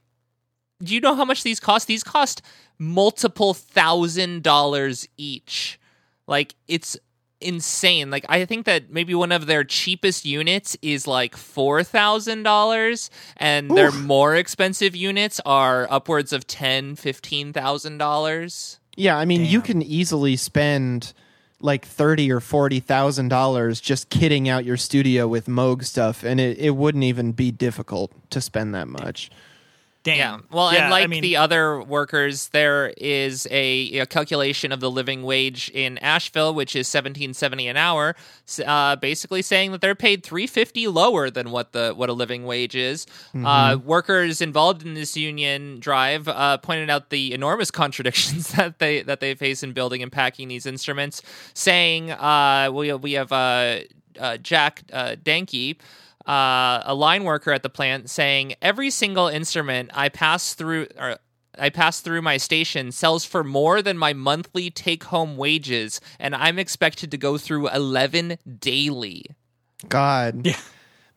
[0.84, 1.88] do you know how much these cost?
[1.88, 2.42] These cost
[2.78, 5.80] multiple thousand dollars each.
[6.28, 6.98] Like it's
[7.42, 8.10] insane.
[8.10, 13.10] Like I think that maybe one of their cheapest units is like four thousand dollars,
[13.38, 18.80] and their more expensive units are upwards of ten, fifteen thousand dollars.
[18.96, 21.14] Yeah, I mean, you can easily spend
[21.60, 26.40] like thirty or forty thousand dollars just kitting out your studio with Moog stuff, and
[26.40, 29.30] it, it wouldn't even be difficult to spend that much.
[29.30, 29.38] Damn.
[30.06, 30.40] Yeah.
[30.52, 34.80] Well, Yeah, and like I mean, the other workers, there is a, a calculation of
[34.80, 38.16] the living wage in Asheville, which is seventeen seventy an hour.
[38.66, 42.46] Uh, basically saying that they're paid three fifty lower than what the what a living
[42.46, 43.06] wage is.
[43.46, 49.04] Uh, workers involved in this union drive uh, pointed out the enormous contradictions that they
[49.04, 51.22] that they face in building and packing these instruments,
[51.54, 53.80] saying uh, we we have uh,
[54.20, 55.78] uh, Jack uh, Danke
[56.32, 61.18] uh, a line worker at the plant saying every single instrument I pass through or
[61.60, 66.34] I pass through my station sells for more than my monthly take home wages, and
[66.34, 69.26] I'm expected to go through 11 daily.
[69.90, 70.46] God.
[70.48, 70.58] Yeah.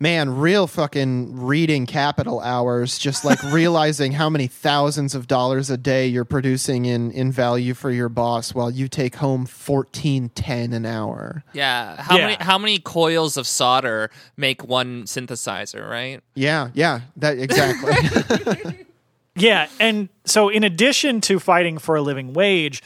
[0.00, 5.76] Man, real fucking reading capital hours, just like realizing how many thousands of dollars a
[5.76, 10.72] day you're producing in, in value for your boss while you take home fourteen ten
[10.72, 11.44] an hour.
[11.52, 12.02] Yeah.
[12.02, 12.26] How Yeah.
[12.26, 16.20] many how many coils of solder make one synthesizer, right?
[16.34, 18.84] Yeah, yeah, that exactly.
[19.36, 22.82] Yeah, and so in addition to fighting for a living wage,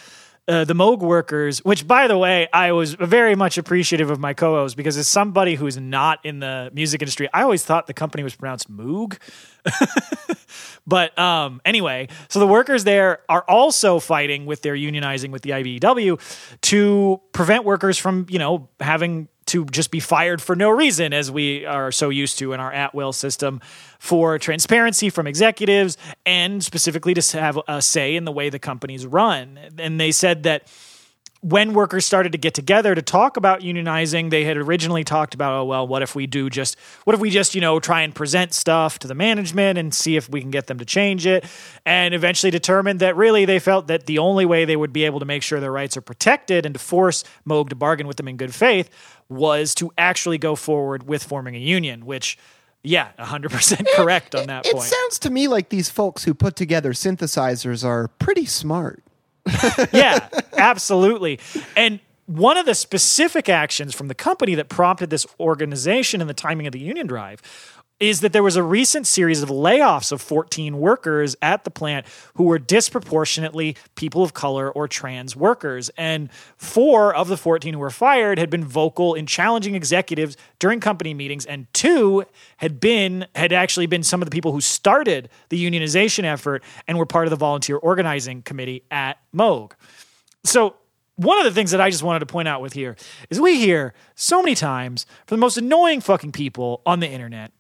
[0.48, 4.32] uh, the Moog workers, which by the way, I was very much appreciative of my
[4.32, 8.24] co-host because as somebody who's not in the music industry, I always thought the company
[8.24, 9.18] was pronounced Moog.
[10.86, 15.50] but um, anyway, so the workers there are also fighting with their unionizing with the
[15.50, 21.12] IBEW to prevent workers from, you know, having to just be fired for no reason,
[21.12, 23.60] as we are so used to in our at will system,
[23.98, 29.04] for transparency from executives and specifically to have a say in the way the companies
[29.04, 29.58] run.
[29.78, 30.68] And they said that
[31.40, 35.52] when workers started to get together to talk about unionizing, they had originally talked about,
[35.52, 38.14] oh well, what if we do just what if we just, you know, try and
[38.14, 41.44] present stuff to the management and see if we can get them to change it?
[41.86, 45.20] And eventually determined that really they felt that the only way they would be able
[45.20, 48.28] to make sure their rights are protected and to force Moog to bargain with them
[48.28, 48.90] in good faith
[49.28, 52.36] was to actually go forward with forming a union, which
[52.82, 54.84] yeah, 100% correct on that it point.
[54.84, 59.02] sounds to me like these folks who put together synthesizers are pretty smart.
[59.92, 61.38] yeah, absolutely.
[61.76, 66.34] And one of the specific actions from the company that prompted this organization and the
[66.34, 67.42] timing of the union drive
[68.00, 72.06] is that there was a recent series of layoffs of 14 workers at the plant
[72.34, 75.90] who were disproportionately people of color or trans workers.
[75.96, 80.80] And four of the 14 who were fired had been vocal in challenging executives during
[80.80, 82.24] company meetings, and two
[82.58, 86.98] had been had actually been some of the people who started the unionization effort and
[86.98, 89.72] were part of the volunteer organizing committee at Moog.
[90.44, 90.76] So
[91.16, 92.94] one of the things that I just wanted to point out with here
[93.28, 97.50] is we hear so many times from the most annoying fucking people on the internet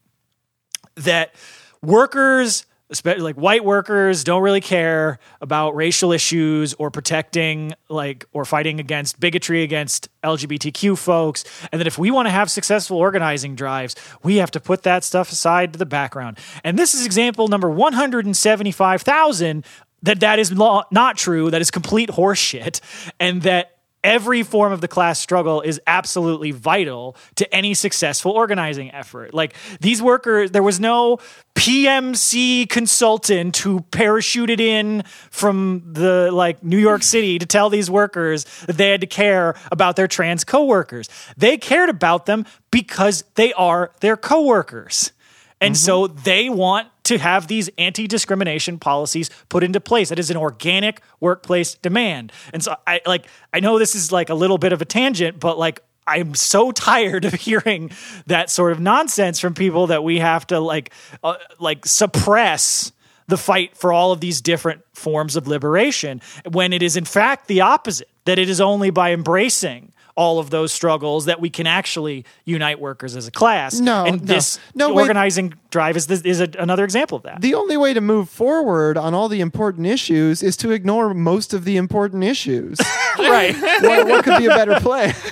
[0.98, 1.34] that
[1.82, 8.44] workers especially like white workers don't really care about racial issues or protecting like or
[8.44, 13.54] fighting against bigotry against LGBTQ folks and that if we want to have successful organizing
[13.54, 16.38] drives we have to put that stuff aside to the background.
[16.64, 19.64] And this is example number 175,000
[20.02, 22.80] that that is not true that is complete horseshit
[23.20, 28.90] and that every form of the class struggle is absolutely vital to any successful organizing
[28.92, 29.34] effort.
[29.34, 31.18] Like these workers, there was no
[31.54, 38.44] PMC consultant who parachuted in from the like New York City to tell these workers
[38.66, 41.08] that they had to care about their trans coworkers.
[41.36, 45.12] They cared about them because they are their coworkers.
[45.60, 50.10] And so they want to have these anti discrimination policies put into place.
[50.10, 52.32] That is an organic workplace demand.
[52.52, 55.40] And so I like, I know this is like a little bit of a tangent,
[55.40, 57.90] but like, I'm so tired of hearing
[58.26, 60.92] that sort of nonsense from people that we have to like,
[61.24, 62.92] uh, like suppress
[63.26, 66.20] the fight for all of these different forms of liberation
[66.50, 68.08] when it is in fact the opposite.
[68.24, 72.80] That it is only by embracing all of those struggles that we can actually unite
[72.80, 73.78] workers as a class.
[73.78, 74.26] No, and no.
[74.34, 75.02] this No, wait.
[75.02, 77.40] organizing drive is this, is a, another example of that.
[77.40, 81.54] The only way to move forward on all the important issues is to ignore most
[81.54, 82.78] of the important issues.
[83.18, 83.54] right.
[83.80, 85.12] what, what could be a better play?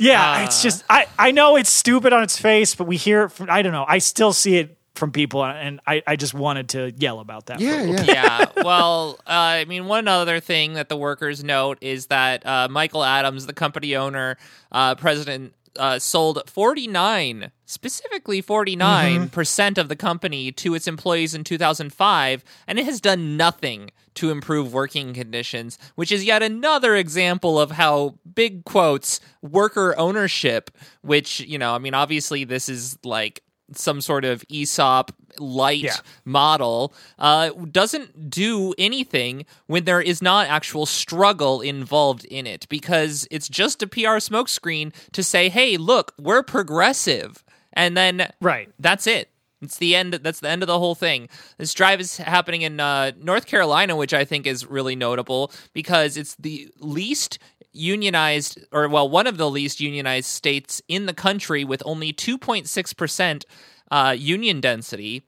[0.00, 0.44] Yeah, ah.
[0.44, 3.50] it's just I I know it's stupid on its face, but we hear it from
[3.50, 3.84] I don't know.
[3.86, 7.60] I still see it from people, and I I just wanted to yell about that.
[7.60, 8.04] yeah, yeah.
[8.04, 8.46] yeah.
[8.62, 13.04] Well, uh, I mean, one other thing that the workers note is that uh, Michael
[13.04, 14.36] Adams, the company owner,
[14.70, 22.44] uh, president, uh, sold 49, specifically 49% of the company to its employees in 2005,
[22.66, 27.72] and it has done nothing to improve working conditions, which is yet another example of
[27.72, 30.70] how big quotes worker ownership,
[31.02, 33.42] which, you know, I mean, obviously this is like
[33.74, 35.96] some sort of ESOP light Yeah.
[36.24, 43.26] model uh, doesn't do anything when there is not actual struggle involved in it because
[43.30, 47.44] it's just a PR smokescreen to say, hey, look, we're progressive.
[47.72, 48.68] And then Right.
[48.78, 49.30] that's it.
[49.62, 50.14] It's the end.
[50.14, 51.28] That's the end of the whole thing.
[51.58, 56.16] This drive is happening in uh, North Carolina, which I think is really notable because
[56.16, 57.38] it's the least
[57.72, 63.44] unionized, or well, one of the least unionized states in the country with only 2.6%
[63.90, 65.22] uh, union density.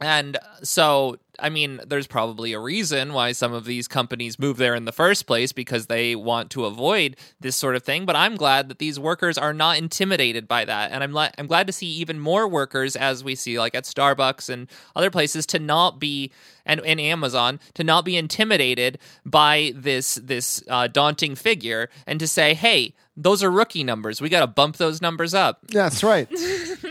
[0.00, 4.74] And so, I mean, there's probably a reason why some of these companies move there
[4.74, 8.06] in the first place because they want to avoid this sort of thing.
[8.06, 11.46] But I'm glad that these workers are not intimidated by that, and I'm li- I'm
[11.46, 15.44] glad to see even more workers, as we see like at Starbucks and other places,
[15.46, 16.30] to not be
[16.64, 22.26] and, and Amazon to not be intimidated by this this uh, daunting figure, and to
[22.26, 24.20] say, hey, those are rookie numbers.
[24.20, 25.60] We got to bump those numbers up.
[25.68, 26.28] That's right.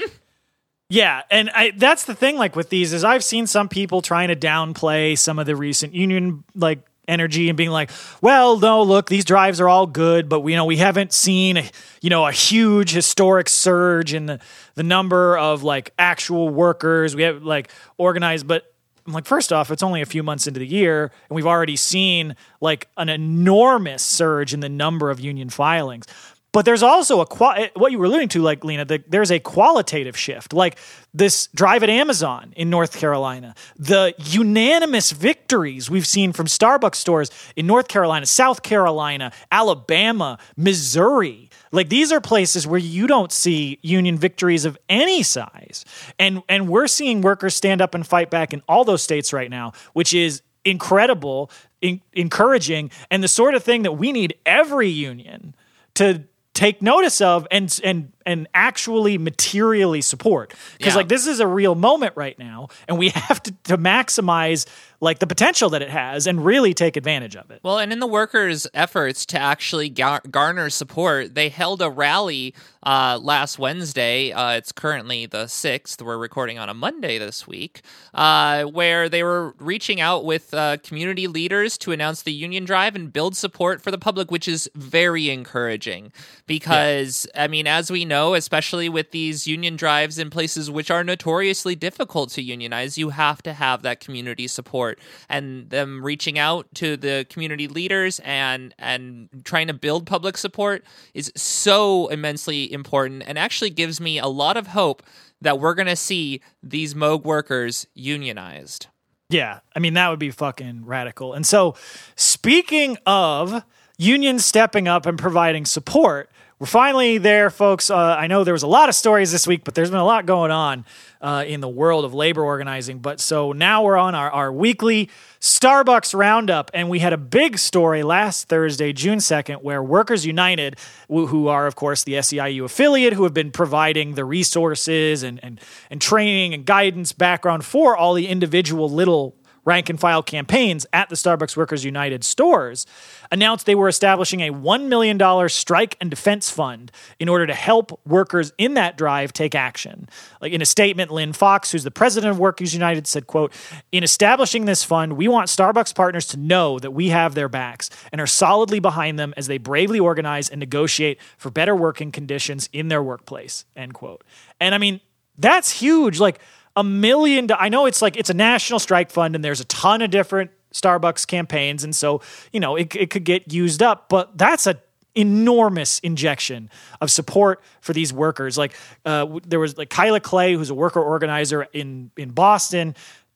[0.90, 2.38] Yeah, and I, that's the thing.
[2.38, 5.94] Like with these, is I've seen some people trying to downplay some of the recent
[5.94, 7.92] union like energy and being like,
[8.22, 11.64] "Well, no, look, these drives are all good, but we you know we haven't seen
[12.02, 14.40] you know a huge historic surge in the
[14.74, 18.74] the number of like actual workers we have like organized." But
[19.06, 21.76] I'm like, first off, it's only a few months into the year, and we've already
[21.76, 26.08] seen like an enormous surge in the number of union filings.
[26.52, 28.84] But there's also a eh, what you were alluding to, like Lena.
[28.84, 30.80] The, there's a qualitative shift, like
[31.14, 37.30] this drive at Amazon in North Carolina, the unanimous victories we've seen from Starbucks stores
[37.56, 41.50] in North Carolina, South Carolina, Alabama, Missouri.
[41.72, 45.86] Like these are places where you don't see union victories of any size,
[46.18, 49.52] and and we're seeing workers stand up and fight back in all those states right
[49.52, 51.52] now, which is incredible,
[51.82, 55.54] in, encouraging, and the sort of thing that we need every union
[55.96, 56.24] to
[56.60, 60.98] take notice of and and and actually materially support because Yeah.
[60.98, 64.66] like this is a real moment right now and we have to, to maximize
[65.02, 68.00] like the potential that it has and really take advantage of it Well, and in
[68.00, 72.54] the workers' efforts to actually gar- garner support, they held a rally
[72.84, 74.32] uh, last Wednesday.
[74.34, 76.02] Uh, it's currently the 6th.
[76.02, 77.82] We're recording on a Monday this week,
[78.14, 82.94] uh, where they were reaching out with uh, community leaders to announce the union drive
[82.96, 86.12] and build support for the public, which is very encouraging.
[86.46, 91.04] Because, I mean, as we know, especially with these union drives in places which are
[91.04, 96.68] notoriously difficult to unionize, you have to have that community support and them reaching out
[96.76, 100.84] to the community leaders and and trying to build public support
[101.14, 105.04] is so immensely important and actually gives me a lot of hope
[105.42, 108.88] that we're going to see these Moog workers unionized.
[109.30, 111.34] Yeah, I mean that would be fucking radical.
[111.34, 111.76] And so,
[112.16, 113.64] speaking of
[113.98, 117.90] unions stepping up and providing support, we're finally there, folks.
[117.90, 120.06] Uh, I know there was a lot of stories this week, but there's been a
[120.06, 120.84] lot going on
[121.22, 123.00] uh, in the world of labor organizing.
[123.00, 125.10] But so now we're on our, our weekly
[125.40, 130.76] Starbucks roundup, and we had a big story last Thursday, June 2nd, where Workers United,
[131.08, 135.62] who are, of course, the SEIU affiliate, who have been providing the resources and, and,
[135.90, 139.34] and training and guidance background for all the individual little
[139.70, 142.88] rank and file campaigns at the Starbucks Workers United stores
[143.32, 148.02] announced they were establishing a $1 million strike and defense fund in order to help
[148.04, 150.10] workers in that drive take action.
[150.42, 153.54] Like in a statement, Lynn Fox, who's the president of Workers United, said, quote,
[153.92, 157.92] in establishing this fund, we want Starbucks partners to know that we have their backs
[158.12, 162.70] and are solidly behind them as they bravely organize and negotiate for better working conditions
[162.74, 164.24] in their workplace, end quote.
[164.60, 165.00] And I mean,
[165.38, 166.20] that's huge.
[166.20, 166.40] Like
[166.80, 167.48] a million.
[167.48, 170.10] do- I know it's like it's a national strike fund, and there's a ton of
[170.10, 172.22] different Starbucks campaigns, and so
[172.54, 174.10] you know it, it could get used up.
[174.10, 174.80] But that's a
[175.16, 176.70] enormous injection
[177.02, 178.58] of support for these workers.
[178.58, 178.74] Like
[179.06, 182.96] uh, there was like Kyla Clay, who's a worker organizer in in Boston.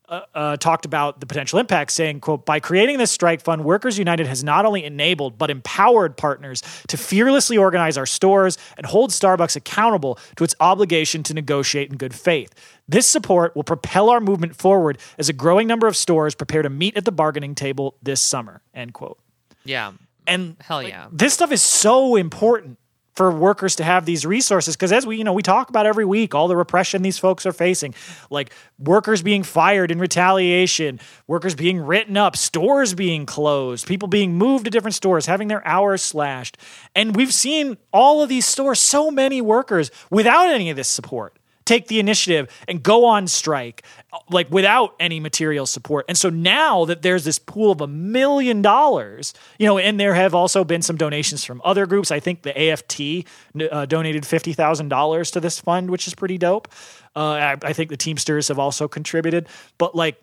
[0.10, 3.98] Uh, uh, talked about the potential impact, saying, "quote By creating this strike fund, Workers
[3.98, 9.12] United has not only enabled but empowered partners to fearlessly organize our stores and hold
[9.12, 12.54] Starbucks accountable to its obligation to negotiate in good faith.
[12.88, 16.70] This support will propel our movement forward as a growing number of stores prepare to
[16.70, 19.20] meet at the bargaining table this summer." End quote.
[19.66, 19.94] Yeah.
[20.26, 21.08] And Hell like, yeah.
[21.12, 22.78] this stuff is so important
[23.16, 26.06] for workers to have these resources because as we you know we talk about every
[26.06, 27.94] week all the repression these folks are facing
[28.30, 34.36] like workers being fired in retaliation workers being written up stores being closed people being
[34.36, 36.58] moved to different stores having their hours slashed
[36.96, 41.38] and we've seen all of these stores so many workers without any of this support
[41.66, 43.84] take the initiative and go on strike
[44.30, 46.06] like without any material support.
[46.08, 50.14] And so now that there's this pool of a million dollars, you know, and there
[50.14, 52.12] have also been some donations from other groups.
[52.12, 53.28] I think the AFT
[53.72, 56.68] uh, donated $50,000 to this fund, which is pretty dope.
[57.16, 60.22] Uh, I, I think the Teamsters have also contributed, but like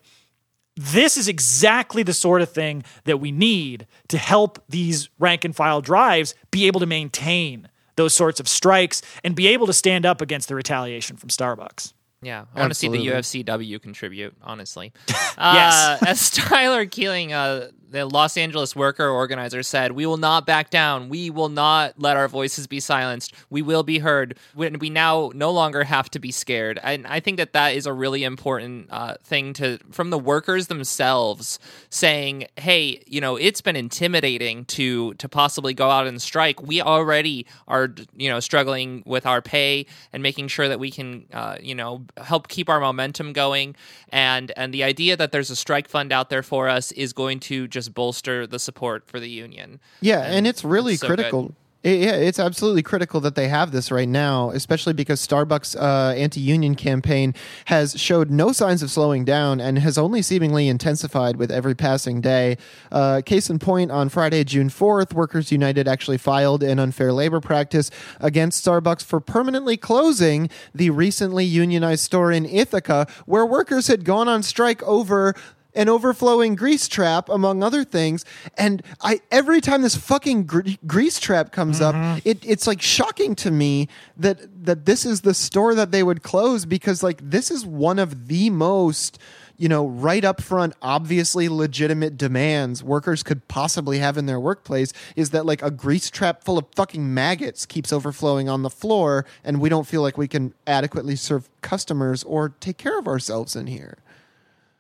[0.77, 5.55] this is exactly the sort of thing that we need to help these rank and
[5.55, 7.69] file drives be able to maintain
[8.01, 11.93] those sorts of strikes and be able to stand up against the retaliation from Starbucks.
[12.23, 14.35] Yeah, I want to see the UFCW contribute.
[14.43, 14.93] Honestly,
[15.39, 20.71] uh, as Tyler Keeling uh, the Los Angeles worker organizer said, "We will not back
[20.71, 21.09] down.
[21.09, 23.35] We will not let our voices be silenced.
[23.51, 24.39] We will be heard.
[24.55, 27.93] We, now no longer have to be scared." And I think that that is a
[27.93, 31.59] really important uh, thing to from the workers themselves
[31.89, 36.63] saying, "Hey, you know, it's been intimidating to to possibly go out and strike.
[36.63, 41.27] We already are, you know, struggling with our pay and making sure that we can,
[41.33, 43.75] uh, you know, help keep our momentum going.
[44.11, 47.41] And and the idea that there's a strike fund out there for us is going
[47.41, 49.81] to just bolster the support for the union.
[50.01, 51.43] Yeah, and, it's really so critical.
[51.43, 51.55] good.
[51.83, 56.75] Yeah, it's absolutely critical that they have this right now, especially because Starbucks' uh, anti-union
[56.75, 57.35] campaign
[57.65, 62.21] has showed no signs of slowing down and has only seemingly intensified with every passing
[62.21, 62.59] day.
[62.93, 67.41] Uh, case in point, on Friday, June fourth, Workers United actually filed an unfair labor
[67.41, 67.91] practice
[68.21, 74.29] against Starbucks for permanently closing the recently unionized store in Ithaca, where workers had gone
[74.29, 75.35] on strike over
[75.75, 78.25] an overflowing grease trap among other things.
[78.57, 82.19] And i every time this fucking gr- grease trap comes up mm-hmm.
[82.25, 86.23] it, it's like shocking to me that that this is the store that they would
[86.23, 89.19] close because like this is one of the most
[89.57, 94.93] you know right up front obviously legitimate demands workers could possibly have in their workplace
[95.17, 99.27] is that like a grease trap full of fucking maggots keeps overflowing on the floor
[99.45, 103.55] and we don't feel like we can adequately serve customers or take care of ourselves
[103.55, 103.99] in here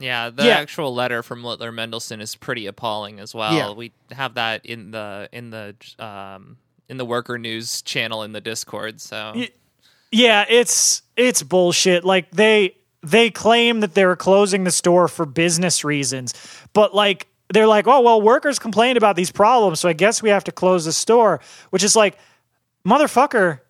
[0.00, 0.56] Yeah, the Yeah.
[0.58, 3.52] actual letter from Littler Mendelson is pretty appalling as well.
[3.54, 3.70] Yeah.
[3.72, 6.56] We have that in the in the um
[6.88, 9.00] in the worker news channel in the Discord.
[9.00, 9.34] So
[10.10, 12.04] Yeah, it's it's bullshit.
[12.04, 16.34] Like they they claim that they're closing the store for business reasons,
[16.72, 20.30] but like they're like, "Oh, well, workers complained about these problems, so I guess we
[20.30, 21.40] have to close the store."
[21.70, 22.16] Which is like,
[22.86, 23.60] motherfucker,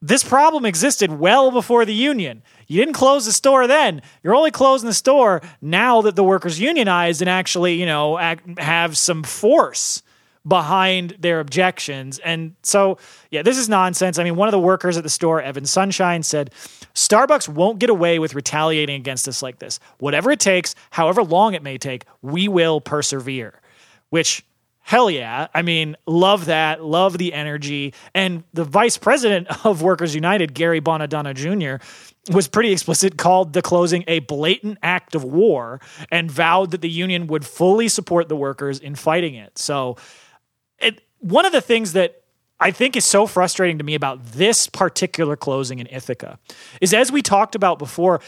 [0.00, 2.42] this problem existed well before the union.
[2.68, 4.02] You didn't close the store then.
[4.22, 8.58] You're only closing the store now that the workers unionized and actually, you know, act,
[8.60, 10.02] have some force
[10.46, 12.18] behind their objections.
[12.20, 12.98] And so,
[13.30, 14.18] yeah, this is nonsense.
[14.18, 16.52] I mean, one of the workers at the store, Evan Sunshine, said
[16.94, 19.80] Starbucks won't get away with retaliating against us like this.
[19.98, 23.60] Whatever it takes, however long it may take, we will persevere.
[24.10, 24.44] Which
[24.88, 25.48] Hell yeah.
[25.52, 26.82] I mean, love that.
[26.82, 27.92] Love the energy.
[28.14, 31.84] And the vice president of Workers United, Gary Bonadonna Jr.,
[32.32, 36.88] was pretty explicit, called the closing a blatant act of war and vowed that the
[36.88, 39.58] union would fully support the workers in fighting it.
[39.58, 39.98] So,
[40.78, 42.22] it, one of the things that
[42.58, 46.38] I think is so frustrating to me about this particular closing in Ithaca
[46.80, 48.22] is as we talked about before,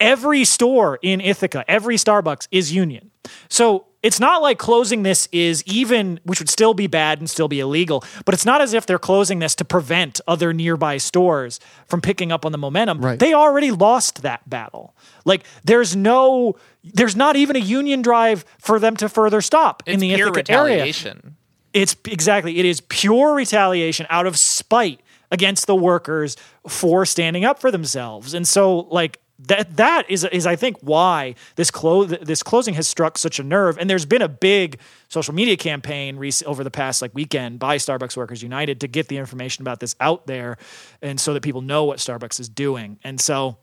[0.00, 3.10] every store in Ithaca, every Starbucks is union.
[3.50, 7.48] So it's not like closing this is even, which would still be bad and still
[7.48, 11.58] be illegal, but it's not as if they're closing this to prevent other nearby stores
[11.86, 13.00] from picking up on the momentum.
[13.00, 13.18] Right.
[13.18, 14.94] They already lost that battle.
[15.24, 16.54] Like there's no,
[16.84, 20.28] there's not even a union drive for them to further stop it's in the pure
[20.28, 20.74] Ithaca area.
[20.74, 21.36] retaliation.
[21.72, 22.60] It's exactly.
[22.60, 25.00] It is pure retaliation out of spite
[25.32, 26.36] against the workers
[26.68, 28.34] for standing up for themselves.
[28.34, 32.88] And so, like that, that is is I think why this clo- this closing has
[32.88, 33.78] struck such a nerve.
[33.78, 37.76] And there's been a big social media campaign rec- over the past like weekend by
[37.76, 40.56] Starbucks Workers United to get the information about this out there,
[41.02, 42.98] and so that people know what Starbucks is doing.
[43.04, 43.58] And so.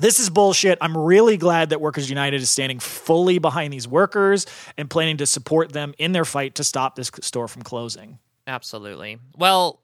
[0.00, 0.78] This is bullshit.
[0.80, 4.46] I'm really glad that Workers United is standing fully behind these workers
[4.76, 8.20] and planning to support them in their fight to stop this store from closing.
[8.46, 9.18] Absolutely.
[9.36, 9.80] Well,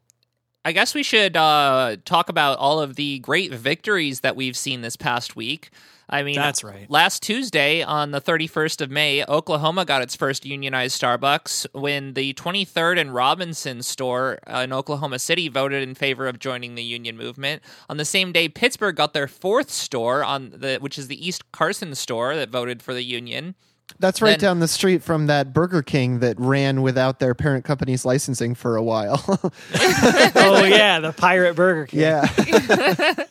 [0.65, 4.81] I guess we should uh, talk about all of the great victories that we've seen
[4.81, 5.71] this past week.
[6.09, 6.91] I mean, That's right.
[6.91, 12.35] Last Tuesday, on the 31st of May, Oklahoma got its first unionized Starbucks when the
[12.35, 17.17] 23rd and Robinson store uh, in Oklahoma City voted in favor of joining the union
[17.17, 17.63] movement.
[17.89, 21.51] On the same day, Pittsburgh got their fourth store on the which is the East
[21.53, 23.55] Carson store that voted for the union.
[24.01, 27.65] That's right Then- down the street from that Burger King that ran without their parent
[27.65, 29.23] company's licensing for a while.
[29.29, 32.01] oh yeah, the Pirate Burger King.
[32.01, 32.29] yeah.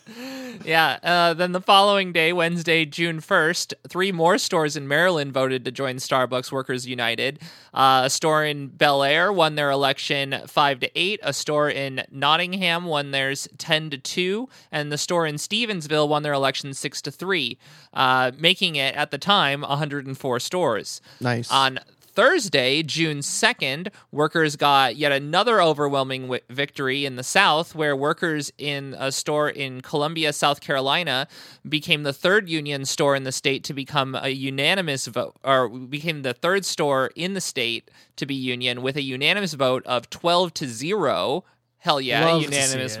[0.64, 0.98] Yeah.
[1.02, 5.70] Uh, then the following day, Wednesday, June 1st, three more stores in Maryland voted to
[5.70, 7.40] join Starbucks Workers United.
[7.72, 11.20] Uh, a store in Bel Air won their election 5 to 8.
[11.22, 14.48] A store in Nottingham won theirs 10 to 2.
[14.70, 17.58] And the store in Stevensville won their election 6 to 3,
[17.92, 21.00] uh, making it, at the time, 104 stores.
[21.20, 21.50] Nice.
[21.50, 21.78] On
[22.14, 28.52] Thursday, June 2nd, workers got yet another overwhelming wi- victory in the South, where workers
[28.56, 31.26] in a store in Columbia, South Carolina,
[31.68, 36.22] became the third union store in the state to become a unanimous vote, or became
[36.22, 40.54] the third store in the state to be union with a unanimous vote of 12
[40.54, 41.44] to 0.
[41.78, 43.00] Hell yeah, Love unanimous it.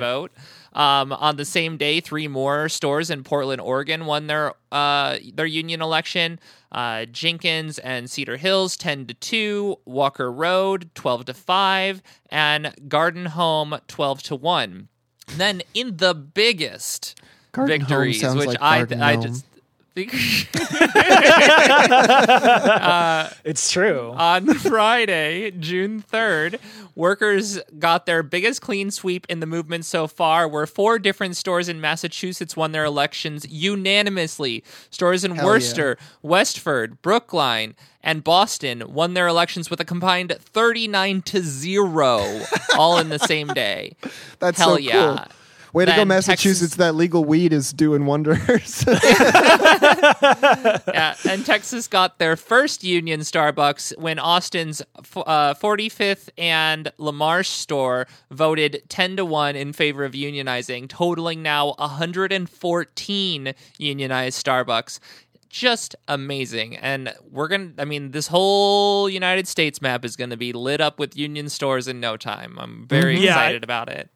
[0.74, 5.46] Um, on the same day, three more stores in Portland, Oregon, won their uh, their
[5.46, 6.40] union election.
[6.72, 9.78] Uh, Jenkins and Cedar Hills, ten to two.
[9.84, 14.88] Walker Road, twelve to five, and Garden Home, twelve to one.
[15.36, 17.20] Then in the biggest
[17.52, 19.44] Garden victories, which like I I just
[19.94, 20.12] think
[21.64, 24.12] uh, It's true.
[24.16, 26.58] on Friday, June 3rd,
[26.94, 31.68] workers got their biggest clean sweep in the movement so far, where four different stores
[31.68, 34.64] in Massachusetts won their elections unanimously.
[34.90, 41.22] Stores in Hell Worcester, Westford, Brookline, and Boston won their elections with a combined 39
[41.22, 42.42] to 0,
[42.76, 43.96] all in the same day.
[44.40, 44.92] That's Hell so yeah.
[45.26, 45.43] cool.
[45.74, 46.60] Way to go, Massachusetts!
[46.60, 48.84] Texas- That legal weed is doing wonders.
[50.94, 57.42] Yeah, and Texas got their first union Starbucks when Austin's f- uh, 45th and Lamar
[57.42, 65.00] store voted 10 to 1 in favor of unionizing, totaling now 114 unionized Starbucks.
[65.48, 66.76] Just amazing.
[66.76, 70.52] And we're going to, I mean, this whole United States map is going to be
[70.52, 72.56] lit up with union stores in no time.
[72.58, 74.10] I'm very Yeah, I- excited about it.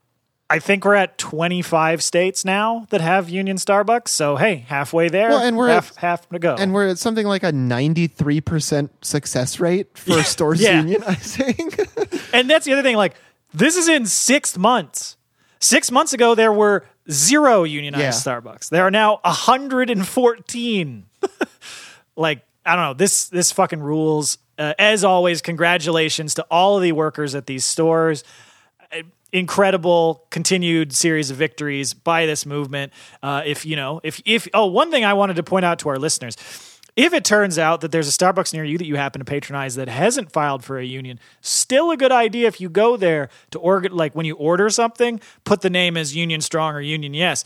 [0.50, 4.08] I think we're at 25 states now that have union Starbucks.
[4.08, 5.28] So hey, halfway there.
[5.28, 6.54] Well, and we're half, at- half to go.
[6.58, 10.82] and we're at something like a ninety-three percent success rate for stores Yeah.
[10.82, 12.30] unionizing.
[12.32, 12.96] And that's the other thing.
[12.96, 13.14] Like,
[13.54, 15.16] this is in six months.
[15.60, 18.10] Six months ago, there were zero unionized Yeah.
[18.40, 18.68] Starbucks.
[18.70, 21.06] There are now 114.
[22.16, 22.94] like, I don't know.
[22.94, 24.38] This this fucking rules.
[24.58, 28.24] Uh, as always, congratulations to all of the workers at these stores.
[29.32, 32.92] Incredible continued series of victories by this movement.
[33.22, 35.90] Uh, if you know, if if oh, one thing I wanted to point out to
[35.90, 36.36] our listeners.
[36.96, 39.76] If it turns out that there's a Starbucks near you that you happen to patronize
[39.76, 43.58] that hasn't filed for a union, still a good idea if you go there to
[43.60, 47.44] organ like when you order something, put the name as Union Strong or Union Yes.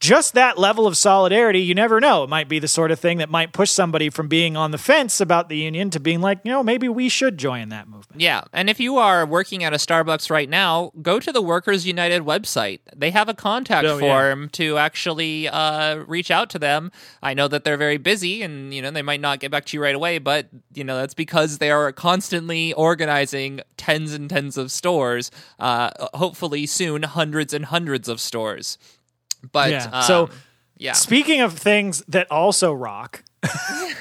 [0.00, 2.22] Just that level of solidarity, you never know.
[2.24, 4.78] It might be the sort of thing that might push somebody from being on the
[4.78, 8.20] fence about the union to being like, you know, maybe we should join that movement.
[8.20, 11.86] Yeah, and if you are working at a Starbucks right now, go to the Workers
[11.86, 12.80] United website.
[12.94, 14.00] They have a contact Oh, yeah.
[14.00, 16.92] form to actually uh, reach out to them.
[17.22, 19.76] I know that they're very busy, and you know they might not get back to
[19.76, 24.56] you right away, but you know that's because they are constantly organizing tens and tens
[24.56, 25.30] of stores.
[25.58, 28.78] Uh, hopefully soon, hundreds and hundreds of stores.
[29.52, 29.88] But Yeah.
[29.92, 30.30] um, So,
[30.76, 33.48] yeah, Speaking of things that also rock, oh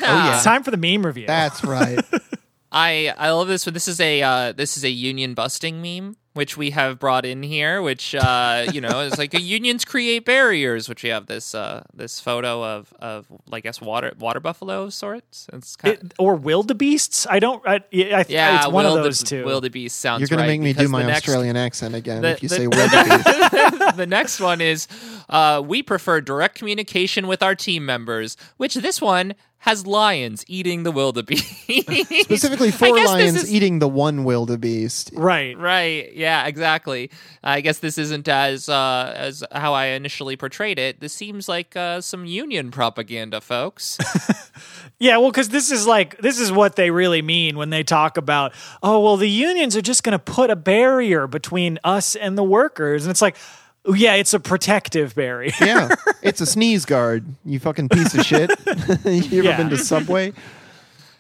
[0.02, 1.28] yeah, it's time for the meme review.
[1.28, 2.00] that's right.
[2.72, 3.66] I I love this.
[3.66, 3.74] one.
[3.74, 7.44] This is a uh, this is a union busting meme, which we have brought in
[7.44, 7.82] here.
[7.82, 10.88] Which uh, you know is like a unions create barriers.
[10.88, 14.94] Which we have this uh, this photo of of I guess water water buffalo of
[14.94, 15.48] sorts.
[15.52, 17.28] It's kind It- or wildebeests?
[17.30, 17.62] I don't.
[17.68, 19.44] I, I, yeah, it's one of those two.
[19.44, 20.22] Wildebeest sounds.
[20.22, 22.48] You're gonna right, make me do my the next- Australian accent again the- if you
[22.50, 23.98] the- say wildebeest.
[23.98, 24.88] the next one is
[25.30, 30.84] uh, we prefer direct communication with our team members, which this one has lions eating
[30.84, 31.46] the wildebeest.
[32.24, 35.12] Specifically, four lions is- eating the one wildebeest.
[35.16, 35.58] right.
[35.58, 36.14] Right.
[36.14, 36.46] Yeah.
[36.48, 37.10] Exactly.
[37.44, 41.00] I guess this isn't as uh, as how I initially portrayed it.
[41.00, 43.98] This seems like uh, some union propaganda, folks.
[45.00, 48.18] Yeah, well, because this is like this is what they really mean when they talk
[48.18, 52.36] about, oh, well, the unions are just going to put a barrier between us and
[52.36, 53.36] the workers, and it's like,
[53.96, 55.52] yeah, it's a protective barrier.
[55.62, 55.90] Yeah,
[56.22, 57.26] it's a sneeze guard.
[57.46, 58.50] You fucking piece of shit.
[59.06, 59.58] you ever Yeah.
[59.58, 60.34] been to Subway?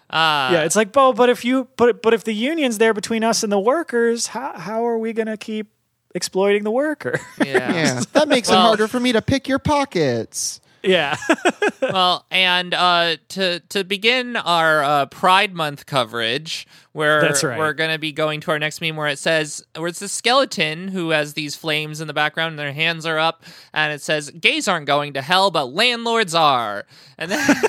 [0.09, 3.23] Uh, yeah, it's like, well, but if you, but but if the union's there between
[3.23, 5.67] us and the workers, how how are we going to keep
[6.15, 7.19] exploiting the worker?
[7.45, 7.73] yeah.
[7.73, 10.61] Yeah, that makes it Well- harder for me to pick your pockets.
[10.83, 11.15] Yeah,
[11.81, 17.57] well, and uh, to to begin our uh, Pride Month coverage, where That's right.
[17.57, 20.09] we're going to be going to our next meme, where it says, where it's a
[20.09, 23.43] skeleton who has these flames in the background, and their hands are up,
[23.73, 26.85] and it says, "Gays aren't going to hell, but landlords are,"
[27.17, 27.47] and then.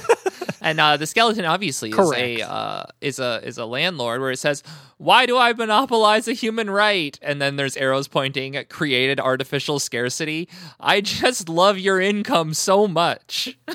[0.60, 4.38] And uh, the skeleton obviously is a uh, is a is a landlord where it
[4.38, 4.62] says,
[4.96, 9.78] "Why do I monopolize a human right?" And then there's arrows pointing at created artificial
[9.78, 10.48] scarcity.
[10.80, 13.56] I just love your income so much.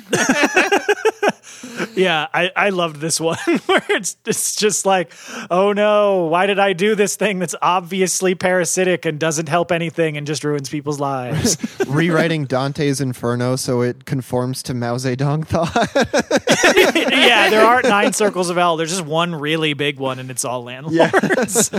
[1.94, 2.26] yeah.
[2.32, 5.12] I I loved this one where it's it's just like,
[5.50, 10.16] oh no, why did I do this thing that's obviously parasitic and doesn't help anything
[10.16, 11.56] and just ruins people's lives?
[11.86, 15.74] Rewriting Dante's Inferno so it conforms to Mao Zedong thought.
[17.12, 18.76] yeah, there aren't nine circles of hell.
[18.76, 21.70] There's just one really big one, and it's all landlords.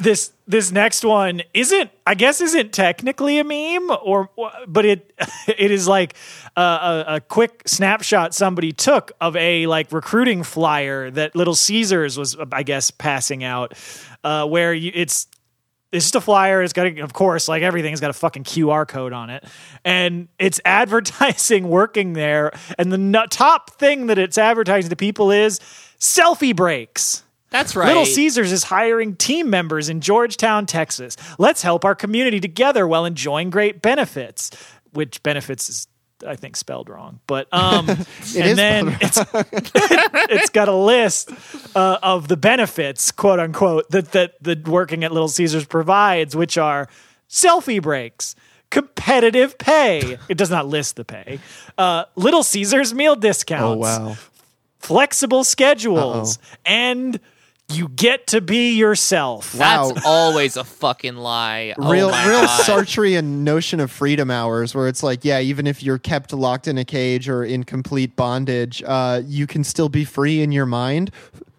[0.00, 4.30] This this next one isn't, I guess, isn't technically a meme, or
[4.66, 5.12] but it
[5.48, 6.14] it is like
[6.56, 12.18] a, a, a quick snapshot somebody took of a like recruiting flyer that Little Caesars
[12.18, 13.74] was, I guess, passing out,
[14.24, 15.26] uh, where you, it's
[15.92, 16.62] it's just a flyer.
[16.62, 19.44] It's got, a, of course, like everything, it's got a fucking QR code on it,
[19.84, 22.52] and it's advertising working there.
[22.78, 25.60] And the no- top thing that it's advertising to people is
[25.98, 27.22] selfie breaks.
[27.56, 27.88] That's right.
[27.88, 31.16] Little Caesars is hiring team members in Georgetown, Texas.
[31.38, 34.50] Let's help our community together while enjoying great benefits.
[34.92, 35.88] Which benefits is,
[36.26, 37.20] I think, spelled wrong.
[37.26, 37.88] But um,
[38.36, 41.30] and then it's it's got a list
[41.74, 46.58] uh, of the benefits, quote unquote, that that the working at Little Caesars provides, which
[46.58, 46.88] are
[47.28, 48.34] selfie breaks.
[48.68, 50.18] Competitive pay.
[50.28, 51.38] It does not list the pay.
[51.78, 53.76] Uh, Little Caesars meal discounts Oh
[54.08, 54.16] wow.
[54.80, 57.18] flexible schedules, and
[57.68, 59.52] you get to be yourself.
[59.52, 61.74] That's always a fucking lie.
[61.78, 62.64] Oh real my real God.
[62.64, 66.78] Sartrean notion of freedom hours where it's like yeah even if you're kept locked in
[66.78, 71.10] a cage or in complete bondage uh, you can still be free in your mind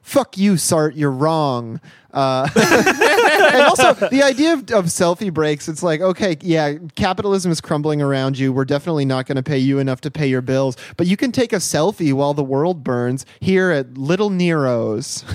[0.01, 1.81] fuck you Sartre you're wrong
[2.17, 7.61] uh, and also the idea of, of selfie breaks it's like okay yeah capitalism is
[7.61, 10.75] crumbling around you we're definitely not going to pay you enough to pay your bills
[10.97, 15.23] but you can take a selfie while the world burns here at little nero's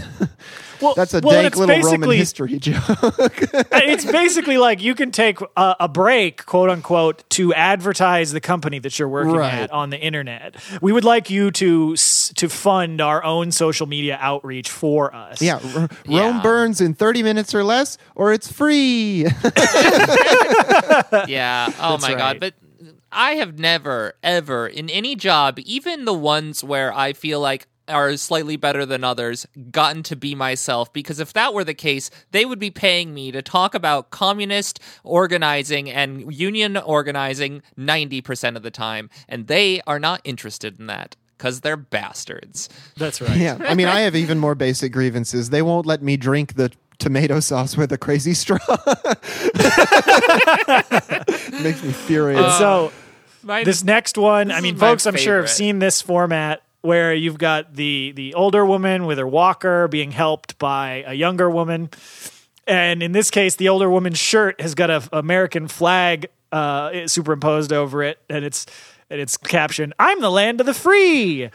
[0.81, 2.83] Well, that's a well, dank little roman history joke
[3.73, 8.81] it's basically like you can take a, a break, quote unquote, to advertise the company
[8.81, 9.53] that you're working Right.
[9.61, 10.57] at on the internet.
[10.81, 15.41] We would like you to to fund our own social media outreach for us.
[15.41, 16.21] Yeah, R- Yeah.
[16.23, 19.27] Rome burns in 30 minutes or less, or it's free.
[21.29, 21.73] Yeah.
[21.79, 22.19] Oh That's my right.
[22.19, 22.41] god.
[22.41, 22.55] But
[23.11, 28.17] I have never, ever, in any job, even the ones where I feel like are
[28.17, 30.93] slightly better than others, gotten to be myself.
[30.93, 34.81] Because if that were the case, they would be paying me to talk about communist
[35.05, 39.11] organizing and union organizing 90% of the time.
[39.29, 42.69] And they are not interested in that because they're bastards.
[42.97, 43.37] that's right.
[43.37, 45.51] yeah, I mean, I have even more basic grievances.
[45.51, 46.71] They won't let me drink the
[47.01, 48.59] tomato sauce with a crazy straw.
[51.61, 52.41] Makes me furious.
[52.41, 52.93] And so
[53.43, 57.39] My- this next one, I mean, folks, I'm sure have seen this format where you've
[57.39, 61.91] got the the older woman with her walker being helped by a younger woman,
[62.69, 67.73] and in this case, the older woman's shirt has got a American flag uh, superimposed
[67.73, 68.67] over it, and it's
[69.13, 71.51] and it's captioned "I'm the land of the free."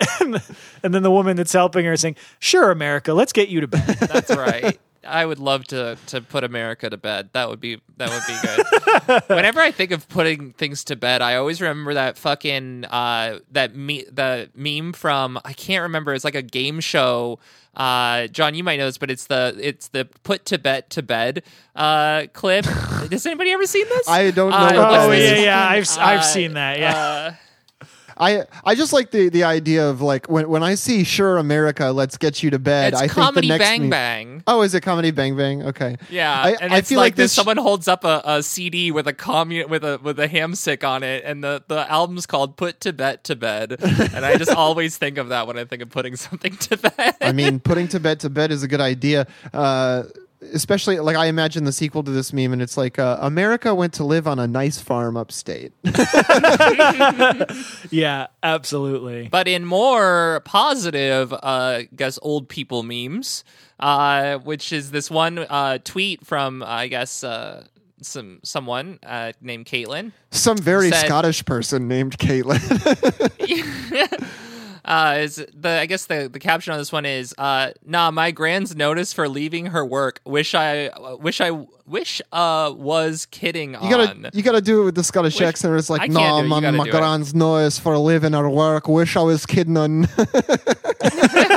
[0.20, 0.40] and
[0.82, 3.86] then the woman that's helping her is saying, "Sure, America, let's get you to bed."
[4.00, 4.78] That's right.
[5.06, 7.30] I would love to to put America to bed.
[7.32, 9.22] That would be that would be good.
[9.36, 13.74] Whenever I think of putting things to bed, I always remember that fucking uh that
[13.76, 16.14] me the meme from I can't remember.
[16.14, 17.38] It's like a game show.
[17.76, 21.02] Uh, John, you might know this, but it's the it's the put to bed to
[21.02, 21.42] bed
[21.74, 22.64] uh clip.
[23.10, 24.08] Has anybody ever seen this?
[24.08, 26.54] I don't know Uh, what it looks that oh yeah, yeah, I've I've Uh, seen
[26.54, 26.78] that.
[26.78, 27.34] Yeah.
[28.18, 31.90] I I just like the, the idea of like when, when I see "Sure America,
[31.90, 34.42] let's get you to bed." it's I comedy think the next bang me- bang.
[34.46, 35.62] Oh, is it comedy Bang Bang?
[35.62, 35.96] Okay.
[36.10, 37.24] Yeah, I, and I it's feel like, like this.
[37.30, 37.32] this.
[37.32, 40.84] Someone holds up a, a CD with a commun with a with a ham stick
[40.84, 44.96] on it, and the the album's called "Put Tibet to Bed," and I just always
[44.98, 47.14] think of that when I think of putting something to bed.
[47.20, 49.26] I mean, putting Tibet to bed is a good idea.
[49.52, 50.04] Uh,
[50.52, 53.92] especially like I imagine the sequel to this meme, and it's like uh, America went
[53.94, 55.72] to live on a nice farm upstate.
[57.90, 59.28] yeah, absolutely.
[59.28, 63.44] but in more positive, uh, I guess old people memes,
[63.80, 67.64] uh, which is this one uh, tweet from I guess uh,
[68.02, 70.12] some someone uh, named Caitlin.
[70.30, 72.60] Some very Said- Scottish person named Caitlin.
[74.84, 78.30] uh, is the I guess the, the caption on this one is uh, nah my
[78.30, 80.90] grand's notice for leaving her work wish I
[81.20, 85.34] wish I wish uh was kidding You gotta, you gotta do it with the Scottish
[85.36, 85.76] Which- accent.
[85.78, 88.88] It's like, can't it, you man, my do grand's noise for leaving her work.
[88.88, 90.08] Wish I was kidding on.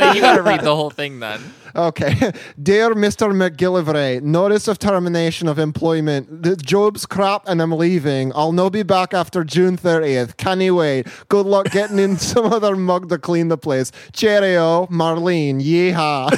[0.00, 1.40] Well, you gotta read the whole thing then
[1.74, 2.32] okay,
[2.62, 6.42] dear Mister McGillivray, notice of termination of employment.
[6.42, 8.32] The job's crap, and I'm leaving.
[8.34, 10.36] I'll no be back after June thirtieth.
[10.36, 11.06] Can you wait?
[11.28, 13.92] Good luck getting in some other mug to clean the place.
[14.12, 15.60] Cheerio, Marlene.
[15.62, 16.30] Yeehaw.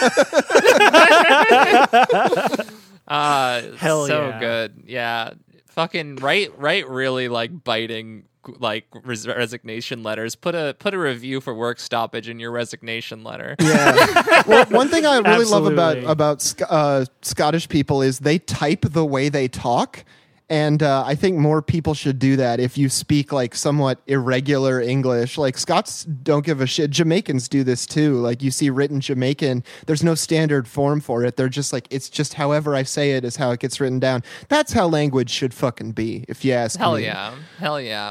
[3.08, 4.40] uh Hell so yeah.
[4.40, 5.30] good yeah
[5.66, 8.24] fucking right right really like biting
[8.58, 13.22] like res- resignation letters put a put a review for work stoppage in your resignation
[13.24, 14.42] letter Yeah.
[14.46, 19.04] well, one thing I really love about about uh, Scottish people is they type the
[19.04, 20.04] way they talk.
[20.52, 24.82] And uh, I think more people should do that if you speak like somewhat irregular
[24.82, 25.38] English.
[25.38, 26.90] Like Scots don't give a shit.
[26.90, 28.16] Jamaicans do this too.
[28.16, 31.38] Like you see written Jamaican, there's no standard form for it.
[31.38, 34.22] They're just like, it's just however I say it is how it gets written down.
[34.50, 37.04] That's how language should fucking be, if you ask Hell me.
[37.04, 37.34] Hell yeah.
[37.58, 38.10] Hell yeah.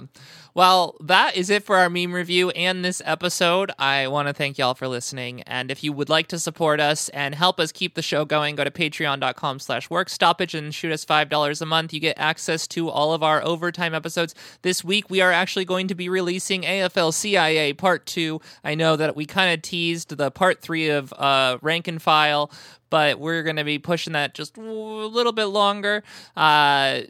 [0.53, 3.71] Well, that is it for our meme review and this episode.
[3.79, 5.43] I want to thank y'all for listening.
[5.43, 8.57] And if you would like to support us and help us keep the show going,
[8.57, 11.93] go to patreon.com slash workstoppage and shoot us $5 a month.
[11.93, 14.35] You get access to all of our overtime episodes.
[14.61, 18.41] This week, we are actually going to be releasing AFL CIA Part 2.
[18.65, 22.51] I know that we kind of teased the Part 3 of uh, Rank and File,
[22.89, 26.03] but we're going to be pushing that just a little bit longer.
[26.35, 27.03] Uh,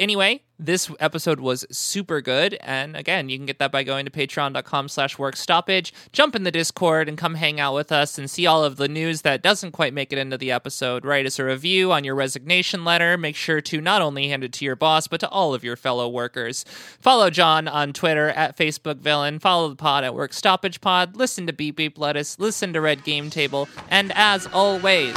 [0.00, 2.54] anyway, this episode was super good.
[2.60, 5.92] And again, you can get that by going to patreon.com slash work stoppage.
[6.12, 8.88] Jump in the Discord and come hang out with us and see all of the
[8.88, 11.04] news that doesn't quite make it into the episode.
[11.04, 13.18] Write us a review on your resignation letter.
[13.18, 15.76] Make sure to not only hand it to your boss, but to all of your
[15.76, 16.64] fellow workers.
[17.00, 19.38] Follow John on Twitter at Facebook Villain.
[19.38, 21.16] Follow the pod at Work Stoppage Pod.
[21.16, 22.38] Listen to Beep Beep Lettuce.
[22.38, 23.68] Listen to Red Game Table.
[23.90, 25.14] And as always,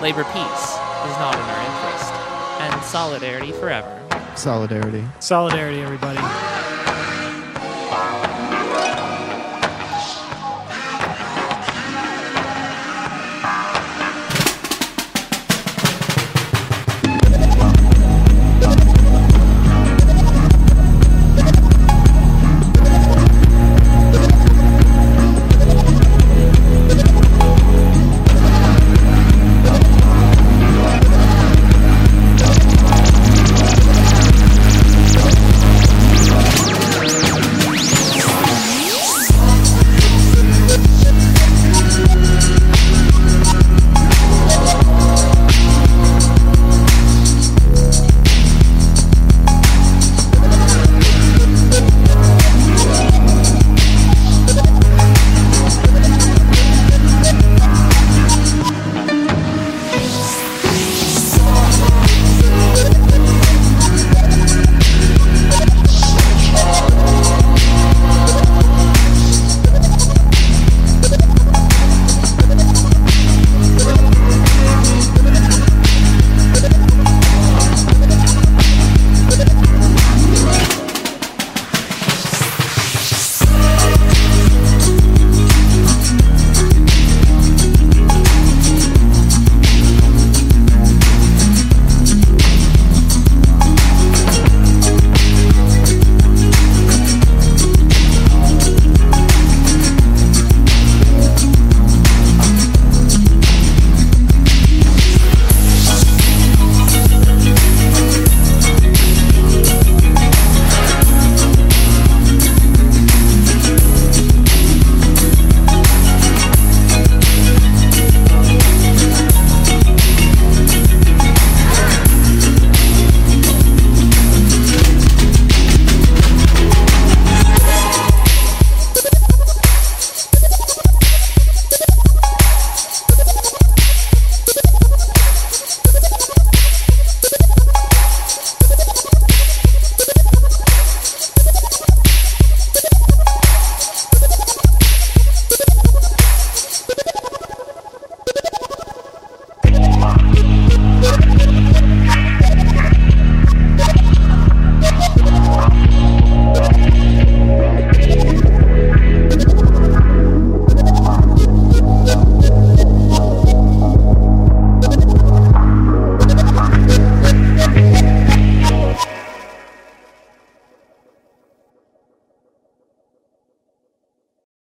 [0.00, 2.17] labor peace is not in our interest
[2.78, 4.00] and solidarity forever.
[4.36, 5.04] Solidarity.
[5.18, 6.57] Solidarity, everybody.